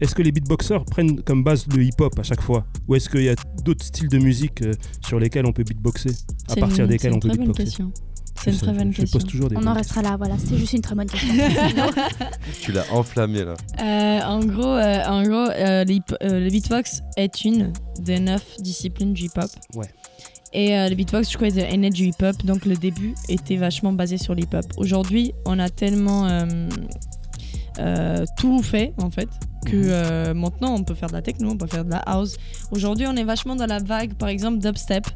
est-ce 0.00 0.14
que 0.14 0.22
les 0.22 0.32
beatboxers 0.32 0.84
prennent 0.84 1.20
comme 1.22 1.42
base 1.44 1.66
le 1.74 1.82
hip-hop 1.82 2.18
à 2.18 2.22
chaque 2.22 2.40
fois, 2.42 2.64
ou 2.88 2.94
est-ce 2.94 3.08
qu'il 3.08 3.22
y 3.24 3.28
a 3.28 3.34
d'autres 3.64 3.84
styles 3.84 4.08
de 4.08 4.18
musique 4.18 4.62
euh, 4.62 4.72
sur 5.06 5.18
lesquels 5.18 5.46
on 5.46 5.52
peut 5.52 5.64
beatboxer, 5.64 6.10
à 6.48 6.54
C'est 6.54 6.60
partir 6.60 6.84
une- 6.84 6.90
desquels 6.90 7.10
c'est 7.12 7.16
on 7.16 7.20
peut 7.20 7.28
une 7.28 7.34
très 7.34 7.38
bonne 7.44 7.46
beatboxer? 7.48 7.64
question. 7.64 7.92
C'est 8.42 8.52
une 8.52 8.56
très 8.58 8.72
bonne 8.72 8.90
je 8.92 9.00
question. 9.02 9.18
pose 9.18 9.28
toujours 9.28 9.48
des 9.50 9.56
On 9.58 9.66
en 9.66 9.74
restera 9.74 10.00
là, 10.00 10.16
voilà. 10.16 10.38
C'était 10.38 10.56
juste 10.56 10.72
une 10.72 10.80
très 10.80 10.94
bonne 10.94 11.06
question. 11.10 11.28
Tu 12.62 12.72
l'as 12.72 12.90
enflammé 12.90 13.44
là. 13.44 13.54
Euh, 13.82 14.20
en 14.24 14.38
gros, 14.40 14.64
euh, 14.64 15.04
en 15.04 15.22
gros 15.24 15.34
euh, 15.50 15.84
euh, 15.84 16.40
le 16.40 16.48
beatbox 16.48 17.02
est 17.18 17.44
une 17.44 17.70
des 17.98 18.18
neuf 18.18 18.56
disciplines 18.60 19.12
du 19.12 19.24
hip-hop. 19.24 19.50
Ouais. 19.74 19.88
Et 20.52 20.76
euh, 20.76 20.88
le 20.88 20.94
beatbox, 20.96 21.30
je 21.30 21.36
crois, 21.36 21.48
est 21.48 21.52
de 21.52 21.56
l'aîné 21.60 21.90
du 21.90 22.06
hip-hop. 22.06 22.36
Donc 22.44 22.64
le 22.64 22.76
début 22.76 23.14
était 23.28 23.56
vachement 23.56 23.92
basé 23.92 24.18
sur 24.18 24.34
le 24.34 24.42
hip-hop. 24.42 24.64
Aujourd'hui, 24.76 25.32
on 25.46 25.58
a 25.58 25.68
tellement 25.68 26.26
euh, 26.26 26.68
euh, 27.78 28.24
tout 28.36 28.62
fait, 28.62 28.92
en 28.98 29.10
fait, 29.10 29.28
que 29.66 29.76
Mhm. 29.76 29.88
euh, 29.88 30.34
maintenant, 30.34 30.74
on 30.74 30.82
peut 30.82 30.94
faire 30.94 31.08
de 31.08 31.14
la 31.14 31.22
techno, 31.22 31.50
on 31.50 31.56
peut 31.56 31.66
faire 31.68 31.84
de 31.84 31.90
la 31.90 31.98
house. 31.98 32.36
Aujourd'hui, 32.72 33.06
on 33.08 33.14
est 33.16 33.24
vachement 33.24 33.54
dans 33.56 33.66
la 33.66 33.78
vague, 33.78 34.14
par 34.14 34.28
exemple, 34.28 34.58
dubstep. 34.58 35.06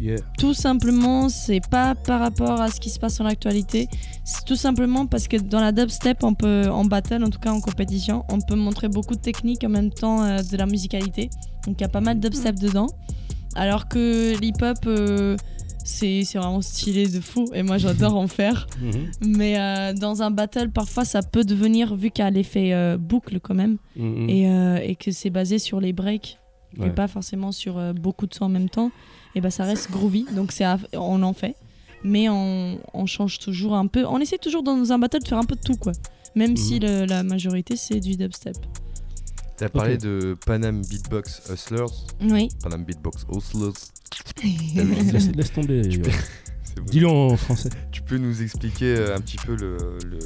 Yeah. 0.00 0.16
Tout 0.38 0.54
simplement, 0.54 1.28
c'est 1.28 1.60
pas 1.70 1.94
par 1.94 2.20
rapport 2.20 2.58
à 2.58 2.70
ce 2.70 2.80
qui 2.80 2.88
se 2.88 2.98
passe 2.98 3.20
en 3.20 3.26
actualité. 3.26 3.86
C'est 4.24 4.46
tout 4.46 4.56
simplement 4.56 5.04
parce 5.06 5.28
que 5.28 5.36
dans 5.36 5.60
la 5.60 5.72
dubstep, 5.72 6.24
on 6.24 6.32
peut, 6.32 6.70
en 6.70 6.86
battle, 6.86 7.22
en 7.22 7.28
tout 7.28 7.38
cas 7.38 7.52
en 7.52 7.60
compétition, 7.60 8.24
on 8.30 8.40
peut 8.40 8.54
montrer 8.56 8.88
beaucoup 8.88 9.14
de 9.14 9.20
techniques 9.20 9.62
en 9.62 9.68
même 9.68 9.90
temps 9.90 10.24
euh, 10.24 10.38
de 10.40 10.56
la 10.56 10.64
musicalité. 10.64 11.28
Donc 11.66 11.76
il 11.78 11.82
y 11.82 11.84
a 11.84 11.88
pas 11.90 12.00
mal 12.00 12.18
de 12.18 12.28
dubstep 12.28 12.58
dedans. 12.58 12.86
Alors 13.54 13.88
que 13.88 14.38
l'hip-hop, 14.40 14.78
euh, 14.86 15.36
c'est 15.84 16.22
vraiment 16.34 16.60
stylé 16.60 17.08
de 17.08 17.20
fou. 17.20 17.46
Et 17.54 17.62
moi, 17.62 17.78
j'adore 17.78 18.16
en 18.16 18.28
faire. 18.28 18.66
Mhm. 18.80 19.10
Mais 19.36 19.58
euh, 19.58 19.92
dans 19.92 20.22
un 20.22 20.30
battle, 20.30 20.70
parfois, 20.70 21.04
ça 21.04 21.22
peut 21.22 21.44
devenir, 21.44 21.94
vu 21.96 22.10
qu'il 22.10 22.24
y 22.24 22.26
a 22.28 22.30
l'effet 22.30 22.72
euh, 22.72 22.96
boucle 22.96 23.40
quand 23.40 23.54
même, 23.54 23.78
Mhm. 23.96 24.28
et, 24.30 24.48
euh, 24.48 24.76
et 24.82 24.94
que 24.96 25.10
c'est 25.10 25.30
basé 25.30 25.58
sur 25.58 25.80
les 25.80 25.92
breaks 25.92 26.38
et 26.84 26.90
pas 26.90 27.08
forcément 27.08 27.50
sur 27.50 27.80
beaucoup 27.94 28.28
de 28.28 28.34
sons 28.34 28.44
en 28.44 28.48
même 28.48 28.68
temps, 28.68 28.92
et 29.34 29.40
ben 29.40 29.50
ça 29.50 29.64
reste 29.64 29.90
groovy, 29.90 30.24
donc 30.36 30.52
à- 30.60 30.78
on 30.94 31.20
en 31.24 31.32
fait. 31.32 31.56
Mais 32.04 32.28
on, 32.28 32.78
on 32.94 33.06
change 33.06 33.40
toujours 33.40 33.74
un 33.74 33.88
peu. 33.88 34.06
On 34.06 34.18
essaie 34.18 34.38
toujours 34.38 34.62
dans 34.62 34.92
un 34.92 34.98
battle 35.00 35.18
de 35.20 35.26
faire 35.28 35.38
un 35.38 35.44
peu 35.44 35.56
de 35.56 35.60
tout, 35.60 35.74
quoi. 35.76 35.92
Même 36.36 36.56
si 36.56 36.74
Mhm. 36.74 36.80
le- 36.82 37.04
la 37.06 37.22
majorité 37.24 37.74
c'est 37.74 37.98
du 37.98 38.16
dubstep. 38.16 38.54
T'as 39.60 39.68
parlé 39.68 39.98
de 39.98 40.36
Panam 40.46 40.80
Beatbox 40.82 41.42
Hustlers. 41.52 41.84
Oui. 42.22 42.48
Panam 42.62 42.82
Beatbox 42.84 43.26
Hustlers. 43.30 43.72
laisse, 45.12 45.28
laisse 45.34 45.52
tomber. 45.52 45.82
Euh, 45.86 46.02
peux- 46.02 46.10
C'est 46.64 46.80
bon. 46.80 46.86
Dis-le 46.90 47.08
en 47.08 47.36
français. 47.36 47.68
Tu 47.92 48.00
peux 48.02 48.16
nous 48.18 48.42
expliquer 48.42 48.94
euh, 48.96 49.16
un 49.16 49.20
petit 49.20 49.36
peu 49.36 49.54
le, 49.54 49.76
le- 50.06 50.18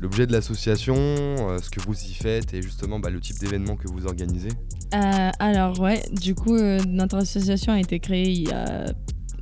l'objet 0.00 0.26
de 0.26 0.32
l'association, 0.32 0.94
euh, 0.96 1.58
ce 1.62 1.70
que 1.70 1.80
vous 1.80 1.94
y 1.94 2.12
faites 2.14 2.52
et 2.54 2.60
justement 2.62 3.00
bah, 3.00 3.10
le 3.10 3.20
type 3.20 3.38
d'événement 3.38 3.74
que 3.76 3.88
vous 3.88 4.06
organisez? 4.06 4.50
Euh, 4.94 5.30
alors 5.38 5.80
ouais, 5.80 6.02
du 6.12 6.34
coup, 6.34 6.54
euh, 6.54 6.78
notre 6.86 7.16
association 7.16 7.72
a 7.72 7.80
été 7.80 7.98
créée 8.00 8.28
il 8.30 8.48
y 8.48 8.52
a... 8.52 8.92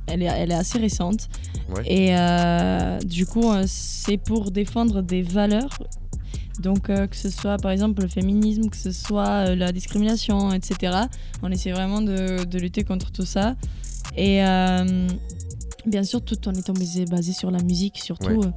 Elle 0.09 0.23
est, 0.23 0.27
elle 0.27 0.51
est 0.51 0.55
assez 0.55 0.79
récente. 0.79 1.27
Ouais. 1.75 1.83
Et 1.85 2.17
euh, 2.17 2.97
du 2.99 3.25
coup, 3.25 3.43
c'est 3.65 4.17
pour 4.17 4.51
défendre 4.51 5.01
des 5.01 5.21
valeurs. 5.21 5.69
Donc, 6.59 6.89
euh, 6.89 7.07
que 7.07 7.15
ce 7.15 7.29
soit 7.29 7.57
par 7.57 7.71
exemple 7.71 8.01
le 8.01 8.07
féminisme, 8.07 8.69
que 8.69 8.77
ce 8.77 8.91
soit 8.91 9.27
euh, 9.49 9.55
la 9.55 9.71
discrimination, 9.71 10.51
etc. 10.53 10.93
On 11.43 11.51
essaie 11.51 11.71
vraiment 11.71 12.01
de, 12.01 12.43
de 12.45 12.59
lutter 12.59 12.83
contre 12.83 13.11
tout 13.11 13.25
ça. 13.25 13.55
Et 14.15 14.43
euh, 14.43 15.07
bien 15.85 16.03
sûr, 16.03 16.21
tout 16.23 16.47
en 16.47 16.53
étant 16.53 16.73
basé, 16.73 17.05
basé 17.05 17.33
sur 17.33 17.51
la 17.51 17.61
musique, 17.61 17.97
surtout. 17.99 18.31
Ouais. 18.41 18.47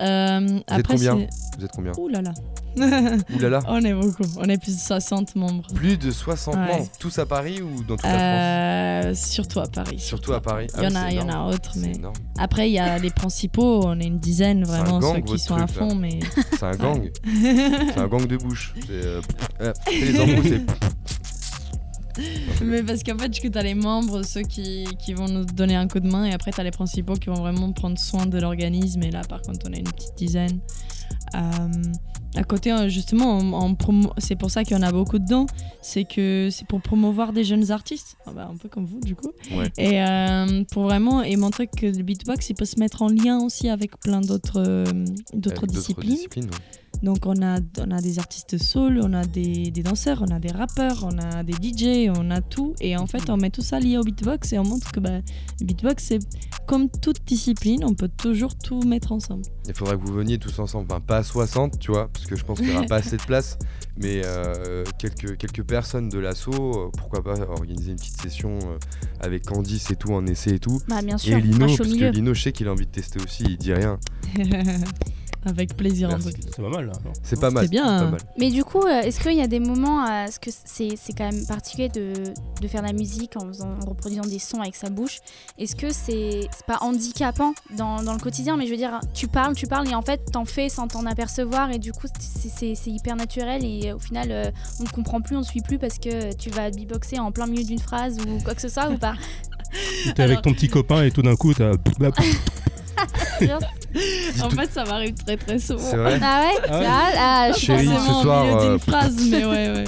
Euh, 0.00 0.58
après, 0.66 0.94
combien 0.94 1.16
c'est- 1.18 1.28
Vous 1.58 1.64
êtes 1.64 1.72
combien 1.72 1.92
Ouh 1.98 2.08
là 2.08 2.22
là. 2.22 2.32
Ouh 2.76 3.38
là 3.40 3.48
là 3.48 3.60
On 3.66 3.80
est 3.84 3.94
beaucoup. 3.94 4.22
On 4.38 4.44
est 4.44 4.58
plus 4.62 4.74
de 4.76 4.80
60 4.80 5.34
membres. 5.36 5.66
Plus 5.74 5.96
de 5.96 6.10
60 6.10 6.54
Ouais. 6.54 6.66
membres, 6.66 6.88
tous 7.00 7.18
à 7.18 7.26
Paris 7.26 7.60
ou 7.62 7.82
dans 7.82 7.96
toute 7.96 8.04
la 8.04 9.02
Euh, 9.08 9.14
surtout 9.14 9.60
à 9.60 9.66
Paris. 9.66 9.96
France 9.96 10.02
Surtout 10.06 10.32
à 10.32 10.40
Paris. 10.40 10.66
Il 10.76 10.82
y 10.82 10.86
Ah 10.86 10.88
en 10.90 10.94
a, 10.94 11.10
il 11.10 11.16
y 11.16 11.20
en 11.20 11.28
a 11.28 11.52
autres, 11.52 11.72
mais 11.76 11.92
après 12.38 12.68
il 12.70 12.72
y 12.74 12.78
a 12.78 12.98
les 12.98 13.10
principaux. 13.10 13.82
On 13.84 13.98
est 14.00 14.06
une 14.06 14.18
dizaine 14.18 14.64
vraiment 14.64 14.98
gang, 15.00 15.14
ceux 15.16 15.20
qui 15.22 15.38
sont 15.38 15.54
à 15.56 15.60
là. 15.60 15.66
fond, 15.66 15.94
mais 15.94 16.18
C'est 16.52 16.62
un 16.64 16.76
gang. 16.76 17.10
c'est 17.24 17.98
un 17.98 18.06
gang 18.08 18.26
de 18.26 18.36
bouche. 18.36 18.74
C'est 18.86 18.90
euh, 18.90 19.20
euh, 19.60 19.72
les 19.90 20.20
embrouilles, 20.20 20.62
c'est. 22.18 22.64
mais 22.64 22.82
parce 22.82 23.02
qu'en 23.04 23.16
fait 23.16 23.30
tu 23.30 23.48
as 23.54 23.62
les 23.62 23.74
membres, 23.74 24.24
ceux 24.24 24.42
qui, 24.42 24.84
qui 25.04 25.14
vont 25.14 25.28
nous 25.28 25.44
donner 25.44 25.76
un 25.76 25.86
coup 25.86 26.00
de 26.00 26.08
main, 26.08 26.24
et 26.24 26.32
après 26.32 26.50
tu 26.52 26.60
as 26.60 26.64
les 26.64 26.72
principaux 26.72 27.14
qui 27.14 27.28
vont 27.28 27.36
vraiment 27.40 27.72
prendre 27.72 27.98
soin 27.98 28.26
de 28.26 28.38
l'organisme. 28.40 29.02
Et 29.04 29.10
là 29.10 29.22
par 29.28 29.40
contre 29.42 29.66
on 29.68 29.72
a 29.72 29.76
une 29.76 29.84
petite 29.84 30.16
dizaine. 30.16 30.58
Euh, 31.34 31.38
à 32.36 32.44
côté, 32.44 32.72
euh, 32.72 32.88
justement, 32.88 33.40
c'est 34.18 34.36
pour 34.36 34.50
ça 34.50 34.64
qu'il 34.64 34.76
y 34.76 34.80
en 34.80 34.82
a 34.82 34.92
beaucoup 34.92 35.18
dedans. 35.18 35.46
C'est 35.82 36.04
que 36.04 36.48
c'est 36.50 36.66
pour 36.66 36.80
promouvoir 36.80 37.32
des 37.32 37.44
jeunes 37.44 37.70
artistes, 37.70 38.16
Ah 38.26 38.32
bah, 38.32 38.48
un 38.52 38.56
peu 38.56 38.68
comme 38.68 38.84
vous 38.84 39.00
du 39.00 39.14
coup. 39.14 39.32
Ouais. 39.52 39.70
Et 39.78 40.02
euh, 40.02 40.64
pour 40.70 40.84
vraiment 40.84 41.22
et 41.22 41.36
montrer 41.36 41.66
que 41.66 41.86
le 41.86 42.02
beatbox 42.02 42.50
il 42.50 42.54
peut 42.54 42.64
se 42.64 42.78
mettre 42.78 43.02
en 43.02 43.08
lien 43.08 43.38
aussi 43.40 43.68
avec 43.68 43.98
plein 43.98 44.20
d'autres 44.20 44.58
euh, 44.58 44.84
disciplines. 45.66 46.14
disciplines, 46.14 46.44
ouais. 46.46 46.50
Donc 47.02 47.26
on 47.26 47.42
a, 47.42 47.58
on 47.78 47.90
a 47.90 48.00
des 48.00 48.18
artistes 48.18 48.58
soul, 48.58 49.00
on 49.02 49.12
a 49.12 49.24
des, 49.24 49.70
des 49.70 49.82
danseurs, 49.82 50.22
on 50.26 50.34
a 50.34 50.38
des 50.38 50.50
rappeurs, 50.50 51.04
on 51.04 51.18
a 51.18 51.42
des 51.42 51.52
DJ, 51.52 52.10
on 52.16 52.30
a 52.30 52.40
tout. 52.40 52.74
Et 52.80 52.96
en 52.96 53.06
fait 53.06 53.30
on 53.30 53.36
met 53.36 53.50
tout 53.50 53.62
ça 53.62 53.78
lié 53.78 53.98
au 53.98 54.02
beatbox 54.02 54.52
et 54.52 54.58
on 54.58 54.64
montre 54.64 54.90
que 54.92 55.00
bah, 55.00 55.20
le 55.60 55.66
beatbox 55.66 56.04
c'est 56.04 56.18
comme 56.66 56.90
toute 56.90 57.24
discipline, 57.24 57.82
on 57.84 57.94
peut 57.94 58.10
toujours 58.14 58.54
tout 58.56 58.82
mettre 58.82 59.12
ensemble. 59.12 59.42
Il 59.66 59.74
faudrait 59.74 59.96
que 59.96 60.02
vous 60.04 60.12
veniez 60.12 60.38
tous 60.38 60.58
ensemble. 60.58 60.86
Enfin, 60.90 61.00
pas 61.00 61.18
à 61.18 61.22
60, 61.22 61.78
tu 61.78 61.90
vois, 61.90 62.08
parce 62.12 62.26
que 62.26 62.36
je 62.36 62.44
pense 62.44 62.58
qu'il 62.58 62.68
n'y 62.68 62.76
aura 62.76 62.86
pas 62.86 62.96
assez 62.96 63.16
de 63.16 63.22
place. 63.22 63.58
Mais 63.96 64.22
euh, 64.24 64.84
quelques, 64.98 65.36
quelques 65.38 65.62
personnes 65.62 66.08
de 66.08 66.18
l'assaut, 66.18 66.52
euh, 66.52 66.90
pourquoi 66.96 67.24
pas 67.24 67.40
organiser 67.40 67.92
une 67.92 67.96
petite 67.96 68.20
session 68.20 68.58
euh, 68.58 68.78
avec 69.20 69.46
Candice 69.46 69.90
et 69.90 69.96
tout, 69.96 70.12
en 70.12 70.26
essai 70.26 70.54
et 70.54 70.58
tout. 70.58 70.78
Bah, 70.88 71.02
bien 71.02 71.18
sûr, 71.18 71.38
et 71.38 71.40
Lino, 71.40 71.66
parce 71.66 71.88
milieu. 71.88 72.10
que 72.10 72.14
Lino, 72.14 72.34
je 72.34 72.42
sais 72.42 72.52
qu'il 72.52 72.68
a 72.68 72.72
envie 72.72 72.86
de 72.86 72.90
tester 72.90 73.18
aussi, 73.22 73.44
il 73.44 73.56
dit 73.56 73.72
rien. 73.72 73.98
Avec 75.44 75.76
plaisir 75.76 76.08
Merci. 76.08 76.30
C'est 76.44 76.56
pas 76.60 76.68
mal 76.68 76.86
là. 76.86 76.92
non 77.04 77.12
C'est 77.22 77.40
pas 77.40 77.50
mal. 77.50 77.68
bien, 77.68 77.84
c'est 77.84 77.90
hein. 77.90 78.04
pas 78.06 78.10
mal. 78.10 78.20
Mais 78.38 78.50
du 78.50 78.64
coup, 78.64 78.82
euh, 78.82 79.00
est-ce 79.02 79.20
qu'il 79.20 79.34
y 79.34 79.40
a 79.40 79.46
des 79.46 79.60
moments, 79.60 80.04
euh, 80.04 80.24
est-ce 80.26 80.40
que 80.40 80.50
c'est 80.52 80.94
c'est 80.96 81.12
quand 81.12 81.30
même 81.30 81.46
particulier 81.46 81.88
de, 81.88 82.12
de 82.60 82.68
faire 82.68 82.82
de 82.82 82.88
la 82.88 82.92
musique 82.92 83.36
en, 83.36 83.46
faisant- 83.46 83.76
en 83.82 83.88
reproduisant 83.88 84.24
des 84.26 84.40
sons 84.40 84.60
avec 84.60 84.74
sa 84.74 84.90
bouche? 84.90 85.18
Est-ce 85.56 85.76
que 85.76 85.90
c'est 85.92 86.48
c'est 86.54 86.66
pas 86.66 86.78
handicapant 86.80 87.54
dans, 87.76 88.02
dans 88.02 88.12
le 88.14 88.18
quotidien? 88.18 88.56
Mais 88.56 88.66
je 88.66 88.72
veux 88.72 88.76
dire, 88.76 88.98
tu 89.14 89.28
parles, 89.28 89.54
tu 89.54 89.66
parles 89.68 89.88
et 89.88 89.94
en 89.94 90.02
fait, 90.02 90.20
t'en 90.32 90.44
fais 90.44 90.68
sans 90.68 90.88
t'en 90.88 91.06
apercevoir 91.06 91.70
et 91.70 91.78
du 91.78 91.92
coup, 91.92 92.08
c'est- 92.18 92.48
c'est 92.48 92.74
c'est 92.74 92.90
hyper 92.90 93.14
naturel 93.16 93.64
et 93.64 93.90
euh, 93.90 93.96
au 93.96 94.00
final, 94.00 94.28
euh, 94.32 94.50
on 94.80 94.84
ne 94.84 94.88
comprend 94.88 95.20
plus, 95.20 95.36
on 95.36 95.40
ne 95.40 95.44
suit 95.44 95.62
plus 95.62 95.78
parce 95.78 95.98
que 95.98 96.34
tu 96.34 96.50
vas 96.50 96.70
beatboxer 96.70 97.20
en 97.20 97.30
plein 97.32 97.46
milieu 97.46 97.64
d'une 97.64 97.78
phrase 97.78 98.16
ou 98.20 98.42
quoi 98.42 98.54
que 98.54 98.60
ce 98.60 98.68
soit 98.68 98.90
ou 98.90 98.98
pas? 98.98 99.14
T'es 100.16 100.22
avec 100.22 100.42
ton 100.42 100.52
petit 100.52 100.68
copain 100.68 101.04
et 101.04 101.10
tout 101.12 101.22
d'un 101.22 101.36
coup, 101.36 101.54
t'as. 101.54 101.72
En 104.42 104.50
fait 104.50 104.70
ça 104.72 104.84
m'arrive 104.84 105.14
très 105.14 105.36
très 105.36 105.58
souvent. 105.58 105.82
C'est 105.90 105.96
vrai 105.96 106.18
Ah 106.22 106.42
ouais? 106.42 106.60
Ah 106.68 106.78
ouais. 106.78 106.86
Ah, 106.88 107.10
ah, 107.48 107.52
je 107.52 107.58
Chérie, 107.58 107.86
pense- 107.86 107.94
Forcément 107.94 108.14
ce 108.14 108.18
au 108.18 108.22
soir, 108.22 108.44
milieu 108.44 108.56
euh, 108.56 108.70
d'une 108.70 108.78
phrase, 108.78 109.16
mais 109.30 109.44
ouais, 109.44 109.70
ouais. 109.70 109.84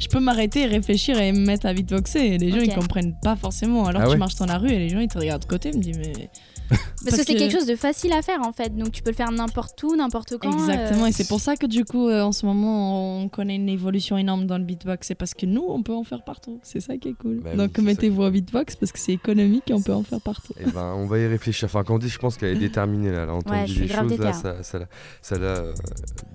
Je 0.00 0.08
peux 0.08 0.20
m'arrêter, 0.20 0.66
réfléchir 0.66 1.20
et 1.20 1.32
me 1.32 1.44
mettre 1.44 1.66
à 1.66 1.74
beatboxer. 1.74 2.20
Et 2.20 2.38
les 2.38 2.50
gens, 2.50 2.58
Ok. 2.58 2.64
ils 2.68 2.74
comprennent 2.74 3.14
pas 3.22 3.36
forcément. 3.36 3.84
Alors 3.86 4.02
Ah 4.02 4.06
tu 4.06 4.12
ouais? 4.12 4.16
marches 4.16 4.36
dans 4.36 4.46
la 4.46 4.56
rue 4.56 4.70
et 4.70 4.78
les 4.78 4.88
gens, 4.88 5.00
ils 5.00 5.08
te 5.08 5.18
regardent 5.18 5.42
de 5.42 5.46
côté. 5.48 5.70
Ils 5.74 5.78
me 5.78 5.82
disent, 5.82 5.98
mais. 5.98 6.30
Parce, 6.70 7.16
que 7.16 7.24
c'est 7.24 7.34
quelque 7.34 7.52
chose 7.52 7.66
de 7.66 7.76
facile 7.76 8.12
à 8.12 8.22
faire 8.22 8.40
en 8.42 8.52
fait, 8.52 8.76
donc 8.76 8.92
tu 8.92 9.02
peux 9.02 9.10
le 9.10 9.16
faire 9.16 9.32
n'importe 9.32 9.82
où, 9.82 9.96
n'importe 9.96 10.38
quand. 10.38 10.52
Exactement. 10.52 11.04
euh, 11.04 11.08
Et 11.08 11.12
c'est 11.12 11.26
pour 11.26 11.40
ça 11.40 11.56
que 11.56 11.66
du 11.66 11.84
coup, 11.84 12.08
euh, 12.08 12.22
en 12.22 12.32
ce 12.32 12.46
moment, 12.46 13.18
on 13.22 13.28
connaît 13.28 13.56
une 13.56 13.68
évolution 13.68 14.16
énorme 14.18 14.46
dans 14.46 14.58
le 14.58 14.64
beatbox. 14.64 15.08
C'est 15.08 15.14
parce 15.14 15.34
que 15.34 15.46
nous, 15.46 15.64
on 15.68 15.82
peut 15.82 15.94
en 15.94 16.04
faire 16.04 16.22
partout. 16.22 16.60
C'est 16.62 16.80
ça 16.80 16.96
qui 16.96 17.08
est 17.08 17.14
cool. 17.14 17.40
Bah 17.42 17.50
oui, 17.52 17.58
Donc 17.58 17.70
ça 17.74 17.82
mettez-vous 17.82 18.22
au 18.22 18.30
beatbox 18.30 18.76
parce 18.76 18.92
que 18.92 18.98
c'est 18.98 19.12
économique 19.12 19.70
et 19.70 19.74
on 19.74 19.82
peut 19.82 19.94
en 19.94 20.02
faire 20.02 20.20
partout. 20.20 20.52
Eh 20.60 20.70
ben, 20.70 20.94
on 20.96 21.06
va 21.06 21.18
y 21.18 21.26
réfléchir. 21.26 21.66
Enfin, 21.66 21.82
Candice, 21.82 22.12
je 22.12 22.18
pense 22.18 22.36
qu'elle 22.36 22.56
est 22.56 22.60
déterminée 22.60 23.10
là. 23.10 23.22
Elle 23.22 23.30
a 23.30 23.34
entendu 23.34 23.72
suis 23.72 23.80
des 23.86 23.88
choses 23.88 24.18
là, 24.18 24.32
ça, 24.32 24.62
ça 24.62 24.78
l'a- 24.78 24.88
ça 25.22 25.38
l'a 25.38 25.46
euh, 25.46 25.74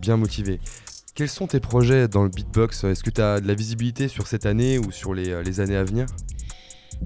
bien 0.01 0.17
motivée. 0.17 0.59
Quels 1.13 1.29
sont 1.29 1.47
tes 1.47 1.61
projets 1.61 2.07
dans 2.09 2.23
le 2.23 2.29
beatbox? 2.29 2.83
Est-ce 2.83 3.03
que 3.03 3.09
tu 3.09 3.21
as 3.21 3.39
de 3.39 3.47
la 3.47 3.53
visibilité 3.53 4.09
sur 4.09 4.27
cette 4.27 4.45
année 4.45 4.79
ou 4.79 4.91
sur 4.91 5.13
les, 5.13 5.29
euh, 5.29 5.43
les 5.43 5.61
années 5.61 5.77
à 5.77 5.83
venir? 5.85 6.07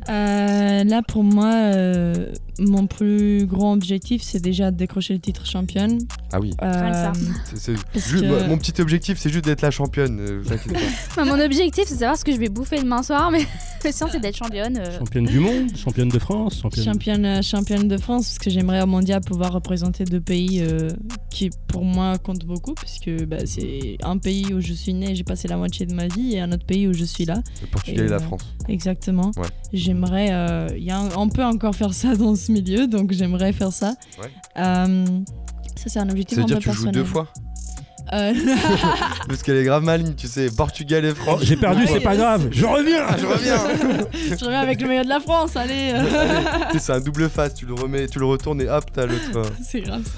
Euh, 0.10 0.84
là, 0.84 1.02
pour 1.08 1.24
moi, 1.24 1.52
euh, 1.54 2.32
mon 2.58 2.88
plus 2.88 3.46
grand 3.46 3.74
objectif, 3.74 4.22
c'est 4.24 4.40
déjà 4.42 4.72
de 4.72 4.78
décrocher 4.78 5.14
le 5.14 5.20
titre 5.20 5.46
championne. 5.46 6.00
Ah 6.32 6.40
oui. 6.40 6.52
Euh, 6.62 7.12
c'est- 7.46 7.58
c'est 7.58 7.74
Parce 7.94 8.08
juste- 8.10 8.24
que- 8.24 8.28
moi, 8.28 8.48
Mon 8.48 8.58
petit 8.58 8.80
objectif, 8.82 9.18
c'est 9.20 9.30
juste 9.30 9.46
d'être 9.46 9.62
la 9.62 9.72
championne. 9.72 10.20
euh, 10.20 10.42
vous 10.44 10.52
inquiétez 10.54 10.76
pas. 10.76 10.86
Enfin, 11.10 11.26
mon 11.38 11.40
objectif, 11.44 11.86
c'est 11.88 11.96
de 11.96 12.00
savoir 12.00 12.18
ce 12.18 12.26
que 12.26 12.32
je 12.32 12.38
vais 12.38 12.50
bouffer 12.50 12.80
demain 12.80 13.04
soir, 13.04 13.30
mais 13.32 13.40
le 13.86 13.92
sien, 13.92 14.08
c'est 14.12 14.20
d'être 14.20 14.38
championne. 14.38 14.78
euh. 14.78 14.98
Championne 14.98 15.26
du 15.26 15.40
monde, 15.40 15.76
championne 15.76 16.10
de 16.10 16.20
France, 16.20 16.60
championne. 16.62 16.84
championne, 16.86 17.26
euh, 17.26 17.42
championne 17.42 17.88
de 17.88 17.98
France, 17.98 18.26
parce 18.28 18.40
que 18.40 18.50
j'aimerais 18.50 18.82
au 18.82 18.88
mondial 18.88 19.22
pouvoir 19.22 19.54
représenter 19.54 20.06
deux 20.06 20.22
pays 20.22 20.62
euh, 20.62 20.90
qui, 21.30 21.50
pour 21.68 21.84
moi, 21.86 22.18
comptent 22.18 22.46
beaucoup, 22.46 22.74
puisque 22.74 23.26
bah, 23.26 23.38
c'est 23.46 23.98
un 24.04 24.18
pays 24.18 24.54
où 24.54 24.60
je 24.62 24.74
suis 24.74 24.94
née, 24.94 25.16
j'ai 25.16 25.24
passé 25.24 25.48
la 25.48 25.58
moitié 25.58 25.86
de 25.86 25.94
ma 25.94 26.08
vie, 26.08 26.36
et 26.36 26.42
un 26.42 26.52
autre 26.52 26.66
pays 26.66 26.88
où 26.88 26.94
je 26.94 27.04
suis 27.06 27.26
là. 27.26 27.42
Le 27.62 27.68
Portugal 27.68 28.04
et, 28.04 28.08
Et, 28.08 28.10
la 28.10 28.16
euh, 28.18 28.20
France. 28.20 28.42
Exactement. 28.68 29.32
Ouais. 29.38 29.48
J'aimerais. 29.80 30.30
euh, 30.32 30.68
y 30.78 30.92
a 30.92 31.00
un- 31.00 31.10
on 31.18 31.30
peut 31.30 31.44
encore 31.44 31.76
faire 31.76 31.94
ça 31.94 32.16
dans 32.16 32.36
ce 32.36 32.52
milieu, 32.52 32.88
donc 32.88 33.12
j'aimerais 33.12 33.54
faire 33.54 33.72
ça. 33.74 33.96
Ouais. 34.22 34.30
Euh, 34.58 35.06
ça, 35.76 35.84
c'est 35.88 36.00
un 36.00 36.10
objectif 36.10 36.36
Ça 36.36 36.42
veut 36.42 36.48
dire 36.48 36.58
que 36.58 36.64
tu 36.64 36.70
joues 36.70 36.74
personnel. 36.84 36.96
deux 36.96 37.04
fois 37.06 37.28
Euh, 38.12 38.34
Parce 39.28 39.44
qu'elle 39.44 39.58
est 39.58 39.64
grave 39.64 39.84
maligne, 39.84 40.16
tu 40.16 40.28
sais. 40.28 40.50
Portugal 40.50 41.06
et 41.06 41.14
France. 41.14 41.42
J'ai 41.44 41.56
perdu, 41.56 41.84
c'est 41.88 42.00
pas 42.00 42.16
grave. 42.16 42.48
Je 42.52 42.66
reviens. 42.66 43.06
Je 43.18 43.26
reviens 43.26 43.58
je 44.40 44.46
reviens 44.46 44.60
avec 44.62 44.82
le 44.82 44.88
meilleur 44.88 45.04
de 45.04 45.10
la 45.10 45.20
France, 45.20 45.56
allez 45.56 45.92
euh. 45.94 46.04
C'est 46.80 46.92
un 46.94 47.00
double 47.02 47.30
face, 47.30 47.54
tu 47.54 47.66
le 47.68 47.76
remets, 47.76 48.08
tu 48.08 48.18
le 48.20 48.26
retournes 48.26 48.62
et 48.62 48.68
hop, 48.68 48.86
t'as 48.92 49.06
l'autre. 49.06 49.38
euh. 49.38 49.44
C'est 49.64 49.82
grave 49.82 50.04
ça. 50.04 50.12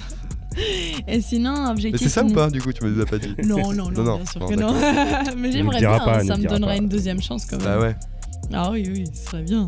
Et 1.08 1.20
sinon, 1.22 1.64
Mais 1.64 1.70
objectif. 1.70 2.00
c'est 2.02 2.08
ça 2.10 2.24
ou 2.24 2.30
pas, 2.32 2.50
du 2.50 2.60
coup, 2.60 2.72
tu 2.72 2.84
me 2.84 2.98
l'as 2.98 3.06
pas 3.06 3.18
dit 3.18 3.34
Non, 3.44 3.72
non, 3.72 3.90
non, 3.90 3.90
Non, 3.90 4.02
non. 4.02 4.16
bien 4.16 4.26
sûr 4.26 4.46
que 4.46 4.54
non. 4.54 4.74
Mais 5.36 5.50
j'aimerais 5.52 5.78
bien, 5.78 5.98
pas, 5.98 6.18
hein, 6.18 6.22
ne 6.24 6.28
ça 6.28 6.36
me 6.36 6.60
pas. 6.60 6.76
une 6.76 6.88
deuxième 6.88 7.20
chance 7.22 7.46
quand 7.46 7.56
même. 7.56 7.66
Bah 7.66 7.78
ouais. 7.78 7.96
Ah 8.52 8.70
oui, 8.70 8.84
oui, 8.88 9.04
ce 9.12 9.24
serait 9.24 9.42
bien. 9.42 9.66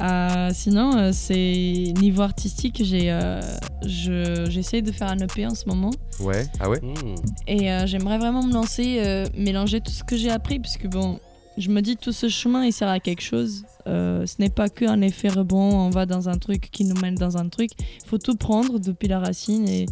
Euh, 0.00 0.50
sinon, 0.54 0.96
euh, 0.96 1.10
c'est 1.12 1.92
niveau 2.00 2.22
artistique, 2.22 2.80
j'ai, 2.84 3.10
euh, 3.10 3.40
je- 3.84 4.46
j'essaie 4.48 4.80
de 4.80 4.92
faire 4.92 5.08
un 5.08 5.18
EP 5.18 5.44
en 5.46 5.54
ce 5.56 5.66
moment 5.66 5.90
Ouais, 6.20 6.46
ah 6.60 6.70
ouais 6.70 6.80
Mmh. 6.80 7.14
et 7.48 7.72
euh, 7.72 7.86
j'aimerais 7.86 8.18
vraiment 8.18 8.44
me 8.44 8.52
lancer, 8.52 9.00
euh, 9.04 9.26
mélanger 9.36 9.80
tout 9.80 9.90
ce 9.90 10.04
que 10.04 10.16
j'ai 10.16 10.30
appris, 10.30 10.60
puisque 10.60 10.86
bon, 10.86 11.18
je 11.56 11.68
me 11.70 11.80
dis 11.82 11.96
tout 11.96 12.12
ce 12.12 12.28
chemin 12.28 12.64
il 12.64 12.72
sert 12.72 12.88
à 12.88 13.00
quelque 13.00 13.22
chose. 13.22 13.64
Euh, 13.88 14.24
ce 14.24 14.36
n'est 14.38 14.50
pas 14.50 14.68
qu'un 14.68 15.00
effet 15.00 15.30
rebond, 15.30 15.74
on 15.74 15.90
va 15.90 16.06
dans 16.06 16.28
un 16.28 16.38
truc 16.38 16.68
qui 16.70 16.84
nous 16.84 16.94
mène 17.00 17.16
dans 17.16 17.36
un 17.36 17.48
truc. 17.48 17.70
Il 17.80 18.08
faut 18.08 18.18
tout 18.18 18.36
prendre 18.36 18.78
depuis 18.78 19.08
la 19.08 19.18
racine 19.18 19.68
et 19.68 19.86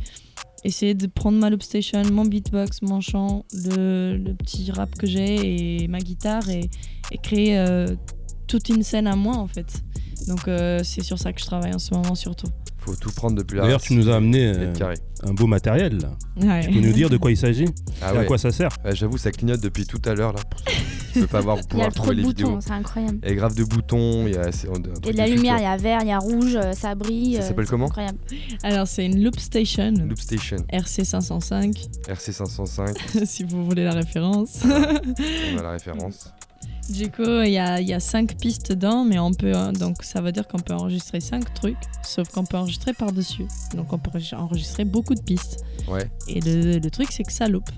essayer 0.65 0.95
de 0.95 1.07
prendre 1.07 1.39
ma 1.39 1.51
loop 1.51 1.63
station, 1.63 2.03
mon 2.11 2.25
beatbox, 2.25 2.83
mon 2.83 3.01
chant, 3.01 3.45
le, 3.53 4.33
petit 4.35 4.71
rap 4.73 4.95
que 4.97 5.07
j'ai 5.07 5.83
et 5.83 5.89
ma 5.89 5.99
guitare 5.99 6.49
et, 6.51 6.69
et 7.13 7.19
créer 7.19 7.59
euh, 7.59 7.95
toute 8.47 8.69
une 8.69 8.83
scène 8.83 9.07
à 9.07 9.17
moi 9.17 9.37
en 9.37 9.47
fait. 9.47 9.83
Donc 10.29 10.49
euh, 10.49 10.81
c'est 10.83 11.03
sur 11.03 11.19
ça 11.19 11.33
que 11.33 11.41
je 11.41 11.47
travaille 11.47 11.75
en 11.75 11.79
ce 11.79 11.95
moment 11.95 12.15
surtout. 12.15 12.49
Faut 12.87 12.95
tout 12.95 13.11
prendre 13.11 13.37
depuis 13.37 13.57
la 13.57 13.65
D'ailleurs, 13.65 13.81
tu 13.81 13.95
nous 13.95 14.09
as 14.09 14.15
amené 14.15 14.47
euh, 14.47 14.73
un 15.25 15.33
beau 15.33 15.49
matériel. 15.49 15.99
Là. 15.99 16.11
Ouais. 16.41 16.67
Tu 16.67 16.73
peux 16.73 16.87
nous 16.87 16.93
dire 16.93 17.11
de 17.11 17.17
quoi 17.17 17.33
il 17.33 17.37
s'agit 17.37 17.67
Ah 18.01 18.15
et 18.15 18.19
à 18.19 18.25
quoi 18.25 18.39
ça 18.39 18.53
sert 18.53 18.71
Ouais, 18.85 18.95
J'avoue, 18.95 19.19
ça 19.19 19.33
clignote 19.33 19.61
depuis 19.61 19.87
tout 19.87 20.01
à 20.05 20.15
l'heure 20.15 20.33
là. 20.33 20.41
Pour 20.49 20.61
qui 20.63 21.21
peuvent 21.21 21.29
pas 21.29 21.41
voir, 21.41 21.57
Il 21.57 21.61
y 21.61 21.63
a 21.63 21.67
pouvoir 21.67 21.93
trop 21.93 22.03
trouver 22.05 22.17
de 22.17 22.21
les 22.21 22.29
vidéos. 22.29 22.49
boutons, 22.49 22.61
c'est 22.61 22.71
incroyable. 22.71 23.19
Il 23.23 23.29
y 23.29 23.33
a 23.33 23.35
grave 23.35 23.55
de 23.55 23.65
boutons, 23.65 24.27
il 24.27 24.35
y 24.35 24.37
a. 24.37 24.51
de 24.51 25.17
la 25.17 25.27
lumière, 25.27 25.57
il 25.59 25.63
y 25.63 25.67
a 25.67 25.77
vert, 25.77 25.99
il 26.03 26.09
y 26.09 26.13
a 26.13 26.19
rouge, 26.19 26.57
euh, 26.57 26.73
ça 26.73 26.95
brille. 26.95 27.35
Ça 27.35 27.43
euh, 27.43 27.49
s'appelle 27.49 27.67
comment 27.67 27.87
Incroyable. 27.87 28.19
Alors 28.63 28.87
c'est 28.87 29.07
une 29.07 29.23
loop 29.23 29.39
station 29.41 29.93
Loop 29.93 30.19
Station, 30.19 30.59
RC 30.69 31.05
505 31.05 31.75
RC505, 32.09 33.25
si 33.25 33.43
vous 33.45 33.65
voulez 33.65 33.85
la 33.85 33.95
référence. 33.95 34.61
on 34.65 35.59
a 35.59 35.63
la 35.63 35.71
référence. 35.73 36.33
Du 36.89 37.11
coup, 37.11 37.41
il 37.45 37.51
y 37.51 37.59
a, 37.59 37.81
y 37.81 37.93
a 37.93 38.01
cinq 38.01 38.37
pistes 38.39 38.71
dedans, 38.71 39.05
mais 39.05 39.19
on 39.19 39.33
peut, 39.33 39.53
euh, 39.55 39.73
donc 39.73 40.05
ça 40.05 40.21
veut 40.21 40.31
dire 40.31 40.47
qu'on 40.47 40.59
peut 40.59 40.73
enregistrer 40.73 41.21
cinq 41.21 41.53
trucs, 41.53 41.77
sauf 42.05 42.29
qu'on 42.29 42.45
peut 42.45 42.57
enregistrer 42.57 42.93
par-dessus. 42.93 43.47
Donc 43.75 43.93
on 43.93 43.99
peut 43.99 44.19
enregistrer 44.35 44.85
beaucoup 44.85 45.15
de 45.15 45.23
pistes. 45.23 45.65
Ouais. 45.89 46.09
Et 46.29 46.41
le, 46.41 46.79
le 46.79 46.91
truc, 46.91 47.09
c'est 47.11 47.25
que 47.25 47.33
ça 47.33 47.49
loupe. 47.49 47.71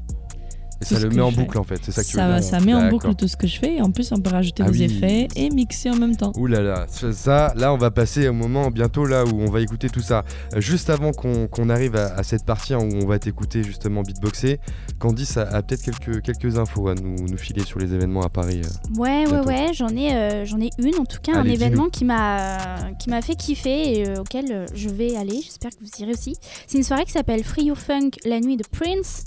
Et 0.80 0.84
ça 0.84 1.00
le 1.00 1.08
met 1.10 1.20
en 1.20 1.30
fais. 1.30 1.36
boucle 1.38 1.58
en 1.58 1.64
fait, 1.64 1.80
c'est 1.82 1.90
ça 1.92 2.02
que 2.02 2.06
tu 2.08 2.12
veux 2.16 2.22
Ça, 2.22 2.40
dire 2.40 2.42
ça 2.48 2.60
met 2.60 2.72
en 2.74 2.88
boucle 2.88 3.12
tout 3.16 3.26
ce 3.26 3.36
que 3.36 3.46
je 3.48 3.58
fais, 3.58 3.76
et 3.76 3.82
en 3.82 3.90
plus, 3.90 4.12
on 4.12 4.20
peut 4.20 4.30
rajouter 4.30 4.62
Ah 4.64 4.70
des 4.70 4.78
oui. 4.78 4.84
effets 4.84 5.28
et 5.34 5.50
mixer 5.50 5.90
en 5.90 5.96
même 5.96 6.16
temps. 6.16 6.32
Ouh 6.36 6.46
là 6.46 6.60
là, 6.62 6.86
ça- 6.88 7.12
ça, 7.12 7.52
là 7.56 7.72
on 7.72 7.76
va 7.78 7.90
passer 7.90 8.28
au 8.28 8.32
moment 8.32 8.70
bientôt 8.70 9.04
là 9.04 9.24
où 9.24 9.40
on 9.40 9.50
va 9.50 9.60
écouter 9.60 9.88
tout 9.90 10.00
ça. 10.00 10.24
Euh, 10.54 10.60
juste 10.60 10.88
avant 10.90 11.10
qu'on 11.12 11.68
arrive 11.68 11.96
à, 11.96 12.14
à 12.14 12.22
cette 12.22 12.44
partie 12.44 12.74
hein, 12.74 12.78
où 12.78 12.94
on 13.02 13.06
va 13.06 13.18
t'écouter 13.18 13.64
justement 13.64 14.02
beatboxer, 14.02 14.60
Candice 15.00 15.36
a, 15.36 15.42
a 15.42 15.62
peut-être 15.62 15.82
quelques, 15.82 16.22
quelques 16.22 16.58
infos 16.58 16.88
à 16.88 16.94
nous, 16.94 17.16
nous 17.28 17.36
filer 17.38 17.64
sur 17.64 17.78
les 17.80 17.92
événements 17.92 18.22
à 18.22 18.28
Paris. 18.28 18.62
euh. 18.64 18.98
Ouais, 19.00 19.24
ouais, 19.24 19.26
Bientôt. 19.26 19.48
ouais, 19.48 19.70
j'en 19.74 19.88
ai, 19.88 20.14
euh, 20.14 20.44
j'en 20.46 20.60
ai 20.60 20.70
une 20.78 20.94
en 21.00 21.04
tout 21.04 21.18
cas, 21.22 21.38
Allez, 21.40 21.50
un 21.50 21.54
événement 21.54 21.88
qui 21.88 22.04
m'a, 22.04 22.58
qui 23.00 23.10
m'a 23.10 23.20
fait 23.20 23.34
kiffer 23.34 23.98
et 24.00 24.08
euh, 24.08 24.20
auquel 24.20 24.66
je 24.74 24.88
vais 24.88 25.16
aller. 25.16 25.40
J'espère 25.42 25.70
que 25.72 25.80
vous 25.80 25.90
irez 26.02 26.12
aussi. 26.12 26.36
C'est 26.68 26.78
une 26.78 26.84
soirée 26.84 27.04
qui 27.04 27.12
s'appelle 27.12 27.42
Free 27.42 27.64
Your 27.64 27.76
Funk, 27.78 28.10
la 28.24 28.38
nuit 28.40 28.56
de 28.56 28.64
Prince. 28.70 29.24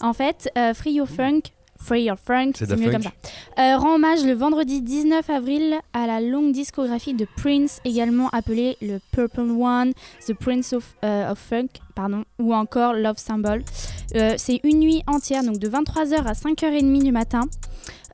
En 0.00 0.12
fait, 0.12 0.50
euh, 0.56 0.74
Free 0.74 0.92
Your 0.92 1.08
Funk, 1.08 1.40
Free 1.80 2.02
Your 2.04 2.16
Funk, 2.18 2.52
C'est 2.54 2.70
mieux 2.76 2.84
funk. 2.86 2.92
comme 2.92 3.02
ça. 3.02 3.12
Euh, 3.60 3.76
rend 3.76 3.94
hommage 3.94 4.24
le 4.24 4.32
vendredi 4.32 4.82
19 4.82 5.28
avril 5.30 5.76
à 5.92 6.06
la 6.06 6.20
longue 6.20 6.52
discographie 6.52 7.14
de 7.14 7.26
Prince, 7.36 7.80
également 7.84 8.28
appelée 8.30 8.76
le 8.82 8.98
Purple 9.12 9.50
One, 9.50 9.92
The 10.26 10.34
Prince 10.34 10.72
of, 10.72 10.94
euh, 11.04 11.30
of 11.32 11.38
Funk, 11.38 11.68
pardon, 11.94 12.24
ou 12.38 12.54
encore 12.54 12.94
Love 12.94 13.18
Symbol. 13.18 13.62
C'est 14.36 14.60
une 14.64 14.78
nuit 14.80 15.02
entière, 15.06 15.44
donc 15.44 15.58
de 15.58 15.68
23h 15.68 16.24
à 16.26 16.32
5h30 16.32 17.02
du 17.04 17.12
matin. 17.12 17.42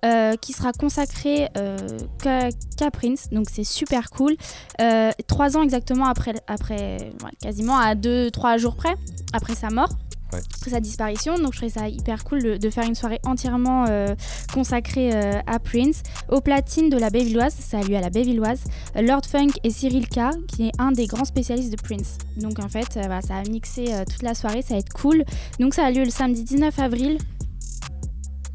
euh, 0.05 0.37
qui 0.37 0.53
sera 0.53 0.72
consacrée 0.72 1.49
euh, 1.57 1.78
qu'à 2.22 2.51
qu'à 2.76 2.91
Prince, 2.91 3.30
donc 3.32 3.47
c'est 3.51 3.64
super 3.64 4.11
cool. 4.11 4.37
Euh, 4.82 5.11
trois 5.28 5.57
ans 5.57 5.62
exactement 5.62 6.05
après, 6.05 6.35
après 6.47 6.99
ouais, 7.24 7.30
quasiment 7.41 7.78
à 7.78 7.95
deux, 7.95 8.30
trois 8.30 8.59
jours 8.59 8.76
près, 8.76 8.97
après 9.32 9.55
sa 9.55 9.70
mort, 9.70 9.89
Ouais. 10.35 10.70
sa 10.70 10.80
disparition. 10.80 11.37
Donc 11.39 11.53
je 11.53 11.59
trouvais 11.59 11.72
ça 11.72 11.89
hyper 11.89 12.24
cool 12.24 12.59
de, 12.59 12.70
faire 12.70 12.85
une 12.85 12.95
soirée 12.95 13.20
entièrement 13.24 13.87
euh, 13.89 14.14
consacrée 14.53 15.14
euh, 15.14 15.41
à 15.47 15.59
Prince. 15.59 16.03
Au 16.28 16.41
platine 16.41 16.91
de 16.91 16.99
la 16.99 17.11
Bévilloise, 17.11 17.57
lieu 17.89 17.97
à 17.97 18.01
la 18.01 18.11
Bévilloise, 18.11 18.64
Lord 18.97 19.24
Funk 19.26 19.51
et 19.62 19.70
Cyril 19.70 20.09
K, 20.09 20.20
qui 20.49 20.68
est 20.68 20.72
un 20.78 20.93
des 20.93 21.07
grands 21.07 21.24
spécialistes 21.24 21.70
de 21.70 21.80
Prince. 21.80 22.18
Donc 22.37 22.59
en 22.59 22.68
fait, 22.68 22.97
euh, 22.97 23.03
voilà, 23.03 23.20
ça 23.20 23.37
a 23.37 23.43
mixé 23.49 23.87
toute 24.11 24.22
la 24.22 24.35
soirée, 24.35 24.62
ça 24.62 24.74
va 24.74 24.80
être 24.80 24.93
cool. 24.93 25.24
Donc 25.61 25.74
ça 25.74 25.85
a 25.85 25.91
lieu 25.91 26.05
le 26.05 26.11
samedi 26.11 26.45
19 26.45 26.78
avril. 26.78 27.18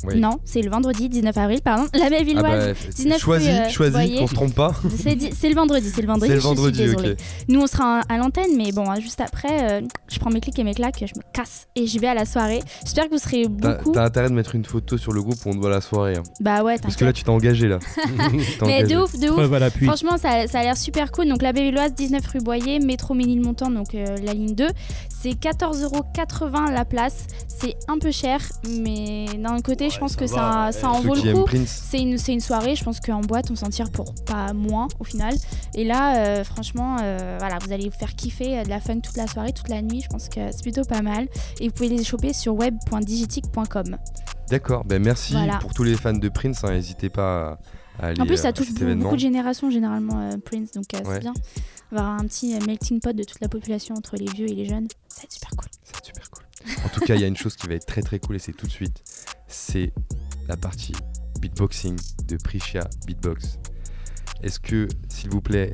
Oui. 0.06 0.20
Non, 0.20 0.40
c'est 0.46 0.62
le 0.62 0.70
vendredi 0.70 1.10
19 1.10 1.38
avril, 1.38 1.60
pardon. 1.64 1.86
La 1.94 2.06
Ah 2.06 2.10
Bévilloise. 2.10 2.44
bah, 2.76 2.90
19 2.96 3.20
choisi, 3.20 3.50
rue, 3.50 3.56
euh, 3.58 3.70
choisi, 3.70 3.92
Boyer. 3.92 4.20
qu'on 4.20 4.28
se 4.28 4.34
trompe 4.34 4.56
pas. 4.56 4.74
C'est 4.98 5.50
le 5.50 5.56
vendredi, 5.56 5.90
c'est 5.94 6.02
le 6.02 6.08
vendredi. 6.08 6.28
C'est 6.30 6.36
le 6.36 6.42
je 6.42 6.46
suis 6.48 6.56
vendredi, 6.56 6.90
ok. 6.98 7.18
Nous, 7.50 7.62
on 7.62 7.68
sera 7.68 8.02
à 8.08 8.18
l'antenne, 8.18 8.56
mais 8.58 8.72
bon, 8.72 8.90
hein, 8.90 9.00
juste 9.00 9.22
après, 9.22 9.82
euh, 9.82 9.82
je 10.10 10.20
prends 10.20 10.30
mes 10.30 10.40
clics 10.42 10.58
et 10.60 10.64
mes 10.64 10.74
claques, 10.74 11.00
je 11.06 11.18
me 11.18 11.24
casse 11.34 11.68
et 11.76 11.86
j'y 11.88 12.00
vais 12.00 12.08
à 12.08 12.14
la 12.14 12.26
soirée. 12.26 12.62
J'espère 12.84 13.06
que 13.06 13.12
vous 13.12 13.18
serez 13.20 13.44
T'as 13.62 13.76
beaucoup. 13.78 13.92
t'as 13.92 14.06
intérêt 14.06 14.30
de 14.30 14.34
mettre 14.34 14.56
une 14.56 14.66
photo 14.66 14.98
sur 14.98 15.12
le 15.12 15.22
groupe 15.22 15.38
où 15.46 15.50
on 15.50 15.54
te 15.54 15.58
voit 15.60 15.70
la 15.70 15.82
soirée. 15.82 16.16
hein. 16.18 16.24
Bah 16.40 16.64
ouais, 16.64 16.78
Parce 16.82 16.96
que 16.96 17.06
là 17.06 17.14
tu 17.14 17.24
t'es 17.24 17.30
engagé 17.30 17.68
là. 17.68 17.80
Mais 18.32 18.44
engagé. 18.62 18.84
de 18.96 18.98
ouf, 19.02 19.18
de 19.20 19.30
ouf. 19.30 19.84
Franchement, 19.84 20.18
ça, 20.18 20.48
ça 20.48 20.60
a 20.60 20.64
l'air 20.64 20.78
super 20.78 21.12
cool. 21.12 21.28
Donc, 21.28 21.42
la 21.42 21.52
Bévilloise, 21.54 21.94
19 21.94 22.26
rue 22.28 22.40
Boyer, 22.40 22.80
métro 22.80 23.14
Ménilmontant, 23.14 23.70
donc 23.70 23.94
euh, 23.96 24.06
la 24.24 24.34
ligne 24.34 24.56
2. 24.56 24.68
C'est 25.10 25.32
14,80€ 25.32 26.72
la 26.74 26.86
place. 26.86 27.26
C'est 27.48 27.76
un 27.88 27.98
peu 28.00 28.12
cher, 28.12 28.40
mais 28.82 29.26
d'un 29.38 29.60
côté, 29.60 29.89
je 29.90 30.00
pense 30.00 30.16
que 30.16 30.28
ça, 30.28 30.70
ça 30.72 30.90
en 30.90 31.02
vaut 31.02 31.16
le 31.16 31.34
coup. 31.34 31.46
C'est 31.66 32.00
une, 32.00 32.40
soirée, 32.40 32.76
je 32.76 32.84
pense 32.84 33.00
qu'en 33.00 33.22
boîte, 33.22 33.52
on 33.52 33.56
s'en 33.56 33.70
tire 33.70 33.92
pour 33.92 34.14
pas 34.26 34.54
moins 34.54 34.88
au 35.00 35.04
final. 35.04 35.34
Et 35.76 35.84
là, 35.84 36.18
euh, 36.18 36.44
franchement, 36.44 36.98
euh, 37.02 37.38
voilà, 37.40 37.58
vous 37.60 37.72
allez 37.72 37.90
vous 37.90 37.98
faire 37.98 38.16
kiffer 38.16 38.60
euh, 38.60 38.64
de 38.64 38.70
la 38.70 38.80
fun 38.80 39.00
toute 39.00 39.18
la 39.18 39.28
soirée, 39.28 39.54
toute 39.54 39.70
la 39.70 39.82
nuit. 39.82 40.02
Je 40.02 40.08
pense 40.08 40.30
que 40.30 40.52
c'est 40.52 40.62
plutôt 40.62 40.84
pas 40.84 41.02
mal. 41.02 41.28
Et 41.60 41.68
vous 41.68 41.74
pouvez 41.74 41.90
les 41.90 42.04
choper 42.04 42.34
sur 42.34 42.56
web.digitic.com. 42.56 43.98
D'accord, 44.50 44.84
ben 44.84 45.02
merci 45.02 45.34
Voilà. 45.34 45.58
pour 45.58 45.74
tous 45.74 45.84
les 45.84 45.96
fans 45.96 46.14
de 46.14 46.30
Prince, 46.30 46.64
hein, 46.64 46.72
n'hésitez 46.72 47.10
pas 47.10 47.60
à, 48.00 48.08
aller 48.08 48.22
En 48.22 48.26
plus, 48.26 48.38
ça 48.38 48.52
touche 48.52 48.72
beaucoup, 48.74 49.16
de 49.16 49.20
générations 49.20 49.70
généralement, 49.70 50.20
euh, 50.20 50.38
Prince, 50.44 50.72
donc 50.72 50.86
euh, 50.94 51.00
Ouais. 51.00 51.16
c'est 51.16 51.20
bien. 51.20 51.34
On 51.92 51.96
va 51.96 52.02
avoir 52.02 52.20
un 52.20 52.26
petit 52.26 52.56
euh, 52.56 52.60
melting 52.66 53.00
pot 53.00 53.16
de 53.16 53.24
toute 53.24 53.40
la 53.42 53.50
population 53.50 53.96
entre 53.96 54.16
les 54.16 54.26
vieux 54.26 54.48
et 54.48 54.56
les 54.56 54.66
jeunes. 54.66 54.88
Ça 55.08 55.22
va 55.22 55.24
être 55.26 55.34
super 55.34 55.52
cool. 55.52 55.68
C'est 55.84 56.06
super 56.06 56.30
cool. 56.32 56.44
En 56.84 56.90
tout 56.90 57.02
cas, 57.02 57.16
il 57.16 57.22
y 57.22 57.24
a 57.24 57.28
une 57.28 57.38
chose 57.38 57.56
qui 57.56 57.68
va 57.68 57.76
être 57.76 57.86
très 57.86 58.02
très 58.02 58.20
cool 58.20 58.36
et 58.36 58.40
c'est 58.40 58.54
tout 58.54 58.66
de 58.66 58.72
suite. 58.72 59.04
C'est 59.50 59.92
la 60.48 60.56
partie 60.56 60.94
beatboxing 61.42 61.98
de 62.28 62.38
Prisha 62.38 62.88
Beatbox. 63.08 63.58
Est-ce 64.44 64.60
que, 64.60 64.88
s'il 65.10 65.32
vous 65.32 65.42
plaît, 65.42 65.72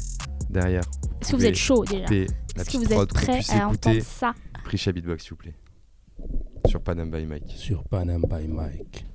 derrière, 0.49 0.83
Est-ce 1.21 1.31
que 1.31 1.35
vous 1.35 1.45
êtes 1.45 1.55
chaud 1.55 1.83
déjà 1.83 2.05
Est-ce 2.05 2.71
que 2.71 2.77
vous 2.77 2.93
êtes 2.93 3.13
puisse 3.13 3.49
à 3.51 3.57
écouter 3.57 3.89
entendre 3.89 4.01
ça 4.01 4.33
Prisha 4.63 4.91
Beatbox, 4.91 5.23
s'il 5.23 5.31
vous 5.31 5.35
plaît? 5.35 5.55
Sur 6.67 6.81
Panam 6.81 7.11
by 7.11 7.25
Mike. 7.25 7.53
Sur 7.55 7.83
Panam 7.83 8.21
by 8.21 8.47
Mike. 8.47 9.05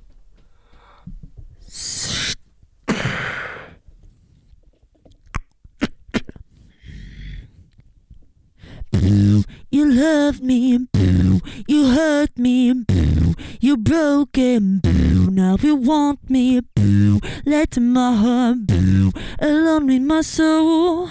Boo, 8.91 9.43
you 9.71 9.91
love 9.91 10.41
me 10.41 10.77
boo, 10.77 11.39
you 11.67 11.87
hurt 11.87 12.37
me 12.37 12.73
boo, 12.73 13.33
you 13.59 13.77
broke 13.77 14.37
and 14.37 14.81
boo, 14.81 15.29
now 15.31 15.55
you 15.61 15.75
want 15.75 16.29
me 16.29 16.61
boo, 16.75 17.19
let 17.45 17.79
my 17.79 18.15
heart 18.15 18.67
boo, 18.67 19.11
alone 19.39 19.87
with 19.87 20.01
my 20.01 20.21
soul. 20.21 21.09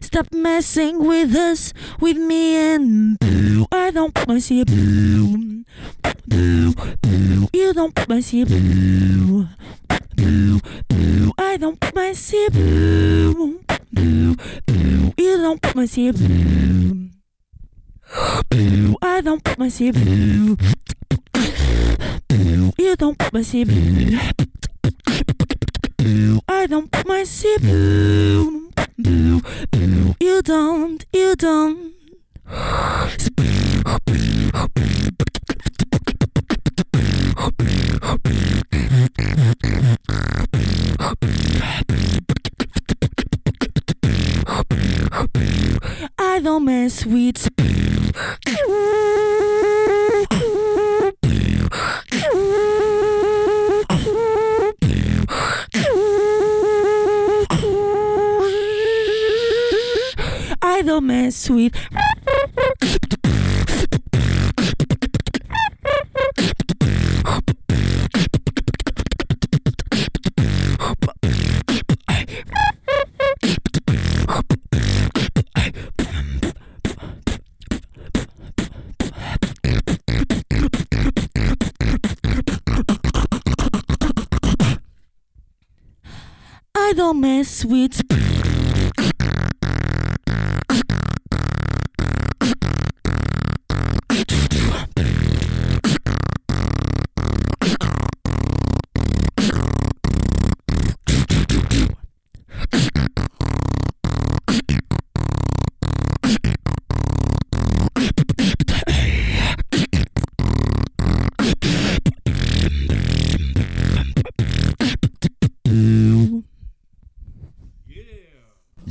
Stop 0.00 0.26
messing 0.32 1.04
with 1.04 1.34
us, 1.34 1.72
with 2.00 2.18
me 2.18 2.56
and 2.56 3.18
boo, 3.18 3.66
I 3.72 3.90
don't 3.90 4.16
wanna 4.26 4.40
see 4.40 4.60
a 4.60 4.64
boo, 4.66 5.64
boo, 6.28 6.74
boo, 7.02 7.48
you 7.52 7.72
don't 7.72 7.98
wanna 8.08 8.22
see 8.22 8.42
a 8.42 8.46
boo, 8.46 9.48
I 10.16 11.56
don't 11.58 11.78
put 11.80 11.94
my 11.94 12.12
sip. 12.12 12.54
You 12.54 13.58
don't 15.16 15.60
put 15.60 15.74
my 15.74 15.86
sip. 15.86 16.16
I 19.02 19.20
don't 19.20 19.42
put 19.42 19.58
my 19.58 19.68
sip. 19.68 19.96
You 22.78 22.96
don't 22.96 23.18
put 23.18 23.32
my 23.32 23.42
sip. 23.42 23.68
I 26.48 26.66
don't 26.66 26.90
put 26.90 27.06
my 27.06 27.24
sip. 27.24 27.62
You 27.62 28.70
don't. 30.42 31.04
You 31.12 31.36
don't. 31.36 31.94
I 37.36 37.50
don't 46.42 46.64
mess 46.64 47.04
with 47.04 47.48
I 60.62 60.82
don't 60.82 61.06
mess 61.06 61.50
with 61.50 61.72
I 86.86 86.92
don't 86.92 87.18
mess 87.18 87.64
with. 87.64 88.02
Mm. 115.66 116.13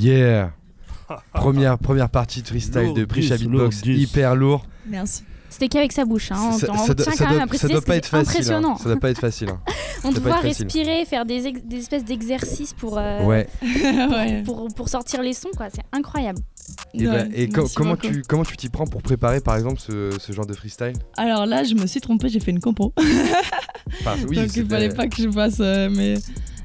Yeah. 0.04 0.52
première, 1.34 1.78
première 1.78 2.10
partie 2.10 2.42
de 2.42 2.48
freestyle 2.48 2.82
Lourd, 2.84 2.94
de 2.96 3.06
Prisha 3.06 3.38
Beatbox, 3.38 3.86
lourd, 3.86 3.96
hyper 3.98 4.36
lourd. 4.36 4.66
Merci. 4.88 5.24
C'était 5.50 5.68
qu'avec 5.68 5.92
sa 5.92 6.04
bouche. 6.06 6.32
Hein. 6.32 6.38
On, 6.54 6.58
Ça- 6.58 6.68
on 6.72 6.78
ça 6.78 6.94
doit- 6.96 7.06
tient 7.06 7.14
ça 7.14 7.24
quand 7.26 7.30
même 7.30 7.34
doit- 7.36 7.44
à 7.44 7.48
préciser 7.48 7.68
ça 7.68 7.74
doit 7.74 7.82
que 7.82 7.86
pas 7.86 7.96
être 7.98 8.06
c'est 8.06 8.10
facile. 8.12 8.26
hein. 8.26 8.40
impressionnant. 8.58 8.78
Ça 8.78 8.84
doit 8.86 9.00
pas 9.00 9.10
être 9.12 9.20
facile. 9.20 9.50
hein. 9.50 9.60
On 10.06 10.12
doit 10.12 10.36
respirer, 10.40 11.06
faire 11.06 11.26
des, 11.26 11.46
ex- 11.48 11.62
des 11.64 11.78
espèces 11.78 12.04
d'exercices 12.04 12.74
pour, 12.74 12.98
euh, 12.98 13.24
Ouais. 13.24 13.48
ouais. 13.62 14.42
pour, 14.44 14.68
pour 14.76 14.90
sortir 14.90 15.22
les 15.22 15.34
sons. 15.34 15.52
quoi. 15.56 15.68
C'est 15.74 15.84
incroyable. 15.94 16.40
Et, 16.96 17.06
bah, 17.06 17.12
Ouais, 17.12 17.30
et 17.34 17.50
co- 17.50 17.68
comment 17.76 17.92
beaucoup. 17.92 18.08
tu 18.08 18.22
comment 18.28 18.44
tu 18.44 18.58
t'y 18.58 18.68
prends 18.70 18.86
pour 18.88 19.02
préparer 19.02 19.40
par 19.42 19.56
exemple 19.56 19.80
ce, 19.80 20.10
ce 20.20 20.32
genre 20.34 20.46
de 20.48 20.54
freestyle? 20.54 20.94
Alors 21.18 21.46
là, 21.46 21.64
je 21.64 21.76
me 21.76 21.86
suis 21.86 22.02
trompée, 22.02 22.30
j'ai 22.30 22.40
fait 22.40 22.52
une 22.52 22.60
compo. 22.60 22.92
Enfin, 24.02 24.16
oui, 24.28 24.36
Donc 24.38 24.56
il 24.56 24.68
fallait 24.68 24.90
pas 24.90 25.08
que 25.08 25.22
je 25.22 25.30
fasse. 25.30 25.58
euh, 25.60 25.90
mais 25.92 26.16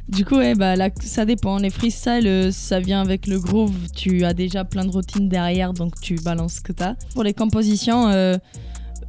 du 0.08 0.24
coup, 0.24 0.36
ouais, 0.36 0.54
bah, 0.54 0.74
là, 0.76 0.88
ça 1.00 1.24
dépend. 1.24 1.58
Les 1.58 1.70
freestyles, 1.70 2.26
euh, 2.26 2.50
ça 2.50 2.80
vient 2.80 3.00
avec 3.00 3.26
le 3.26 3.38
groove. 3.38 3.74
Tu 3.94 4.24
as 4.24 4.34
déjà 4.34 4.64
plein 4.64 4.84
de 4.84 4.90
routines 4.90 5.28
derrière, 5.28 5.72
donc 5.72 6.00
tu 6.00 6.16
balances 6.16 6.54
ce 6.54 6.60
que 6.60 6.72
tu 6.72 6.82
as. 6.82 6.96
Pour 7.12 7.24
les 7.24 7.34
compositions, 7.34 8.08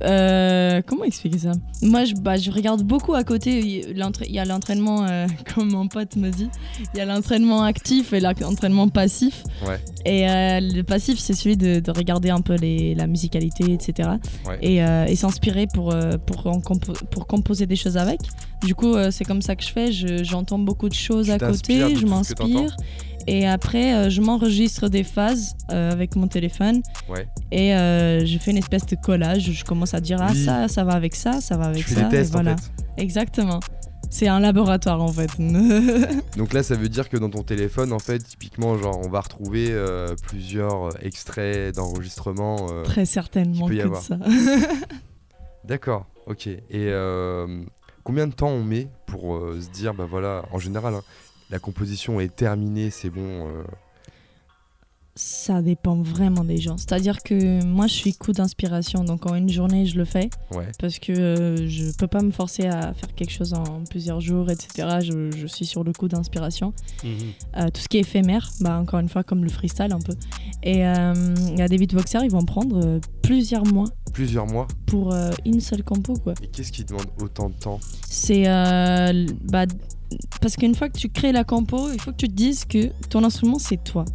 euh, 0.03 0.81
comment 0.85 1.03
expliquer 1.03 1.39
ça? 1.39 1.51
Moi, 1.81 2.05
je, 2.05 2.13
bah, 2.15 2.37
je 2.37 2.51
regarde 2.51 2.83
beaucoup 2.83 3.13
à 3.13 3.23
côté. 3.23 3.59
Il 3.59 3.97
y 4.31 4.39
a 4.39 4.45
l'entraînement, 4.45 5.05
euh, 5.05 5.27
comme 5.55 5.71
mon 5.71 5.87
pote 5.87 6.15
me 6.15 6.29
dit, 6.29 6.49
il 6.93 6.97
y 6.97 7.01
a 7.01 7.05
l'entraînement 7.05 7.63
actif 7.63 8.13
et 8.13 8.19
l'entraînement 8.19 8.87
passif. 8.89 9.43
Ouais. 9.67 9.79
Et 10.05 10.29
euh, 10.29 10.59
le 10.61 10.81
passif, 10.83 11.19
c'est 11.19 11.33
celui 11.33 11.57
de, 11.57 11.79
de 11.79 11.91
regarder 11.91 12.29
un 12.29 12.41
peu 12.41 12.55
les, 12.55 12.95
la 12.95 13.07
musicalité, 13.07 13.73
etc. 13.73 14.09
Ouais. 14.47 14.57
Et, 14.61 14.77
et 15.11 15.15
s'inspirer 15.15 15.67
pour, 15.73 15.93
pour, 16.25 16.47
en 16.47 16.59
compo- 16.59 16.97
pour 17.11 17.27
composer 17.27 17.65
des 17.65 17.75
choses 17.75 17.97
avec. 17.97 18.19
Du 18.65 18.75
coup, 18.75 18.95
c'est 19.11 19.23
comme 19.25 19.41
ça 19.41 19.55
que 19.55 19.63
je 19.63 19.69
fais. 19.71 19.91
Je- 19.91 20.23
J'entends 20.23 20.59
beaucoup 20.59 20.89
de 20.89 20.93
choses 20.93 21.25
Tu 21.27 21.31
à 21.31 21.39
côté, 21.39 21.93
de 21.93 21.99
je 21.99 22.05
m'inspire. 22.05 22.75
Et 23.31 23.45
après, 23.47 23.93
euh, 23.93 24.09
je 24.09 24.21
m'enregistre 24.21 24.87
des 24.89 25.03
phases 25.03 25.55
euh, 25.71 25.91
avec 25.91 26.15
mon 26.15 26.27
téléphone. 26.27 26.81
Ouais. 27.07 27.27
Et 27.51 27.75
euh, 27.75 28.25
je 28.25 28.37
fais 28.39 28.49
une 28.51 28.57
espèce 28.57 28.85
de 28.87 28.95
collage. 28.95 29.51
Je 29.51 29.63
commence 29.63 29.93
à 29.93 29.99
dire 30.01 30.17
Ah, 30.19 30.29
Oui. 30.31 30.43
ça, 30.45 30.67
ça 30.67 30.83
va 30.83 30.93
avec 30.93 31.13
ça, 31.15 31.39
ça 31.39 31.55
va 31.55 31.65
avec 31.65 31.77
Tu 31.85 31.89
fais 31.93 31.95
ça. 31.95 32.01
des 32.03 32.09
tests 32.09 32.31
et 32.31 32.33
voilà. 32.33 32.53
en 32.53 32.57
fait. 32.57 32.71
Exactement. 32.97 33.59
C'est 34.09 34.27
un 34.27 34.39
laboratoire 34.39 34.99
en 35.03 35.09
fait. 35.13 35.29
Donc 36.37 36.53
là, 36.53 36.63
ça 36.63 36.73
veut 36.73 36.89
dire 36.89 37.07
que 37.09 37.17
dans 37.17 37.29
ton 37.29 37.43
téléphone, 37.43 37.93
en 37.93 37.99
fait, 37.99 38.17
typiquement, 38.17 38.75
genre, 38.79 38.99
on 39.05 39.09
va 39.09 39.21
retrouver 39.21 39.67
euh, 39.69 40.15
plusieurs 40.23 40.89
extraits 41.05 41.75
d'enregistrement. 41.75 42.67
euh, 42.71 42.81
Très 42.83 43.05
certainement 43.05 43.67
peut 43.67 43.75
y 43.75 43.77
que 43.77 43.83
avoir. 43.83 44.01
ça. 44.01 44.17
D'accord, 45.65 46.07
ok. 46.25 46.47
Et 46.47 46.61
euh, 46.73 47.61
combien 48.03 48.25
de 48.27 48.33
temps 48.33 48.49
on 48.49 48.63
met 48.63 48.87
pour 49.05 49.39
se 49.61 49.69
dire, 49.69 49.93
bah 49.93 50.07
voilà, 50.09 50.43
en 50.51 50.57
général, 50.57 50.95
hein, 50.95 51.03
la 51.49 51.59
composition 51.59 52.19
est 52.19 52.35
terminée, 52.35 52.89
c'est 52.89 53.09
bon. 53.09 53.63
Ça 55.21 55.61
dépend 55.61 55.97
vraiment 56.01 56.45
des 56.45 56.55
gens. 56.55 56.77
C'est-à-dire 56.77 57.21
que 57.21 57.61
moi, 57.65 57.87
je 57.87 57.93
suis 57.93 58.13
coup 58.13 58.31
d'inspiration. 58.31 59.03
Donc, 59.03 59.29
en 59.29 59.35
une 59.35 59.49
journée, 59.49 59.85
je 59.85 59.97
le 59.97 60.05
fais. 60.05 60.29
ouais. 60.53 60.67
Parce 60.79 60.97
que 60.97 61.11
euh, 61.11 61.67
je 61.67 61.91
peux 61.97 62.07
pas 62.07 62.21
me 62.21 62.31
forcer 62.31 62.67
à 62.67 62.93
faire 62.93 63.13
quelque 63.15 63.31
chose 63.33 63.53
en 63.53 63.83
plusieurs 63.89 64.21
jours, 64.21 64.49
etc. 64.49 64.99
Je, 65.03 65.29
je 65.31 65.45
suis 65.45 65.65
sur 65.65 65.83
le 65.83 65.91
coup 65.91 66.07
d'inspiration. 66.07 66.71
Euh, 67.03 67.67
tout 67.73 67.81
ce 67.81 67.89
qui 67.89 67.97
est 67.97 67.99
éphémère, 67.99 68.49
bah, 68.61 68.79
encore 68.79 69.01
une 69.01 69.09
fois, 69.09 69.23
comme 69.23 69.43
le 69.43 69.49
freestyle 69.49 69.91
un 69.91 69.99
peu. 69.99 70.13
Et 70.63 70.85
euh, 70.87 71.13
il 71.51 71.59
y 71.59 71.61
a 71.61 71.67
des 71.67 71.77
beatboxers, 71.77 72.23
ils 72.23 72.31
vont 72.31 72.45
prendre 72.45 72.79
euh, 72.81 72.99
plusieurs 73.21 73.65
mois 73.65 73.87
Plusieurs 74.13 74.47
mois. 74.47 74.67
pour 74.85 75.11
euh, 75.13 75.31
une 75.45 75.59
seule 75.59 75.83
compo, 75.83 76.13
quoi. 76.13 76.33
Et 76.41 76.47
qu'est-ce 76.47 76.71
qui 76.71 76.85
demande 76.85 77.07
autant 77.21 77.49
de 77.49 77.55
temps? 77.55 77.81
C'est. 78.07 78.45
bah, 78.45 79.65
parce 80.39 80.55
qu'une 80.55 80.75
fois 80.75 80.87
que 80.87 80.97
tu 80.97 81.09
crées 81.09 81.33
la 81.33 81.43
compo, 81.43 81.91
il 81.91 81.99
faut 81.99 82.11
que 82.11 82.15
tu 82.17 82.29
te 82.29 82.33
dises 82.33 82.63
que 82.63 82.87
ton 83.09 83.23
instrument, 83.25 83.59
c'est 83.59 83.83
toi. 83.83 84.05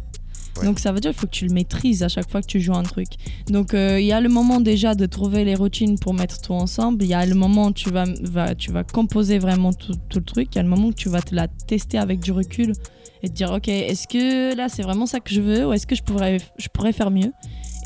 Donc 0.63 0.79
ça 0.79 0.91
veut 0.91 0.99
dire 0.99 1.11
qu'il 1.11 1.19
faut 1.19 1.27
que 1.27 1.31
tu 1.31 1.45
le 1.47 1.53
maîtrises 1.53 2.01
à 2.01 2.07
chaque 2.07 2.29
fois 2.29 2.41
que 2.41 2.47
tu 2.47 2.61
joues 2.61 2.75
un 2.75 2.83
truc. 2.83 3.07
Donc 3.47 3.73
euh, 3.73 3.99
il 3.99 4.05
y 4.05 4.13
a 4.13 4.21
le 4.21 4.29
moment 4.29 4.61
déjà 4.61 4.95
de 4.95 5.05
trouver 5.05 5.43
les 5.43 5.55
routines 5.55 5.99
pour 5.99 6.13
mettre 6.13 6.39
tout 6.41 6.53
ensemble. 6.53 7.03
Il 7.03 7.09
y 7.09 7.13
a 7.13 7.25
le 7.25 7.35
moment 7.35 7.67
où 7.67 7.71
tu 7.73 7.89
vas, 7.89 8.05
va- 8.21 8.55
tu 8.55 8.71
vas 8.71 8.83
composer 8.83 9.37
vraiment 9.37 9.73
tout, 9.73 9.93
le 10.15 10.21
truc. 10.23 10.47
Il 10.53 10.55
y 10.55 10.59
a 10.59 10.63
le 10.63 10.69
moment 10.69 10.87
où 10.87 10.93
tu 10.93 11.09
vas 11.09 11.21
te 11.21 11.35
la 11.35 11.47
tester 11.47 11.97
avec 11.97 12.19
du 12.21 12.31
recul 12.31 12.73
et 13.21 13.29
te 13.29 13.33
dire 13.33 13.51
ok 13.51 13.67
est-ce 13.67 14.07
que 14.07 14.55
là 14.55 14.69
c'est 14.69 14.83
vraiment 14.83 15.05
ça 15.05 15.19
que 15.19 15.33
je 15.33 15.41
veux 15.41 15.67
ou 15.67 15.73
est-ce 15.73 15.87
que 15.87 15.95
je 15.95 16.03
pourrais, 16.03 16.37
je 16.57 16.67
pourrais 16.69 16.93
faire 16.93 17.11
mieux? 17.11 17.33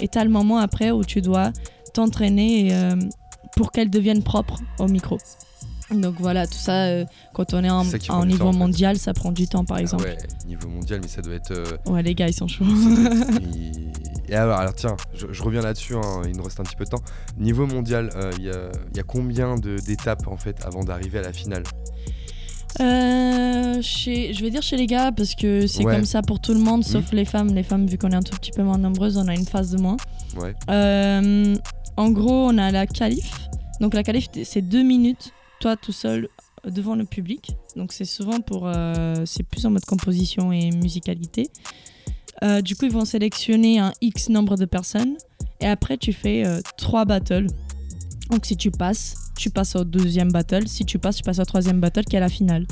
Et 0.01 0.07
tu 0.07 0.17
as 0.17 0.23
le 0.23 0.29
moment 0.29 0.57
après 0.59 0.91
où 0.91 1.03
tu 1.03 1.21
dois 1.21 1.51
t'entraîner 1.93 2.69
euh, 2.73 2.95
pour 3.55 3.71
qu'elle 3.71 3.89
devienne 3.89 4.21
propre 4.23 4.59
au 4.77 4.87
micro. 4.87 5.17
Donc 5.91 6.15
voilà, 6.19 6.45
tout 6.45 6.53
ça, 6.57 6.83
euh, 6.85 7.05
quand 7.33 7.53
on 7.53 7.63
est 7.63 7.69
en, 7.69 7.83
niveau 7.83 7.97
temps, 7.97 8.49
en 8.49 8.51
fait. 8.51 8.57
mondial, 8.59 8.97
ça 8.97 9.13
prend 9.13 9.31
du 9.31 9.47
temps 9.47 9.65
par 9.65 9.77
Ah 9.77 9.81
exemple. 9.81 10.03
ouais, 10.03 10.17
niveau 10.47 10.67
mondial, 10.69 10.99
mais 11.01 11.07
ça 11.07 11.21
doit 11.21 11.33
être. 11.33 11.51
euh, 11.51 11.65
ouais. 11.87 12.03
les 12.03 12.13
gars, 12.13 12.27
ils 12.27 12.33
sont 12.33 12.47
chauds. 12.47 12.63
Et 14.29 14.35
alors, 14.35 14.59
alors, 14.59 14.75
tiens, 14.75 14.95
je, 15.15 15.25
je 15.31 15.41
reviens 15.43 15.61
là-dessus, 15.61 15.95
hein, 15.95 16.21
il 16.27 16.37
nous 16.37 16.43
reste 16.43 16.59
un 16.59 16.63
petit 16.63 16.75
peu 16.75 16.83
de 16.85 16.89
temps. 16.91 17.01
Niveau 17.39 17.65
mondial, 17.65 18.11
euh, 18.15 18.31
il 18.37 18.43
y, 18.45 18.49
a, 18.51 18.69
il 18.91 18.97
y 18.97 18.99
a 18.99 19.03
combien 19.03 19.55
d'étapes 19.55 20.27
en 20.27 20.37
fait 20.37 20.57
avant 20.63 20.83
d'arriver 20.83 21.17
à 21.17 21.23
la 21.23 21.33
finale? 21.33 21.63
Chez, 23.81 24.33
je 24.33 24.41
vais 24.43 24.49
dire 24.51 24.61
chez 24.61 24.77
les 24.77 24.85
gars 24.85 25.11
parce 25.11 25.33
que 25.35 25.65
c'est 25.67 25.83
Ouais. 25.85 25.95
comme 25.95 26.05
ça 26.05 26.21
pour 26.21 26.39
tout 26.39 26.53
le 26.53 26.59
monde, 26.59 26.83
sauf 26.83 27.11
les 27.11 27.25
femmes. 27.25 27.53
Les 27.53 27.63
femmes, 27.63 27.87
vu 27.87 27.97
qu'on 27.97 28.11
est 28.11 28.15
un 28.15 28.21
tout 28.21 28.35
petit 28.37 28.51
peu 28.51 28.61
moins 28.63 28.77
nombreuses, 28.77 29.17
on 29.17 29.27
a 29.27 29.33
une 29.33 29.45
phase 29.45 29.71
de 29.71 29.77
moins. 29.79 29.97
Ouais. 30.37 30.53
En 31.97 32.09
gros, 32.11 32.47
on 32.49 32.57
a 32.57 32.71
la 32.71 32.87
qualif. 32.87 33.49
Donc 33.81 33.93
la 33.93 34.03
qualif, 34.03 34.27
c'est 34.43 34.61
deux 34.61 34.83
minutes, 34.83 35.31
toi 35.59 35.75
tout 35.75 35.91
seul 35.91 36.29
euh, 36.65 36.71
devant 36.71 36.95
le 36.95 37.05
public. 37.05 37.51
Donc 37.75 37.93
c'est 37.93 38.05
souvent 38.05 38.41
pour, 38.41 38.67
euh, 38.67 39.23
c'est 39.25 39.43
plus 39.43 39.65
en 39.65 39.71
mode 39.71 39.85
composition 39.85 40.51
et 40.51 40.71
musicalité. 40.71 41.49
Euh, 42.43 42.61
du 42.61 42.75
coup, 42.75 42.85
ils 42.85 42.91
vont 42.91 43.05
sélectionner 43.05 43.79
un 43.79 43.93
X 44.01 44.29
nombre 44.29 44.55
de 44.55 44.65
personnes 44.65 45.17
et 45.59 45.67
après 45.67 45.97
tu 45.97 46.13
fais 46.13 46.45
trois 46.77 47.05
battles. 47.05 47.47
Donc 48.31 48.45
si 48.45 48.55
tu 48.55 48.71
passes, 48.71 49.15
tu 49.37 49.49
passes 49.49 49.75
au 49.75 49.83
deuxième 49.83 50.31
battle. 50.31 50.67
Si 50.67 50.85
tu 50.85 50.99
passes, 50.99 51.17
tu 51.17 51.23
passes 51.23 51.39
au 51.39 51.45
troisième 51.45 51.81
battle 51.81 52.05
qui 52.05 52.15
est 52.15 52.19
la 52.19 52.29
finale. 52.29 52.65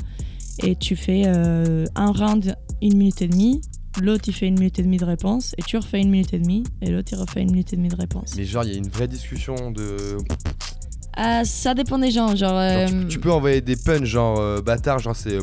Et 0.62 0.74
tu 0.74 0.96
fais 0.96 1.26
un 1.26 2.12
round, 2.12 2.56
une 2.80 2.96
minute 2.96 3.20
et 3.22 3.28
demie. 3.28 3.60
L'autre, 4.00 4.24
il 4.28 4.32
fait 4.32 4.46
une 4.46 4.58
minute 4.58 4.78
et 4.78 4.82
demie 4.82 4.96
de 4.96 5.04
réponse. 5.04 5.54
Et 5.58 5.62
tu 5.62 5.76
refais 5.76 6.00
une 6.00 6.10
minute 6.10 6.32
et 6.32 6.38
demie. 6.38 6.64
Et 6.80 6.90
l'autre, 6.90 7.12
il 7.12 7.18
refait 7.18 7.42
une 7.42 7.50
minute 7.50 7.72
et 7.72 7.76
demie 7.76 7.88
de 7.88 7.96
réponse. 7.96 8.34
Mais 8.36 8.44
genre, 8.44 8.64
il 8.64 8.72
y 8.72 8.74
a 8.74 8.78
une 8.78 8.88
vraie 8.88 9.08
discussion 9.08 9.70
de. 9.70 10.18
Ah, 11.18 11.44
ça 11.44 11.74
dépend 11.74 11.98
des 11.98 12.10
gens. 12.12 12.34
Genre, 12.36 12.36
Genre, 12.36 12.88
tu, 12.88 12.94
euh, 12.94 13.04
tu 13.08 13.18
peux 13.18 13.30
envoyer 13.32 13.60
des 13.60 13.76
punchs, 13.76 14.04
genre 14.04 14.38
euh, 14.38 14.60
bâtard, 14.62 14.98
genre 15.00 15.16
c'est. 15.16 15.34
euh, 15.34 15.42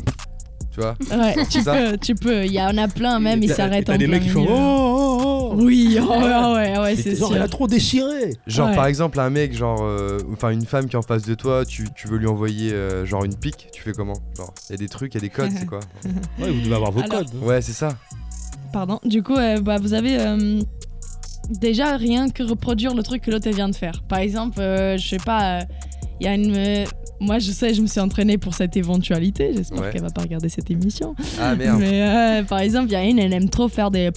Tu 0.74 0.80
vois 0.80 0.94
Ouais, 1.10 1.34
tu 1.50 1.60
ça 1.60 1.74
peux, 1.74 1.98
tu 1.98 2.14
peux. 2.14 2.44
Il 2.46 2.52
y 2.52 2.60
en 2.60 2.76
a 2.78 2.88
plein 2.88 3.18
même, 3.20 3.42
ils 3.42 3.48
T'as- 3.48 3.54
s'arrêtent 3.56 3.84
t'as 3.86 3.94
en 3.94 3.98
des 3.98 4.06
plein 4.06 4.14
mecs 4.16 4.22
qui 4.24 4.28
font 4.30 4.40
milieu. 4.40 4.52
oh, 4.54 5.18
oh, 5.22 5.50
oh. 5.52 5.56
Oui, 5.58 5.98
oh, 6.02 6.10
ouais, 6.10 6.18
ouais, 6.18 6.78
ouais, 6.78 6.96
c'est 6.96 7.14
genre, 7.16 7.28
sûr. 7.28 7.36
elle 7.36 7.42
a 7.42 7.48
trop 7.48 7.66
déchiré. 7.66 8.34
Genre 8.46 8.68
Ouais. 8.70 8.74
par 8.76 8.86
exemple 8.86 9.18
un 9.20 9.30
mec 9.30 9.54
genre 9.54 9.78
euh, 9.82 10.18
enfin 10.32 10.50
une 10.50 10.66
femme 10.66 10.86
qui 10.86 10.96
est 10.96 10.98
en 10.98 11.02
face 11.02 11.22
de 11.22 11.34
toi 11.34 11.64
tu, 11.64 11.86
tu 11.94 12.08
veux 12.08 12.18
lui 12.18 12.26
envoyer 12.26 12.72
euh, 12.72 13.06
genre 13.06 13.24
une 13.24 13.34
pique 13.36 13.68
tu 13.72 13.80
fais 13.82 13.92
comment? 13.92 14.12
Genre 14.36 14.52
il 14.68 14.72
y 14.72 14.74
a 14.74 14.78
des 14.78 14.88
trucs 14.88 15.14
il 15.14 15.16
y 15.16 15.18
a 15.18 15.20
des 15.22 15.30
codes 15.30 15.50
c'est 15.58 15.64
quoi? 15.66 15.80
Ouais, 16.38 16.50
vous 16.50 16.60
devez 16.60 16.74
avoir 16.74 16.90
vos 16.92 17.00
Alors- 17.00 17.20
codes. 17.20 17.28
ouais 17.42 17.62
c'est 17.62 17.72
ça 17.72 17.96
Pardon. 18.72 19.00
Du 19.04 19.22
coup, 19.22 19.36
euh, 19.36 19.60
bah, 19.60 19.78
vous 19.80 19.94
avez 19.94 20.18
euh, 20.20 20.60
déjà 21.50 21.96
rien 21.96 22.28
que 22.30 22.42
reproduire 22.42 22.94
le 22.94 23.02
truc 23.02 23.22
que 23.22 23.30
l'autre 23.30 23.48
vient 23.50 23.68
de 23.68 23.74
faire. 23.76 24.02
Par 24.08 24.18
exemple, 24.18 24.60
euh, 24.60 24.96
je 24.98 25.06
sais 25.08 25.18
pas, 25.18 25.60
il 26.20 26.24
y 26.26 26.28
a 26.28 26.34
une. 26.34 26.54
euh, 26.56 26.84
moi, 27.20 27.38
je 27.38 27.50
sais, 27.50 27.72
je 27.72 27.80
me 27.80 27.86
suis 27.86 28.00
entraînée 28.00 28.36
pour 28.36 28.54
cette 28.54 28.76
éventualité. 28.76 29.52
J'espère 29.56 29.80
Ouais. 29.80 29.90
qu'elle 29.90 30.02
va 30.02 30.10
pas 30.10 30.20
regarder 30.22 30.48
cette 30.50 30.70
émission. 30.70 31.14
ah 31.40 31.54
merde 31.54 31.78
Mais 31.80 32.02
euh, 32.02 32.42
par 32.42 32.58
exemple, 32.60 32.88
il 32.88 32.92
y 32.92 32.96
a 32.96 33.04
une, 33.04 33.18
elle 33.18 33.32
aime 33.32 33.48
trop 33.48 33.68
faire 33.68 33.90
des. 33.90 34.10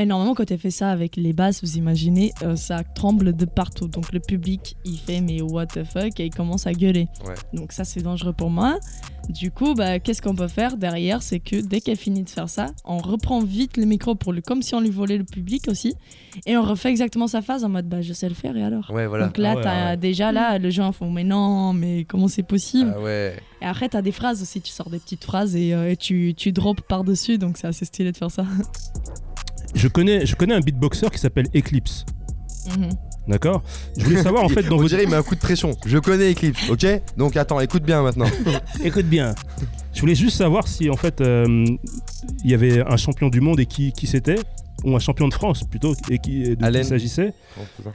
Et 0.00 0.06
normalement, 0.06 0.34
quand 0.34 0.50
elle 0.50 0.58
fait 0.58 0.70
ça 0.70 0.90
avec 0.90 1.16
les 1.16 1.32
basses, 1.34 1.62
vous 1.62 1.76
imaginez, 1.76 2.32
euh, 2.42 2.56
ça 2.56 2.82
tremble 2.94 3.34
de 3.36 3.44
partout. 3.44 3.86
Donc 3.86 4.12
le 4.12 4.20
public, 4.20 4.76
il 4.86 4.96
fait 4.98 5.20
mais 5.20 5.42
what 5.42 5.66
the 5.66 5.84
fuck 5.84 6.18
et 6.18 6.26
il 6.26 6.30
commence 6.34 6.66
à 6.66 6.72
gueuler. 6.72 7.06
Ouais. 7.26 7.34
Donc 7.52 7.72
ça, 7.72 7.84
c'est 7.84 8.00
dangereux 8.00 8.32
pour 8.32 8.48
moi. 8.48 8.78
Du 9.28 9.50
coup, 9.50 9.74
bah, 9.74 9.98
qu'est-ce 10.00 10.22
qu'on 10.22 10.34
peut 10.34 10.48
faire 10.48 10.76
derrière? 10.78 11.22
C'est 11.22 11.38
que 11.38 11.56
dès 11.60 11.80
qu'elle 11.82 11.98
finit 11.98 12.24
de 12.24 12.30
faire 12.30 12.48
ça, 12.48 12.68
on 12.84 12.96
reprend 12.98 13.40
vite 13.40 13.76
le 13.76 13.84
micro 13.84 14.14
pour 14.14 14.32
lui, 14.32 14.40
comme 14.42 14.62
si 14.62 14.74
on 14.74 14.80
lui 14.80 14.90
volait 14.90 15.18
le 15.18 15.24
public 15.24 15.68
aussi, 15.68 15.94
et 16.46 16.56
on 16.56 16.62
refait 16.62 16.88
exactement 16.88 17.26
sa 17.28 17.42
phase 17.42 17.62
en 17.62 17.68
mode 17.68 17.86
bah 17.88 18.00
je 18.00 18.12
sais 18.12 18.28
le 18.28 18.34
faire 18.34 18.56
et 18.56 18.62
alors? 18.62 18.90
ouais 18.90 19.06
voilà 19.06 19.26
Donc 19.26 19.36
là, 19.38 19.50
Ah 19.52 19.56
ouais, 19.56 19.62
t'as 19.62 19.90
ouais. 19.90 19.96
déjà 19.98 20.32
là, 20.32 20.58
le 20.58 20.70
gens 20.70 20.90
font 20.92 21.10
mais 21.10 21.22
non, 21.24 21.72
mais 21.74 22.04
comment 22.04 22.26
c'est 22.26 22.42
possible? 22.42 22.92
Ah 22.96 23.00
ouais 23.00 23.36
Et 23.62 23.66
après, 23.66 23.88
t'as 23.90 24.02
des 24.02 24.12
phrases 24.12 24.40
aussi, 24.42 24.60
tu 24.62 24.72
sors 24.72 24.88
des 24.90 24.98
petites 24.98 25.22
phrases 25.24 25.54
et, 25.54 25.74
euh, 25.74 25.90
et 25.92 25.96
tu, 25.96 26.34
tu 26.36 26.50
drops 26.52 26.82
par-dessus, 26.88 27.36
donc 27.38 27.56
c'est 27.58 27.66
assez 27.68 27.84
stylé 27.84 28.10
de 28.12 28.16
faire 28.16 28.30
ça. 28.30 28.44
Je 29.74 29.88
connais, 29.88 30.26
je 30.26 30.34
connais 30.36 30.54
un 30.54 30.60
beatboxer 30.60 31.10
qui 31.10 31.18
s'appelle 31.18 31.46
Eclipse. 31.54 32.04
Mhm. 32.76 32.90
D'accord? 33.28 33.62
Je 33.96 34.04
voulais 34.04 34.22
savoir 34.22 34.44
en 34.44 34.48
fait 34.54 34.62
dans 34.62 34.74
on 34.74 34.78
votre. 34.78 34.88
dirait 34.88 35.04
il 35.04 35.08
met 35.08 35.16
un 35.16 35.22
coup 35.22 35.34
de 35.34 35.40
pression 35.40 35.76
je 35.86 35.98
connais 35.98 36.32
Eclipse 36.32 36.68
ok? 36.68 36.86
Donc 37.16 37.36
attends 37.36 37.60
écoute 37.60 37.82
bien 37.84 38.02
maintenant 38.02 38.26
Écoute 38.84 39.06
bien. 39.06 39.34
Je 39.92 40.00
voulais 40.00 40.14
juste 40.14 40.36
savoir 40.36 40.66
si 40.66 40.90
en 40.90 40.96
fait 40.96 41.20
euh, 41.20 41.64
il 42.44 42.50
y 42.50 42.54
avait 42.54 42.80
un 42.84 42.96
champion 42.96 43.28
du 43.28 43.40
monde 43.40 43.60
et 43.60 43.66
qui, 43.66 43.92
qui 43.92 44.06
c'était? 44.06 44.36
Ou 44.84 44.96
un 44.96 44.98
champion 44.98 45.28
de 45.28 45.34
France 45.34 45.62
plutôt 45.64 45.94
et 46.10 46.18
qui 46.18 46.42
de 46.42 46.54
qui 46.54 46.64
Allen. 46.64 46.82
il 46.82 46.88
s'agissait 46.88 47.32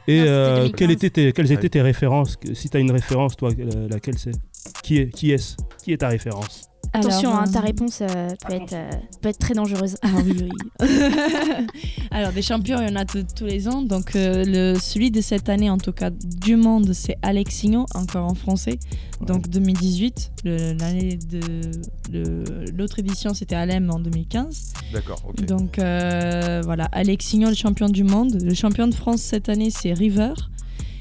et 0.07 0.21
euh, 0.21 0.67
2015. 0.67 0.71
quelles 0.77 0.91
étaient 0.91 1.09
tes, 1.09 1.31
quelles 1.33 1.51
étaient 1.51 1.69
tes 1.69 1.81
références? 1.81 2.37
Si 2.53 2.69
tu 2.69 2.77
as 2.77 2.79
une 2.79 2.91
référence 2.91 3.35
toi 3.35 3.49
laquelle 3.89 4.17
c'est? 4.19 4.35
Qui 4.83 4.99
est 4.99 5.09
qui 5.09 5.31
est 5.31 5.57
qui 5.83 5.93
est 5.93 5.97
ta 5.97 6.09
référence? 6.09 6.69
Attention, 6.99 7.29
Alors, 7.31 7.41
hein, 7.43 7.51
ta 7.51 7.59
euh, 7.59 7.63
réponse 7.63 7.99
euh, 8.01 8.29
peut, 8.47 8.53
être, 8.53 8.73
euh, 8.73 8.89
peut 9.21 9.29
être 9.29 9.39
très 9.39 9.53
dangereuse. 9.53 9.97
Ah 10.01 10.07
oui, 10.25 10.35
oui. 10.41 10.87
Alors, 12.11 12.31
des 12.31 12.41
champions, 12.41 12.79
il 12.81 12.87
y 12.87 12.91
en 12.91 12.95
a 12.95 13.05
tous 13.05 13.45
les 13.45 13.67
ans. 13.67 13.81
Donc, 13.81 14.15
euh, 14.15 14.43
le, 14.45 14.79
celui 14.79 15.11
de 15.11 15.21
cette 15.21 15.49
année, 15.49 15.69
en 15.69 15.77
tout 15.77 15.91
cas, 15.91 16.09
du 16.09 16.55
monde, 16.55 16.93
c'est 16.93 17.17
Alexinho, 17.21 17.85
encore 17.93 18.25
en 18.25 18.35
français. 18.35 18.79
Donc, 19.21 19.49
2018. 19.49 20.31
Le- 20.43 20.73
L'année 20.79 21.17
de. 21.17 22.71
L'autre 22.77 22.99
édition, 22.99 23.33
c'était 23.33 23.55
Alem 23.55 23.89
en 23.89 23.99
2015. 23.99 24.73
D'accord, 24.93 25.21
ok. 25.27 25.45
Donc, 25.45 25.79
euh, 25.79 26.61
voilà, 26.63 26.85
Alexinho, 26.91 27.49
le 27.49 27.55
champion 27.55 27.89
du 27.89 28.03
monde. 28.03 28.37
Le 28.41 28.53
champion 28.53 28.87
de 28.87 28.93
France 28.93 29.21
cette 29.21 29.49
année, 29.49 29.69
c'est 29.69 29.93
River. 29.93 30.33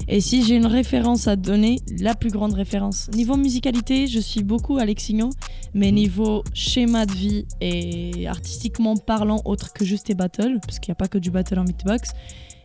Et 0.07 0.21
si 0.21 0.43
j'ai 0.43 0.55
une 0.55 0.67
référence 0.67 1.27
à 1.27 1.35
donner, 1.35 1.79
la 1.99 2.13
plus 2.13 2.29
grande 2.29 2.53
référence. 2.53 3.09
Niveau 3.13 3.37
musicalité, 3.37 4.07
je 4.07 4.19
suis 4.19 4.43
beaucoup 4.43 4.77
Alexinho, 4.77 5.29
mais 5.73 5.91
niveau 5.91 6.43
schéma 6.53 7.05
de 7.05 7.13
vie 7.13 7.45
et 7.59 8.27
artistiquement 8.27 8.95
parlant, 8.95 9.41
autre 9.45 9.73
que 9.73 9.83
juste 9.83 10.07
les 10.07 10.15
battles, 10.15 10.59
parce 10.61 10.79
qu'il 10.79 10.91
n'y 10.91 10.93
a 10.93 10.95
pas 10.95 11.07
que 11.07 11.17
du 11.17 11.31
battle 11.31 11.59
en 11.59 11.63
beatbox, 11.63 12.11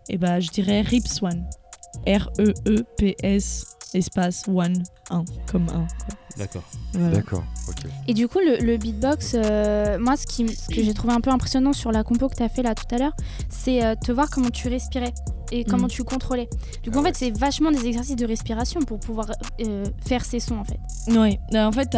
et 0.09 0.19
bah 0.19 0.41
je 0.41 0.51
dirais 0.51 0.83
Rip 0.83 1.07
Swan. 1.07 1.45
E 2.07 2.17
R-E-E-P-S 2.17 3.77
espace 3.95 4.45
one, 4.49 4.83
1, 5.11 5.25
comme 5.51 5.69
1. 5.69 5.87
D'accord. 6.39 6.63
Voilà. 6.93 7.17
D'accord, 7.17 7.43
ok. 7.69 7.91
Et 8.09 8.15
du 8.15 8.29
coup, 8.29 8.39
le, 8.39 8.65
le 8.65 8.77
beatbox, 8.77 9.33
euh, 9.35 9.99
moi, 9.99 10.17
ce, 10.17 10.27
qui, 10.27 10.49
ce 10.49 10.69
que 10.69 10.83
j'ai 10.83 10.95
trouvé 10.95 11.13
un 11.13 11.21
peu 11.21 11.31
impressionnant 11.31 11.73
sur 11.73 11.91
la 11.93 12.05
compo 12.05 12.29
que 12.29 12.37
tu 12.37 12.43
as 12.43 12.49
fait 12.49 12.63
là 12.63 12.75
tout 12.75 12.95
à 12.95 12.99
l'heure, 12.99 13.13
c'est 13.49 13.85
euh, 13.85 13.95
te 13.97 14.13
voir 14.13 14.31
comment 14.31 14.51
tu 14.51 14.69
respirais 14.69 15.13
et 15.53 15.65
comment 15.65 15.87
Mm. 15.89 15.91
tu 15.91 16.05
contrôlais. 16.05 16.49
Du 16.85 16.91
coup, 16.91 16.99
Ah 16.99 17.01
en 17.01 17.03
ouais. 17.05 17.13
fait, 17.13 17.17
c'est 17.27 17.37
vachement 17.37 17.73
des 17.73 17.85
exercices 17.85 18.15
de 18.17 18.25
respiration 18.27 18.81
pour 18.83 19.01
pouvoir 19.01 19.33
euh, 19.61 19.85
faire 20.07 20.25
ces 20.25 20.39
sons, 20.39 20.57
en 20.59 20.65
fait. 20.65 20.79
Euh, 21.09 21.65
en 21.65 21.73
fait, 21.73 21.91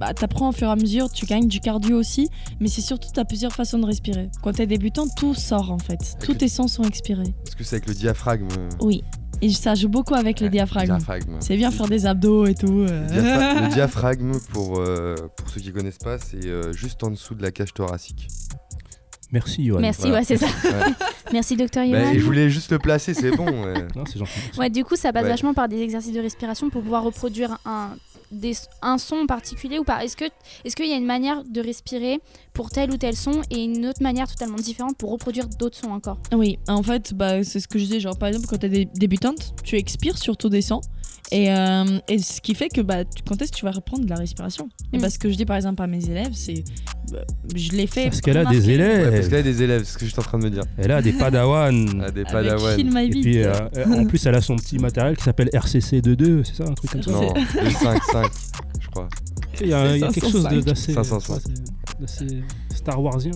bah, 0.00 0.12
t'apprends 0.14 0.48
au 0.48 0.52
fur 0.52 0.66
et 0.68 0.72
à 0.72 0.76
mesure, 0.76 1.10
tu 1.10 1.24
gagnes 1.26 1.46
du 1.46 1.60
cardio 1.60 1.96
aussi, 1.96 2.28
mais 2.58 2.66
c'est 2.68 2.80
surtout, 2.80 3.08
t'as 3.14 3.24
plusieurs 3.24 3.52
façons 3.52 3.78
de 3.78 3.86
respirer. 3.86 4.28
Quand 4.42 4.52
t'es 4.52 4.66
débutant, 4.66 5.06
tout 5.16 5.34
sort 5.34 5.70
en 5.70 5.78
fait. 5.78 6.16
Tous 6.20 6.34
tes 6.34 6.48
sons 6.48 6.66
sont 6.66 6.82
expirés. 6.82 7.34
Est-ce 7.46 7.54
que 7.56 7.62
c'est 7.64 7.76
avec 7.76 7.86
le 7.86 7.94
diaphragme 7.94 8.48
Oui. 8.80 9.04
Et 9.42 9.50
ça 9.50 9.74
joue 9.74 9.88
beaucoup 9.88 10.14
avec 10.14 10.40
le 10.40 10.46
Ouais, 10.46 10.50
diaphragme. 10.50 10.96
diaphragme. 10.96 11.36
C'est 11.40 11.56
bien 11.56 11.70
faire 11.70 11.88
des 11.88 12.04
abdos 12.06 12.46
et 12.46 12.54
tout. 12.54 12.80
euh. 12.88 13.06
Le, 13.08 13.22
diapha- 13.22 13.62
le 13.62 13.68
diaphragme, 13.74 14.32
pour, 14.52 14.78
euh, 14.80 15.14
pour 15.36 15.48
ceux 15.48 15.60
qui 15.60 15.72
connaissent 15.72 15.98
pas, 15.98 16.18
c'est 16.18 16.44
euh, 16.46 16.72
juste 16.72 17.02
en 17.04 17.10
dessous 17.10 17.34
de 17.34 17.42
la 17.42 17.50
cage 17.50 17.72
thoracique. 17.72 18.28
Merci, 19.32 19.64
Johan. 19.64 19.78
Merci, 19.80 20.02
Voilà. 20.02 20.18
ouais, 20.18 20.24
c'est 20.24 20.36
ça. 20.36 20.46
Ouais. 20.64 20.92
Merci, 21.32 21.56
docteur 21.56 21.84
Bah, 21.88 22.02
Johan. 22.02 22.12
je 22.14 22.20
voulais 22.24 22.50
juste 22.50 22.72
le 22.72 22.78
placer, 22.80 23.14
c'est 23.14 23.30
bon. 23.30 23.46
ouais. 23.64 23.86
Non, 23.94 24.04
c'est 24.04 24.18
gentil. 24.18 24.32
Ouais, 24.58 24.68
du 24.68 24.84
coup, 24.84 24.96
ça 24.96 25.12
passe 25.12 25.22
Ouais. 25.22 25.28
vachement 25.30 25.54
par 25.54 25.68
des 25.68 25.80
exercices 25.80 26.12
de 26.12 26.20
respiration 26.20 26.68
pour 26.68 26.82
pouvoir 26.82 27.04
reproduire 27.04 27.56
un, 27.64 27.90
des, 28.30 28.54
un 28.82 28.98
son 28.98 29.16
en 29.16 29.26
particulier 29.26 29.78
ou 29.78 29.84
pas 29.84 30.04
Est-ce 30.04 30.16
qu'il 30.16 30.86
y 30.88 30.92
a 30.92 30.96
une 30.96 31.06
manière 31.06 31.42
de 31.44 31.60
respirer 31.60 32.20
pour 32.52 32.70
tel 32.70 32.90
ou 32.90 32.96
tel 32.96 33.16
son 33.16 33.42
et 33.50 33.64
une 33.64 33.86
autre 33.86 34.02
manière 34.02 34.28
totalement 34.28 34.56
différente 34.56 34.96
pour 34.96 35.10
reproduire 35.10 35.46
d'autres 35.48 35.78
sons 35.78 35.90
encore? 35.90 36.18
Oui, 36.32 36.58
en 36.68 36.82
fait, 36.82 37.14
bah, 37.14 37.42
c'est 37.44 37.60
ce 37.60 37.68
que 37.68 37.78
je 37.78 37.84
disais. 37.84 38.00
Genre, 38.00 38.16
par 38.18 38.28
exemple, 38.28 38.46
quand 38.48 38.58
t'es 38.58 38.68
dé- 38.68 38.88
débutante, 38.94 39.54
tu 39.64 39.76
expires 39.76 40.18
sur 40.18 40.36
ton 40.36 40.48
descend. 40.48 40.82
Et, 41.32 41.52
euh, 41.52 41.84
et 42.08 42.18
ce 42.18 42.40
qui 42.40 42.54
fait 42.56 42.68
que 42.68 42.80
bah, 42.80 43.04
tu- 43.04 43.22
quand 43.26 43.40
est-ce 43.40 43.52
que 43.52 43.56
tu 43.58 43.64
vas 43.64 43.70
reprendre 43.70 44.04
de 44.04 44.10
la 44.10 44.16
respiration? 44.16 44.68
Et 44.92 44.98
Mm. 44.98 45.02
bah, 45.02 45.10
ce 45.10 45.18
que 45.18 45.30
je 45.30 45.36
dis 45.36 45.44
par 45.44 45.56
exemple 45.56 45.80
à 45.82 45.86
mes 45.86 46.04
élèves, 46.04 46.32
c'est. 46.32 46.64
bah, 47.12 47.18
je 47.54 47.70
l'ai 47.72 47.86
fait. 47.86 48.04
Parce 48.04 48.20
qu'elle 48.20 48.36
a 48.38 48.44
des 48.44 48.68
élèves. 48.70 49.06
Ouais, 49.10 49.16
parce 49.16 49.28
qu'elle 49.28 49.38
a 49.38 49.42
des 49.42 49.62
élèves, 49.62 49.84
c'est 49.84 49.92
ce 49.92 49.98
que 49.98 50.06
j'étais 50.06 50.18
en 50.18 50.22
train 50.22 50.38
de 50.38 50.44
me 50.44 50.50
dire. 50.50 50.64
Elle 50.76 50.90
a 50.90 51.00
des 51.02 51.12
padawans. 51.18 51.86
Ah, 52.02 52.10
des 52.10 52.24
padawans. 52.24 52.78
Et 52.78 53.10
puis, 53.10 53.38
euh, 53.44 53.52
euh, 53.76 53.84
en 54.00 54.04
plus, 54.06 54.24
elle 54.26 54.34
a 54.34 54.40
son 54.40 54.56
petit 54.56 54.78
matériel 54.78 55.16
qui 55.16 55.22
s'appelle 55.24 55.50
RCC22, 55.52 56.42
c'est 56.44 56.56
ça, 56.56 56.64
un 56.64 56.74
truc 56.74 56.90
comme 56.90 57.02
ça? 57.02 57.10
Non, 57.12 57.34
5, 57.80 58.02
5, 58.12 58.26
je 58.80 58.88
crois. 58.88 59.08
Il 59.60 59.68
y 59.68 59.72
a, 59.74 59.94
il 59.94 60.00
y 60.00 60.04
a 60.04 60.08
C'est 60.10 60.20
quelque 60.20 60.30
chose 60.32 60.44
de- 60.44 60.60
505. 60.60 60.64
d'assez 60.64 60.92
505. 60.94 61.34
ouais, 61.34 61.40
c'est- 62.06 62.24
d'assez 62.26 62.42
Star 62.74 63.00
Warsien. 63.02 63.32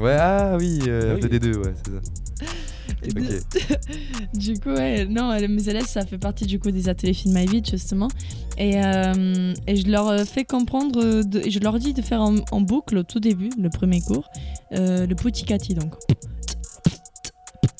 Ouais, 0.00 0.16
ah 0.18 0.56
oui, 0.58 0.80
euh, 0.88 1.14
Oui. 1.16 1.20
RDD2, 1.28 1.56
ouais, 1.58 1.74
c'est 1.84 1.92
ça. 1.92 2.46
Du 4.34 4.58
coup, 4.60 4.70
ouais, 4.70 5.06
non, 5.06 5.36
mes 5.48 5.68
élèves, 5.68 5.86
ça 5.86 6.04
fait 6.06 6.18
partie 6.18 6.46
du 6.46 6.58
coup 6.58 6.70
des 6.70 6.88
ateliers 6.88 7.14
Film 7.14 7.34
My 7.34 7.46
Beat, 7.46 7.70
justement. 7.70 8.08
Et, 8.58 8.82
euh, 8.82 9.54
et 9.66 9.76
je 9.76 9.88
leur 9.88 10.08
euh, 10.08 10.24
fais 10.24 10.44
comprendre, 10.44 11.00
euh, 11.02 11.22
de- 11.22 11.40
et 11.40 11.50
je 11.50 11.58
leur 11.60 11.78
dis 11.78 11.92
de 11.94 12.02
faire 12.02 12.20
en, 12.20 12.36
en 12.50 12.60
boucle 12.60 12.98
au 12.98 13.02
tout 13.02 13.20
début, 13.20 13.50
le 13.58 13.70
premier 13.70 14.00
cours, 14.00 14.28
euh, 14.72 15.06
le 15.06 15.14
puticati, 15.14 15.74
donc. 15.74 15.94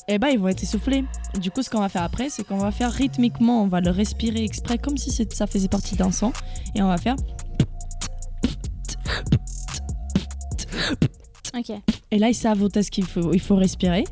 Et 0.07 0.17
bah, 0.19 0.29
ils 0.31 0.39
vont 0.39 0.49
être 0.49 0.61
essoufflés. 0.63 1.05
Du 1.39 1.51
coup, 1.51 1.61
ce 1.63 1.69
qu'on 1.69 1.79
va 1.79 1.87
faire 1.87 2.03
après, 2.03 2.29
c'est 2.29 2.43
qu'on 2.43 2.57
va 2.57 2.71
faire 2.71 2.91
rythmiquement, 2.91 3.63
on 3.63 3.67
va 3.67 3.79
le 3.79 3.91
respirer 3.91 4.43
exprès 4.43 4.77
comme 4.77 4.97
si 4.97 5.09
ça 5.11 5.47
faisait 5.47 5.69
partie 5.69 5.95
d'un 5.95 6.11
son. 6.11 6.33
Et 6.75 6.81
on 6.81 6.87
va 6.87 6.97
faire. 6.97 7.15
Ok, 11.53 11.71
Et 12.11 12.19
là, 12.19 12.27
ils 12.27 12.35
savent 12.35 12.61
au 12.61 12.67
test 12.69 12.89
qu'il 12.89 13.05
faut, 13.05 13.33
il 13.33 13.39
faut 13.39 13.55
respirer. 13.55 14.03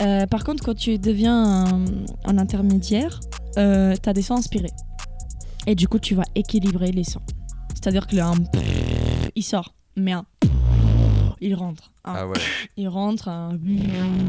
Euh, 0.00 0.26
par 0.26 0.44
contre, 0.44 0.64
quand 0.64 0.74
tu 0.74 0.98
deviens 0.98 1.66
un, 1.66 1.84
un 2.24 2.38
intermédiaire, 2.38 3.18
euh, 3.58 3.94
tu 4.00 4.08
as 4.08 4.12
des 4.12 4.22
sons 4.22 4.36
inspirés. 4.36 4.70
Et 5.66 5.74
du 5.74 5.88
coup, 5.88 5.98
tu 5.98 6.14
vas 6.14 6.24
équilibrer 6.34 6.92
les 6.92 7.04
sons. 7.04 7.22
C'est-à-dire 7.74 8.06
que 8.06 8.14
le 8.14 8.22
un 8.22 8.34
il 9.34 9.42
sort, 9.42 9.74
mais 9.96 10.12
un 10.12 10.24
il 11.40 11.54
rentre. 11.54 11.90
Un 12.04 12.14
Ah 12.14 12.28
ouais, 12.28 12.38
il 12.76 12.88
rentre, 12.88 13.28
un 13.28 13.58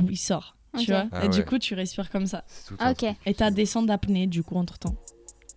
il 0.09 0.17
sort. 0.17 0.55
Tu 0.79 0.89
vois? 0.89 1.05
Ah 1.11 1.25
Et 1.25 1.29
du 1.29 1.45
coup, 1.45 1.59
tu 1.59 1.75
respires 1.75 2.09
comme 2.09 2.25
ça. 2.25 2.43
Ah, 2.79 2.91
ok. 2.91 3.05
Et 3.27 3.35
tu 3.35 3.43
as 3.43 3.51
des 3.51 3.67
sons 3.67 3.83
d'apnée, 3.83 4.25
du 4.25 4.41
coup, 4.41 4.55
entre 4.55 4.79
temps. 4.79 4.95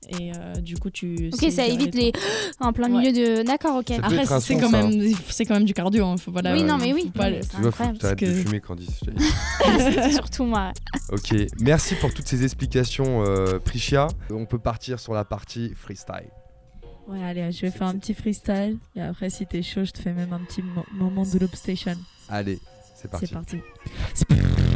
Et 0.08 0.32
euh, 0.32 0.54
du 0.60 0.76
coup, 0.76 0.90
tu. 0.90 1.30
Ok, 1.32 1.50
ça 1.50 1.66
évite 1.66 1.94
les 1.94 2.12
en 2.60 2.72
plein 2.72 2.88
milieu 2.88 3.12
de. 3.12 3.42
D'accord, 3.42 3.76
ok. 3.78 3.90
Après, 3.90 4.24
c'est 4.40 4.56
quand, 4.56 4.70
ça, 4.70 4.82
même, 4.82 5.14
c'est 5.30 5.44
quand 5.44 5.54
même 5.54 5.64
du 5.64 5.74
cardio. 5.74 6.04
Hein. 6.06 6.16
Faut 6.16 6.30
pas 6.30 6.42
la- 6.42 6.52
oui, 6.52 6.62
non, 6.62 6.78
mais 6.78 6.92
oui. 6.92 7.10
pas 7.12 7.30
Tu 7.32 7.38
C'est 7.42 7.56
vois, 7.60 7.72
faut 7.72 7.84
que 8.14 8.24
de 8.24 8.34
fumer, 8.44 8.60
Candice. 8.60 9.00
Surtout 10.12 10.44
moi. 10.44 10.72
Ok, 11.10 11.34
merci 11.60 11.94
pour 11.96 12.12
toutes 12.14 12.28
ces 12.28 12.44
explications, 12.44 13.24
euh. 13.26 13.58
On 14.30 14.46
peut 14.46 14.58
partir 14.58 15.00
sur 15.00 15.12
la 15.12 15.24
partie 15.24 15.72
freestyle. 15.74 16.30
Ouais, 17.08 17.22
allez, 17.22 17.52
je 17.52 17.60
vais 17.62 17.70
faire 17.70 17.86
un 17.86 17.96
petit 17.98 18.14
freestyle. 18.14 18.78
Et 18.96 19.00
après, 19.00 19.30
si 19.30 19.46
t'es 19.46 19.62
chaud, 19.62 19.84
je 19.84 19.92
te 19.92 19.98
fais 20.00 20.12
même 20.12 20.32
un 20.32 20.40
petit 20.40 20.62
mo- 20.62 20.84
moment 20.92 21.22
de 21.24 21.38
loop 21.38 21.54
station. 21.54 21.94
Allez, 22.28 22.58
c'est 22.96 23.08
parti. 23.10 23.26
C'est 23.26 23.32
parti. 23.34 23.58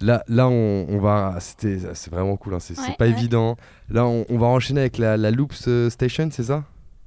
là, 0.00 0.22
là 0.28 0.48
on, 0.48 0.86
on 0.88 0.98
va. 0.98 1.36
C'était, 1.40 1.78
c'est 1.94 2.10
vraiment 2.10 2.36
cool. 2.36 2.54
hein, 2.54 2.58
C'est, 2.60 2.78
Ouais, 2.78 2.94
pas 2.98 3.04
ouais. 3.06 3.10
évident. 3.10 3.56
Là, 3.88 4.06
on, 4.06 4.24
on 4.28 4.38
va 4.38 4.46
enchaîner 4.46 4.80
avec 4.80 4.98
la, 4.98 5.16
la 5.16 5.30
Loops 5.30 5.66
euh, 5.68 5.90
Station, 5.90 6.28
c'est 6.32 6.44
ça? 6.44 6.64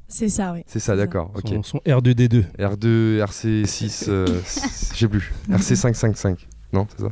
C'est 0.08 0.30
ça, 0.30 0.54
oui. 0.54 0.62
C'est 0.68 0.80
ça, 0.80 0.96
d'accord. 0.96 1.32
Ok. 1.36 1.48
Son, 1.50 1.64
son 1.64 1.78
R2D2. 1.80 2.44
R2, 2.60 3.24
RC6, 3.24 4.06
euh, 4.10 4.28
je 4.28 4.96
sais 4.96 5.08
plus. 5.08 5.34
RC555. 5.50 6.38
Non, 6.72 6.88
c'est 6.96 7.04
ça? 7.04 7.12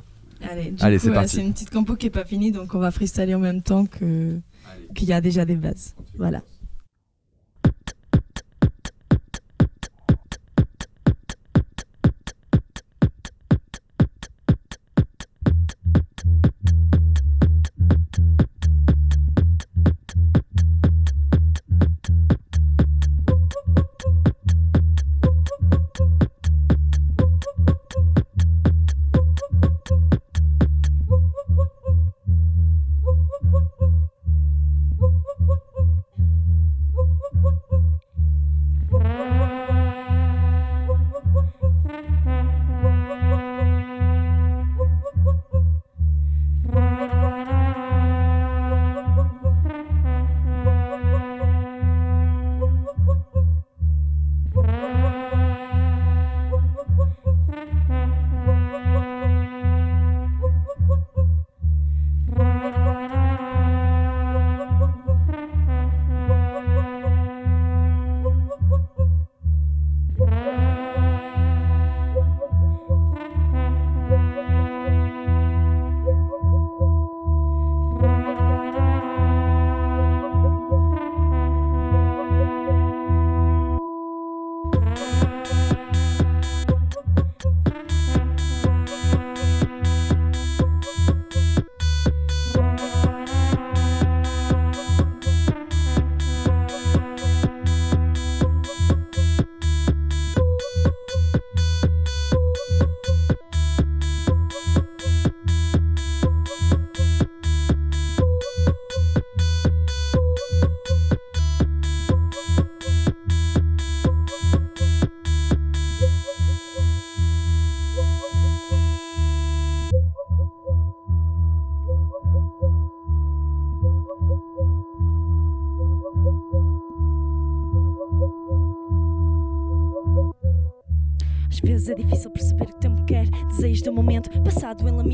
Allez, 0.81 0.99
c'est 0.99 1.09
euh, 1.09 1.13
parti. 1.13 1.35
c'est 1.35 1.41
une 1.41 1.53
petite 1.53 1.69
compo 1.69 1.95
qui 1.95 2.07
est 2.07 2.11
pas 2.11 2.25
finie, 2.25 2.51
donc 2.51 2.73
on 2.75 2.79
va 2.79 2.91
freestyler 2.91 3.35
en 3.35 3.39
même 3.39 3.61
temps 3.61 3.85
que 3.85 4.39
qu'il 4.95 5.07
y 5.07 5.13
a 5.13 5.21
déjà 5.21 5.45
des 5.45 5.55
bases. 5.55 5.95
Voilà. 6.17 6.41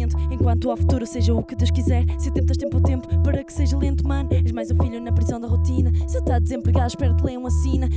Lamento. 0.07 0.17
Enquanto 0.31 0.71
ao 0.71 0.77
futuro 0.77 1.05
seja 1.05 1.33
o 1.33 1.43
que 1.43 1.55
Deus 1.55 1.71
quiser. 1.71 2.05
Se 2.17 2.29
o 2.29 2.31
tempo 2.31 2.47
tens 2.47 2.57
tempo 2.57 2.77
ao 2.77 2.83
tempo, 2.83 3.07
para 3.23 3.43
que 3.43 3.51
seja 3.51 3.77
lento, 3.77 4.07
mano. 4.07 4.29
És 4.31 4.51
mais 4.51 4.71
um 4.71 4.75
filho 4.75 5.01
na 5.01 5.11
prisão 5.11 5.39
da 5.39 5.47
rotina. 5.47 5.91
Se 6.07 6.17
está 6.17 6.39
desempregado, 6.39 6.87
espera 6.87 7.13
te 7.13 7.23
leiam 7.23 7.45
assina. 7.45 7.89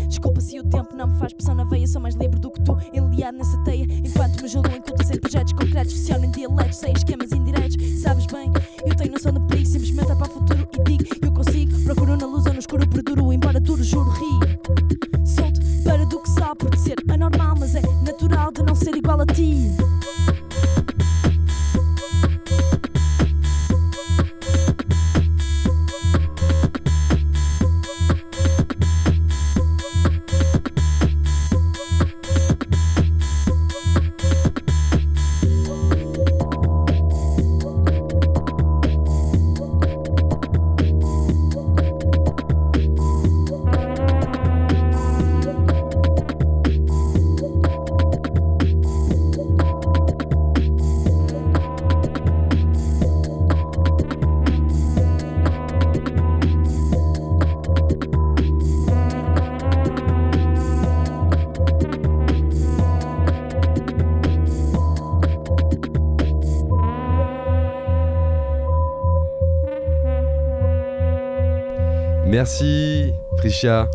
Merci, 72.53 73.13
Priscia. 73.37 73.89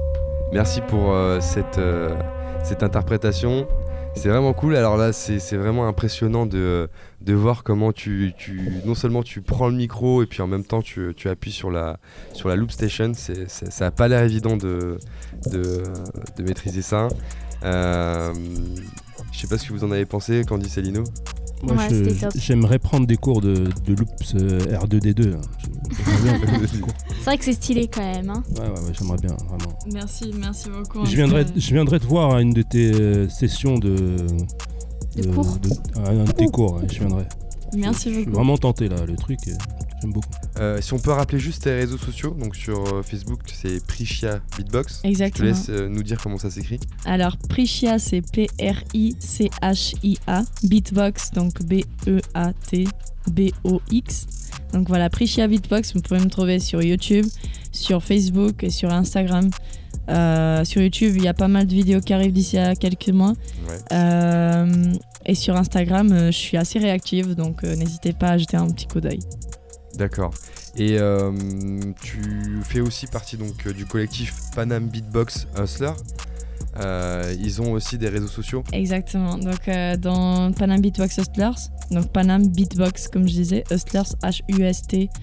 Merci 0.54 0.80
pour 0.80 1.12
euh, 1.12 1.42
cette, 1.42 1.78
euh, 1.78 2.16
cette 2.64 2.84
interprétation. 2.84 3.68
C'est 4.16 4.30
vraiment 4.30 4.54
cool. 4.54 4.78
Alors 4.78 4.96
là, 4.96 5.12
c'est 5.12 5.40
c'est 5.40 5.58
vraiment 5.58 5.90
impressionnant 5.90 6.46
de, 6.46 6.88
de 7.20 7.34
voir 7.34 7.64
comment 7.64 7.92
tu, 7.92 8.32
tu. 8.38 8.72
Non 8.86 8.96
seulement 8.96 9.24
tu 9.24 9.42
prends 9.42 9.68
le 9.68 9.76
micro 9.76 10.24
et 10.24 10.26
puis 10.26 10.42
en 10.42 10.48
même 10.48 10.64
temps 10.64 10.82
tu, 10.82 11.12
tu 11.18 11.28
appuies 11.28 11.52
sur 11.52 11.70
la, 11.70 12.00
sur 12.32 12.48
la 12.48 12.56
loop 12.56 12.72
station. 12.72 13.12
Ça 13.14 13.66
n'a 13.82 13.92
pas 13.92 14.08
l'air 14.08 14.24
évident 14.24 14.56
de, 14.56 15.00
de, 15.52 15.84
de 16.38 16.44
maîtriser 16.44 16.82
ça. 16.82 17.10
Euh, 17.66 18.34
je 19.34 19.38
sais 19.42 19.48
pas 19.48 19.58
ce 19.58 19.68
que 19.68 19.74
vous 19.74 19.84
en 19.84 19.92
avez 19.92 20.06
pensé, 20.06 20.46
Candy 20.48 20.70
Cellino. 20.70 21.04
Moi, 21.64 21.76
Ouais, 21.76 22.14
j'aimerais 22.38 22.80
prendre 22.80 23.06
des 23.08 23.18
cours 23.18 23.42
de, 23.42 23.54
de 23.86 23.96
loops 23.96 24.36
euh, 24.36 24.60
R2D2. 24.78 25.34
hein. 25.34 25.42
C'est 27.26 27.32
vrai 27.32 27.38
que 27.40 27.46
c'est 27.46 27.54
stylé 27.54 27.88
quand 27.88 28.02
même. 28.04 28.30
Hein. 28.30 28.44
Ouais, 28.56 28.62
ouais, 28.62 28.70
ouais, 28.70 28.92
j'aimerais 29.00 29.18
bien, 29.18 29.36
vraiment. 29.48 29.74
Merci, 29.92 30.32
merci 30.38 30.70
beaucoup. 30.70 31.04
Je 31.08 31.16
viendrai, 31.16 31.44
je 31.56 31.74
viendrai 31.74 32.00
te 32.00 32.06
voir 32.06 32.36
à 32.36 32.42
une 32.44 32.54
de 32.54 32.62
tes 32.62 32.92
euh, 32.94 33.28
sessions 33.30 33.80
de. 33.80 33.96
De 35.16 35.26
cours 35.34 35.58
de- 35.58 35.70
à 36.06 36.10
un 36.12 36.24
de 36.26 36.32
tes 36.34 36.46
cours, 36.46 36.74
ouais, 36.76 36.84
je 36.88 37.00
viendrai. 37.00 37.26
Merci 37.76 38.10
Je 38.10 38.14
suis 38.18 38.26
beaucoup. 38.26 38.36
vraiment 38.38 38.60
tenté 38.60 38.88
là, 38.90 38.98
le 39.08 39.16
truc, 39.16 39.40
euh, 39.48 39.54
j'aime 40.04 40.12
beaucoup. 40.14 40.28
Euh, 40.60 40.80
si 40.82 40.94
on 40.94 41.00
peut 41.00 41.14
rappeler 41.14 41.40
juste 41.40 41.64
tes 41.64 41.74
réseaux 41.74 41.98
sociaux, 41.98 42.36
donc 42.40 42.56
sur 42.56 43.04
Facebook 43.04 43.40
c'est 43.52 43.84
Priscia 43.88 44.40
Beatbox. 44.58 44.98
Je 44.98 45.02
te 45.02 45.08
Exactement. 45.08 45.48
laisse 45.48 45.66
euh, 45.70 45.90
nous 45.90 46.04
dire 46.04 46.20
comment 46.22 46.38
ça 46.38 46.52
s'écrit. 46.52 46.80
Alors, 47.06 47.38
Prichia, 47.50 47.98
c'est 47.98 48.22
P-R-I-C-H-I-A. 48.22 50.44
Beatbox, 50.64 51.32
donc 51.32 51.64
B-E-A-T-B-O-X. 53.26 54.28
Donc 54.76 54.90
voilà, 54.90 55.10
Prichia 55.10 55.48
Beatbox, 55.48 55.94
vous 55.94 56.02
pouvez 56.02 56.20
me 56.20 56.28
trouver 56.28 56.60
sur 56.60 56.82
YouTube, 56.82 57.26
sur 57.72 58.04
Facebook 58.04 58.62
et 58.62 58.70
sur 58.70 58.92
Instagram. 58.92 59.50
Euh, 60.10 60.66
sur 60.66 60.82
YouTube, 60.82 61.14
il 61.16 61.24
y 61.24 61.30
a 61.30 61.34
pas 61.34 61.48
mal 61.48 61.66
de 61.66 61.74
vidéos 61.74 62.02
qui 62.02 62.14
arrivent 62.14 62.34
d'ici 62.34 62.58
à 62.58 62.76
quelques 62.76 63.08
mois. 63.08 63.36
Ouais. 63.70 63.78
Euh, 63.94 64.94
Et 65.26 65.34
sur 65.34 65.56
Instagram, 65.56 66.12
euh, 66.12 66.26
je 66.28 66.38
suis 66.38 66.58
assez 66.58 66.78
réactive, 66.78 67.36
donc 67.36 67.64
n'hésitez 67.64 68.12
pas 68.12 68.32
à 68.32 68.38
jeter 68.38 68.58
un 68.58 68.70
petit 68.70 68.86
coup 68.86 69.00
d'œil. 69.00 69.20
D'accord. 69.96 70.34
Et 70.76 71.00
tu 72.02 72.60
fais 72.66 72.82
aussi 72.82 73.08
partie 73.08 73.38
donc 73.38 73.66
du 73.70 73.86
collectif 73.86 74.34
Panam 74.54 74.90
Beatbox 74.90 75.48
Hustler. 75.58 75.94
Euh, 76.80 77.34
ils 77.40 77.62
ont 77.62 77.72
aussi 77.72 77.98
des 77.98 78.10
réseaux 78.10 78.28
sociaux. 78.28 78.64
Exactement. 78.74 79.38
Donc 79.38 79.68
euh, 79.68 79.96
dans 79.98 80.52
Panam 80.52 80.82
Beatbox 80.82 81.18
Hustlers, 81.18 81.70
donc 81.92 82.12
Panam 82.12 82.48
Beatbox 82.48 83.08
comme 83.08 83.28
je 83.28 83.34
disais, 83.34 83.64
Hustlers 83.72 84.16
H-U-S-T-L-E-R-S. 84.24 85.16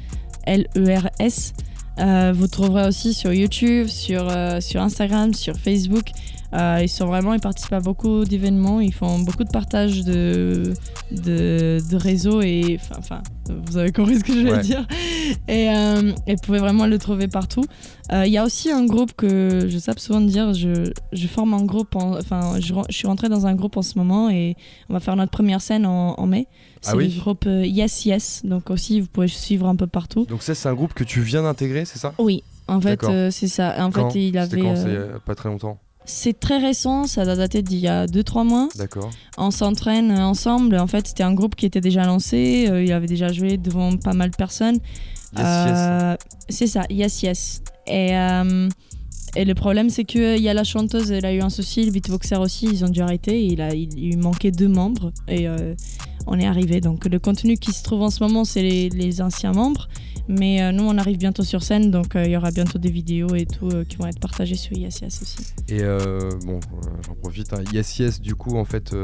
Euh, 1.98 2.32
vous 2.34 2.46
trouverez 2.46 2.88
aussi 2.88 3.12
sur 3.12 3.32
YouTube, 3.32 3.86
sur, 3.86 4.28
euh, 4.28 4.60
sur 4.60 4.80
Instagram, 4.80 5.34
sur 5.34 5.56
Facebook. 5.56 6.10
Euh, 6.54 6.80
ils 6.82 6.88
sont 6.88 7.06
vraiment, 7.06 7.32
ils 7.32 7.40
participent 7.40 7.72
à 7.72 7.80
beaucoup 7.80 8.24
d'événements, 8.24 8.80
ils 8.80 8.92
font 8.92 9.18
beaucoup 9.20 9.44
de 9.44 9.50
partage 9.50 10.04
de, 10.04 10.74
de, 11.10 11.78
de 11.90 11.96
réseaux 11.96 12.42
et 12.42 12.78
enfin, 12.98 13.22
vous 13.48 13.76
avez 13.78 13.90
compris 13.92 14.18
ce 14.18 14.24
que 14.24 14.32
je 14.34 14.38
veux 14.40 14.52
Ouais. 14.52 14.60
dire. 14.62 14.86
Et, 15.48 15.70
euh, 15.70 16.12
et 16.26 16.34
vous 16.34 16.40
pouvez 16.42 16.58
vraiment 16.58 16.86
le 16.86 16.98
trouver 16.98 17.26
partout. 17.28 17.64
Euh, 18.12 18.26
Il 18.26 18.32
y 18.32 18.36
a 18.38 18.44
aussi 18.44 18.70
un 18.70 18.84
groupe 18.84 19.12
que 19.14 19.66
je 19.68 19.78
sais 19.78 19.92
souvent 19.96 20.20
de 20.20 20.26
dire, 20.26 20.52
je, 20.52 20.92
je 21.12 21.26
forme 21.26 21.54
un 21.54 21.64
groupe, 21.64 21.96
en- 21.96 22.18
enfin 22.18 22.60
je, 22.60 22.74
suis 22.90 23.06
rentrée 23.06 23.28
dans 23.30 23.46
un 23.46 23.54
groupe 23.54 23.76
en 23.78 23.82
ce 23.82 23.96
moment 23.98 24.28
et 24.28 24.54
on 24.90 24.92
va 24.92 25.00
faire 25.00 25.16
notre 25.16 25.32
première 25.32 25.60
scène 25.62 25.86
en, 25.86 26.14
en 26.20 26.26
mai. 26.26 26.46
C'est 26.82 26.90
Ah 26.92 26.96
oui 26.96 27.08
le 27.14 27.20
groupe 27.20 27.44
Yes 27.46 28.04
Yes, 28.04 28.42
donc 28.44 28.68
aussi 28.70 29.00
vous 29.00 29.06
pouvez 29.06 29.28
suivre 29.28 29.66
un 29.68 29.76
peu 29.76 29.86
partout. 29.86 30.26
Donc 30.26 30.42
ça 30.42 30.54
c'est 30.54 30.68
un 30.68 30.74
groupe 30.74 30.92
que 30.92 31.04
tu 31.04 31.20
viens 31.22 31.42
d'intégrer, 31.42 31.84
c'est 31.86 31.98
ça? 31.98 32.12
Oui, 32.18 32.42
en 32.68 32.80
fait 32.80 33.00
c'est 33.30 33.48
ça. 33.48 33.74
En 33.82 33.90
Quand? 33.90 34.10
fait 34.10 34.28
il 34.28 34.36
avait... 34.36 34.60
quand? 34.60 34.76
C'est 34.76 35.20
pas 35.24 35.34
très 35.34 35.48
longtemps. 35.48 35.78
C'est 36.04 36.38
très 36.38 36.58
récent, 36.58 37.06
ça 37.06 37.24
doit 37.24 37.36
dater 37.36 37.62
d'il 37.62 37.78
y 37.78 37.88
a 37.88 38.06
2-3 38.06 38.44
mois. 38.46 38.68
D'accord. 38.76 39.10
On 39.38 39.50
s'entraîne 39.50 40.10
ensemble. 40.12 40.76
En 40.78 40.86
fait, 40.86 41.06
c'était 41.08 41.22
un 41.22 41.34
groupe 41.34 41.54
qui 41.54 41.66
était 41.66 41.80
déjà 41.80 42.04
lancé. 42.04 42.66
euh, 42.68 42.82
il 42.84 42.92
avait 42.92 43.06
déjà 43.06 43.32
joué 43.32 43.56
devant 43.56 43.96
pas 43.96 44.12
mal 44.12 44.30
de 44.30 44.36
personnes. 44.36 44.78
Yes, 45.36 45.44
Euh, 45.46 46.16
C'est 46.48 46.66
ça, 46.66 46.82
Yes 46.90 47.22
Yes. 47.22 47.62
Et, 47.86 48.16
euh, 48.16 48.68
et 49.34 49.44
le 49.44 49.54
problème, 49.54 49.88
c'est 49.90 50.04
qu'il 50.04 50.38
y 50.40 50.48
a 50.48 50.54
la 50.54 50.64
chanteuse, 50.64 51.10
elle 51.10 51.24
a 51.24 51.32
eu 51.32 51.40
un 51.40 51.50
souci, 51.50 51.84
le 51.84 51.90
beatboxer 51.90 52.36
aussi, 52.36 52.66
ils 52.66 52.84
ont 52.84 52.88
dû 52.88 53.00
arrêter. 53.00 53.44
Il, 53.46 53.60
a, 53.62 53.74
il, 53.74 53.98
il 53.98 54.18
manquait 54.18 54.50
deux 54.50 54.68
membres 54.68 55.12
et 55.28 55.46
on 56.26 56.38
est 56.38 56.46
arrivé. 56.46 56.80
Donc 56.80 57.06
le 57.06 57.18
contenu 57.18 57.56
qui 57.56 57.72
se 57.72 57.82
trouve 57.82 58.02
en 58.02 58.10
ce 58.10 58.22
moment, 58.22 58.44
c'est 58.44 58.62
les, 58.62 58.88
les 58.90 59.20
anciens 59.22 59.52
membres. 59.52 59.88
Mais 60.28 60.62
euh, 60.62 60.72
nous, 60.72 60.84
on 60.84 60.96
arrive 60.98 61.18
bientôt 61.18 61.42
sur 61.42 61.62
scène, 61.62 61.90
donc 61.90 62.14
euh, 62.16 62.24
il 62.24 62.30
y 62.30 62.36
aura 62.36 62.50
bientôt 62.50 62.78
des 62.78 62.90
vidéos 62.90 63.34
et 63.34 63.44
tout 63.46 63.68
euh, 63.68 63.84
qui 63.84 63.96
vont 63.96 64.06
être 64.06 64.20
partagées 64.20 64.54
sur 64.54 64.76
Yes 64.76 65.00
Yes 65.00 65.20
aussi. 65.22 65.36
Et 65.68 65.82
bon, 66.46 66.60
j'en 67.06 67.14
profite. 67.16 67.52
hein. 67.52 67.62
Yes 67.72 67.98
Yes, 67.98 68.20
du 68.20 68.34
coup, 68.34 68.56
en 68.56 68.64
fait, 68.64 68.94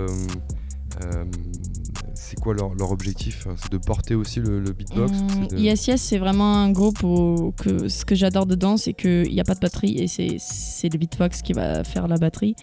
c'est 2.15 2.39
quoi 2.41 2.55
leur, 2.55 2.75
leur 2.75 2.91
objectif 2.91 3.47
C'est 3.57 3.71
de 3.73 3.79
porter 3.79 4.15
aussi 4.15 4.41
le, 4.41 4.61
le 4.61 4.73
beatbox 4.73 5.13
c'est 5.49 5.57
de- 5.57 5.61
Yes 5.61 5.87
Yes, 5.87 6.01
c'est 6.03 6.19
vraiment 6.19 6.57
un 6.57 6.71
groupe 6.71 7.03
où 7.03 7.53
que, 7.57 7.89
ce 7.89 8.05
que 8.05 8.15
j'adore 8.15 8.47
dedans, 8.47 8.77
c'est 8.77 8.93
qu'il 8.93 9.31
n'y 9.33 9.41
a 9.41 9.45
pas 9.45 9.55
de 9.55 9.61
batterie 9.61 9.99
et 9.99 10.09
c'est 10.09 10.89
le 10.93 10.99
beatbox 10.99 11.43
qui 11.43 11.53
va 11.53 11.85
faire 11.85 12.09
la 12.09 12.17
batterie. 12.17 12.55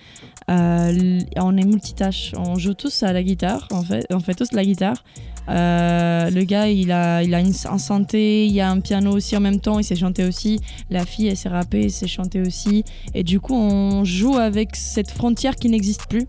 On 0.48 1.58
est 1.58 1.66
multitâche, 1.66 2.34
on 2.38 2.56
joue 2.58 2.74
tous 2.74 3.04
à 3.04 3.14
la 3.14 3.24
guitare, 3.24 3.68
en 3.72 3.84
fait, 3.84 4.06
on 4.12 4.20
fait 4.20 4.34
tous 4.36 4.52
la 4.52 4.64
guitare. 4.64 5.04
Euh, 5.50 6.30
le 6.30 6.44
gars, 6.44 6.68
il 6.70 6.92
a, 6.92 7.24
il 7.24 7.34
a 7.36 7.40
une, 7.40 7.54
un 7.70 7.78
synthé, 7.78 8.46
il 8.46 8.52
y 8.54 8.62
a 8.62 8.70
un 8.70 8.80
piano 8.80 9.12
aussi 9.12 9.36
en 9.38 9.42
même 9.42 9.60
temps, 9.60 9.80
il 9.80 9.84
sait 9.84 9.96
chanter 9.96 10.26
aussi. 10.26 10.60
La 10.90 11.06
fille, 11.06 11.28
elle 11.28 11.38
sait 11.38 11.50
rapper, 11.50 11.84
elle 11.84 11.92
sait 11.92 12.08
chanter 12.08 12.42
aussi. 12.42 12.84
Et 13.14 13.24
du 13.24 13.40
coup, 13.40 13.56
on 13.56 14.04
joue 14.06 14.38
avec 14.38 14.76
cette 14.76 15.12
frontière 15.12 15.56
qui 15.56 15.70
n'existe 15.70 16.08
plus. 16.08 16.26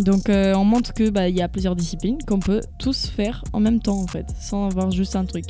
Donc 0.00 0.28
euh, 0.28 0.54
on 0.54 0.64
montre 0.64 0.92
que 0.92 1.08
bah, 1.08 1.28
il 1.28 1.36
y 1.36 1.42
a 1.42 1.48
plusieurs 1.48 1.76
disciplines 1.76 2.18
qu'on 2.26 2.40
peut 2.40 2.60
tous 2.80 3.06
faire 3.06 3.44
en 3.52 3.60
même 3.60 3.80
temps 3.80 4.00
en 4.00 4.08
fait, 4.08 4.26
sans 4.40 4.66
avoir 4.66 4.90
juste 4.90 5.14
un 5.14 5.24
truc. 5.24 5.44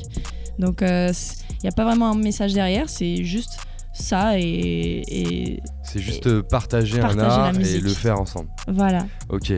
Donc 0.59 0.83
euh, 0.83 1.11
il 1.51 1.63
n'y 1.63 1.69
a 1.69 1.73
pas 1.73 1.85
vraiment 1.85 2.11
un 2.11 2.15
message 2.15 2.53
derrière, 2.53 2.91
c'est 2.91 3.25
juste 3.25 3.59
ça 3.95 4.39
et, 4.39 5.03
et 5.09 5.61
C'est 5.83 6.01
juste 6.01 6.27
euh, 6.27 6.43
partager, 6.43 6.99
Partager 7.01 7.21
un 7.25 7.29
art 7.31 7.59
et 7.59 7.81
le 7.81 7.89
faire 7.89 8.21
ensemble. 8.21 8.51
voilà. 8.69 9.07
Ok. 9.31 9.53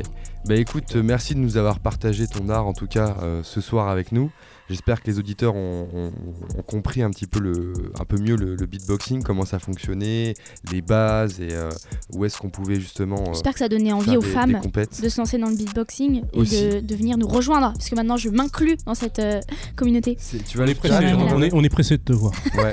Bah 0.47 0.55
écoute, 0.55 0.95
euh, 0.95 1.03
merci 1.03 1.35
de 1.35 1.41
nous 1.41 1.57
avoir 1.57 1.81
partagé 1.81 2.29
ton 2.29 2.49
art 2.51 2.69
en 2.69 2.73
tout 2.73 2.87
cas 2.87 3.17
euh, 3.21 3.43
ce 3.43 3.61
soir 3.61 3.89
avec 3.89 4.13
nous. 4.13 4.31
J'espère 4.69 5.03
que 5.03 5.07
les 5.11 5.19
auditeurs 5.19 5.55
ont, 5.55 5.89
ont- 5.95 6.13
ont 6.59 6.63
compris 6.63 7.03
un 7.03 7.11
petit 7.11 7.27
peu 7.27 7.39
le, 7.41 7.73
un 8.01 8.05
peu 8.05 8.19
mieux 8.19 8.37
le, 8.37 8.57
le 8.57 8.67
beatboxing, 8.67 9.23
comment 9.23 9.45
ça 9.45 9.59
fonctionnait, 9.59 10.35
les 10.73 10.83
bases 10.83 11.41
et 11.41 11.49
euh, 11.53 11.71
où 12.15 12.25
est-ce 12.25 12.39
qu'on 12.39 12.51
pouvait 12.51 12.81
justement. 12.81 13.17
euh, 13.29 13.33
J'espère 13.33 13.53
que 13.53 13.59
ça 13.61 13.67
a 13.67 13.69
donné 13.69 13.93
envie 13.93 14.17
aux 14.17 14.21
des- 14.21 14.27
femmes 14.27 14.61
de 15.03 15.09
se 15.09 15.19
lancer 15.21 15.39
dans 15.39 15.49
le 15.49 15.57
beatboxing 15.57 16.23
et 16.33 16.39
de, 16.43 16.81
de 16.81 16.95
venir 16.97 17.17
nous 17.19 17.29
rejoindre. 17.29 17.73
Parce 17.73 17.89
que 17.89 17.95
maintenant, 17.95 18.17
je 18.17 18.29
m'inclus 18.29 18.77
dans 18.87 18.95
cette 18.95 19.19
euh, 19.21 19.41
communauté. 19.77 20.17
Tu 20.49 20.59
vas 20.59 20.65
les 20.67 20.75
Carrément. 20.75 21.27
on, 21.33 21.43
est, 21.43 21.53
on 21.55 21.63
est 21.65 21.69
pressé 21.69 21.97
de 21.99 22.03
te 22.03 22.13
voir. 22.13 22.33
Ouais. 22.57 22.71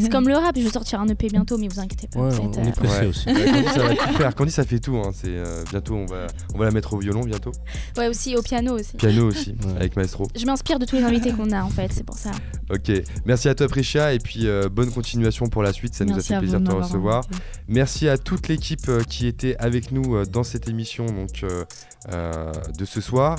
C'est 0.00 0.10
comme 0.10 0.28
le 0.28 0.36
rap, 0.36 0.56
je 0.56 0.62
vais 0.62 0.70
sortir 0.70 1.00
un 1.00 1.08
EP 1.08 1.28
bientôt, 1.28 1.56
mais 1.58 1.68
vous 1.68 1.80
inquiétez 1.80 2.08
pas. 2.08 2.20
Ouais, 2.20 2.34
on 2.40 2.64
est 2.64 2.72
pressé 2.72 3.00
Ouais. 3.00 3.06
aussi. 3.06 3.28
Ouais, 3.28 3.44
Candy, 3.44 3.68
ça 3.68 3.82
va 3.82 3.94
tout 3.94 4.12
faire. 4.14 4.34
Candy, 4.34 4.50
ça 4.52 4.64
fait 4.64 4.78
tout. 4.80 4.96
hein. 4.96 5.10
C'est 5.14 5.28
euh, 5.28 5.64
bientôt, 5.70 5.94
on 5.94 6.06
va, 6.06 6.26
on 6.54 6.58
va 6.58 6.64
la 6.66 6.70
mettre 6.70 6.92
au 6.94 6.98
violon 6.98 7.22
bientôt. 7.24 7.52
Ouais, 7.96 8.08
aussi 8.08 8.36
au 8.36 8.42
piano 8.42 8.74
aussi. 8.78 8.96
Piano 8.96 9.28
aussi, 9.28 9.50
Ouais. 9.64 9.76
avec 9.76 9.96
Maestro. 9.96 10.26
Je 10.36 10.44
m'inspire 10.46 10.78
de 10.78 10.84
tous 10.84 10.96
les 10.96 11.04
invités 11.04 11.21
qu'on 11.30 11.50
a 11.52 11.62
en 11.62 11.68
fait, 11.70 11.92
c'est 11.92 12.04
pour 12.04 12.18
ça. 12.18 12.32
Ok. 12.70 12.90
Merci 13.24 13.48
à 13.48 13.54
toi, 13.54 13.68
Priscia, 13.68 14.12
et 14.12 14.18
puis 14.18 14.46
euh, 14.46 14.68
bonne 14.68 14.90
continuation 14.90 15.46
pour 15.46 15.62
la 15.62 15.72
suite. 15.72 15.94
Ça 15.94 16.04
nous 16.04 16.16
a 16.16 16.20
fait 16.20 16.38
plaisir 16.38 16.60
de 16.60 16.66
te 16.66 16.72
recevoir. 16.72 17.18
invité. 17.18 17.44
Merci 17.68 18.08
à 18.08 18.18
toute 18.18 18.48
l'équipe 18.48 18.88
euh, 18.88 19.02
qui 19.02 19.26
était 19.26 19.56
avec 19.58 19.92
nous 19.92 20.16
euh, 20.16 20.24
dans 20.24 20.42
cette 20.42 20.68
émission 20.68 21.06
donc, 21.06 21.44
euh, 21.44 22.52
de 22.78 22.84
ce 22.84 23.00
soir. 23.00 23.38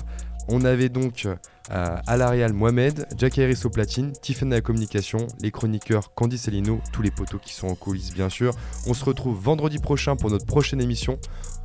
On 0.50 0.66
avait 0.66 0.90
donc 0.90 1.26
euh, 1.26 1.96
à 2.06 2.18
l'Arial 2.18 2.52
Mohamed, 2.52 3.08
Jack 3.18 3.40
Harris 3.40 3.62
au 3.64 3.70
platine, 3.70 4.12
Tiffany 4.12 4.52
à 4.52 4.56
la 4.56 4.62
communication, 4.62 5.26
les 5.42 5.52
chroniqueurs 5.52 6.14
Candy 6.14 6.38
Cellino, 6.38 6.82
tous 6.92 7.02
les 7.02 7.12
poteaux 7.12 7.40
qui 7.40 7.54
sont 7.54 7.68
en 7.68 7.76
coulisses 7.76 8.14
bien 8.14 8.28
sûr. 8.30 8.54
On 8.86 8.94
se 8.94 9.06
retrouve 9.06 9.40
vendredi 9.42 9.80
prochain 9.80 10.18
pour 10.18 10.30
notre 10.30 10.46
prochaine 10.46 10.82
émission. 10.82 11.18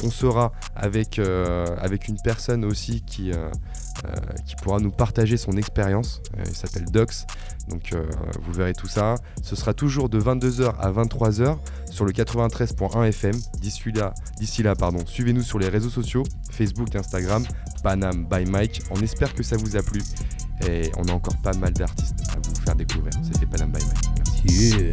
On 0.05 0.11
sera 0.11 0.53
avec, 0.77 1.19
euh, 1.19 1.67
avec 1.81 2.07
une 2.07 2.19
personne 2.23 2.65
aussi 2.65 3.03
qui, 3.03 3.33
euh, 3.33 3.51
qui 4.47 4.57
pourra 4.57 4.79
nous 4.79 4.91
partager 4.91 5.37
son 5.37 5.53
expérience. 5.53 6.23
Euh, 6.39 6.43
il 6.47 6.55
s'appelle 6.55 6.85
Dox. 6.87 7.27
Donc 7.69 7.93
euh, 7.93 8.07
vous 8.41 8.53
verrez 8.53 8.73
tout 8.73 8.89
ça. 8.89 9.17
Ce 9.43 9.57
sera 9.57 9.75
toujours 9.75 10.09
de 10.09 10.21
22h 10.21 10.75
à 10.79 10.91
23h 10.91 11.57
sur 11.91 12.05
le 12.05 12.13
93.1 12.13 13.09
FM. 13.09 13.35
D'ici 13.61 14.63
là, 14.63 14.75
suivez-nous 15.07 15.43
sur 15.43 15.59
les 15.59 15.69
réseaux 15.69 15.91
sociaux, 15.91 16.23
Facebook, 16.51 16.95
Instagram, 16.95 17.45
Panam 17.83 18.27
by 18.27 18.45
Mike. 18.51 18.83
On 18.91 19.01
espère 19.01 19.35
que 19.35 19.43
ça 19.43 19.57
vous 19.57 19.77
a 19.77 19.83
plu 19.83 20.03
et 20.67 20.91
on 20.97 21.05
a 21.05 21.13
encore 21.13 21.37
pas 21.39 21.53
mal 21.55 21.73
d'artistes 21.73 22.21
à 22.31 22.37
vous 22.37 22.55
faire 22.65 22.75
découvrir. 22.75 23.13
C'était 23.23 23.47
Panam 23.47 23.71
by 23.71 23.85
Mike. 23.85 24.09
Merci. 24.19 24.93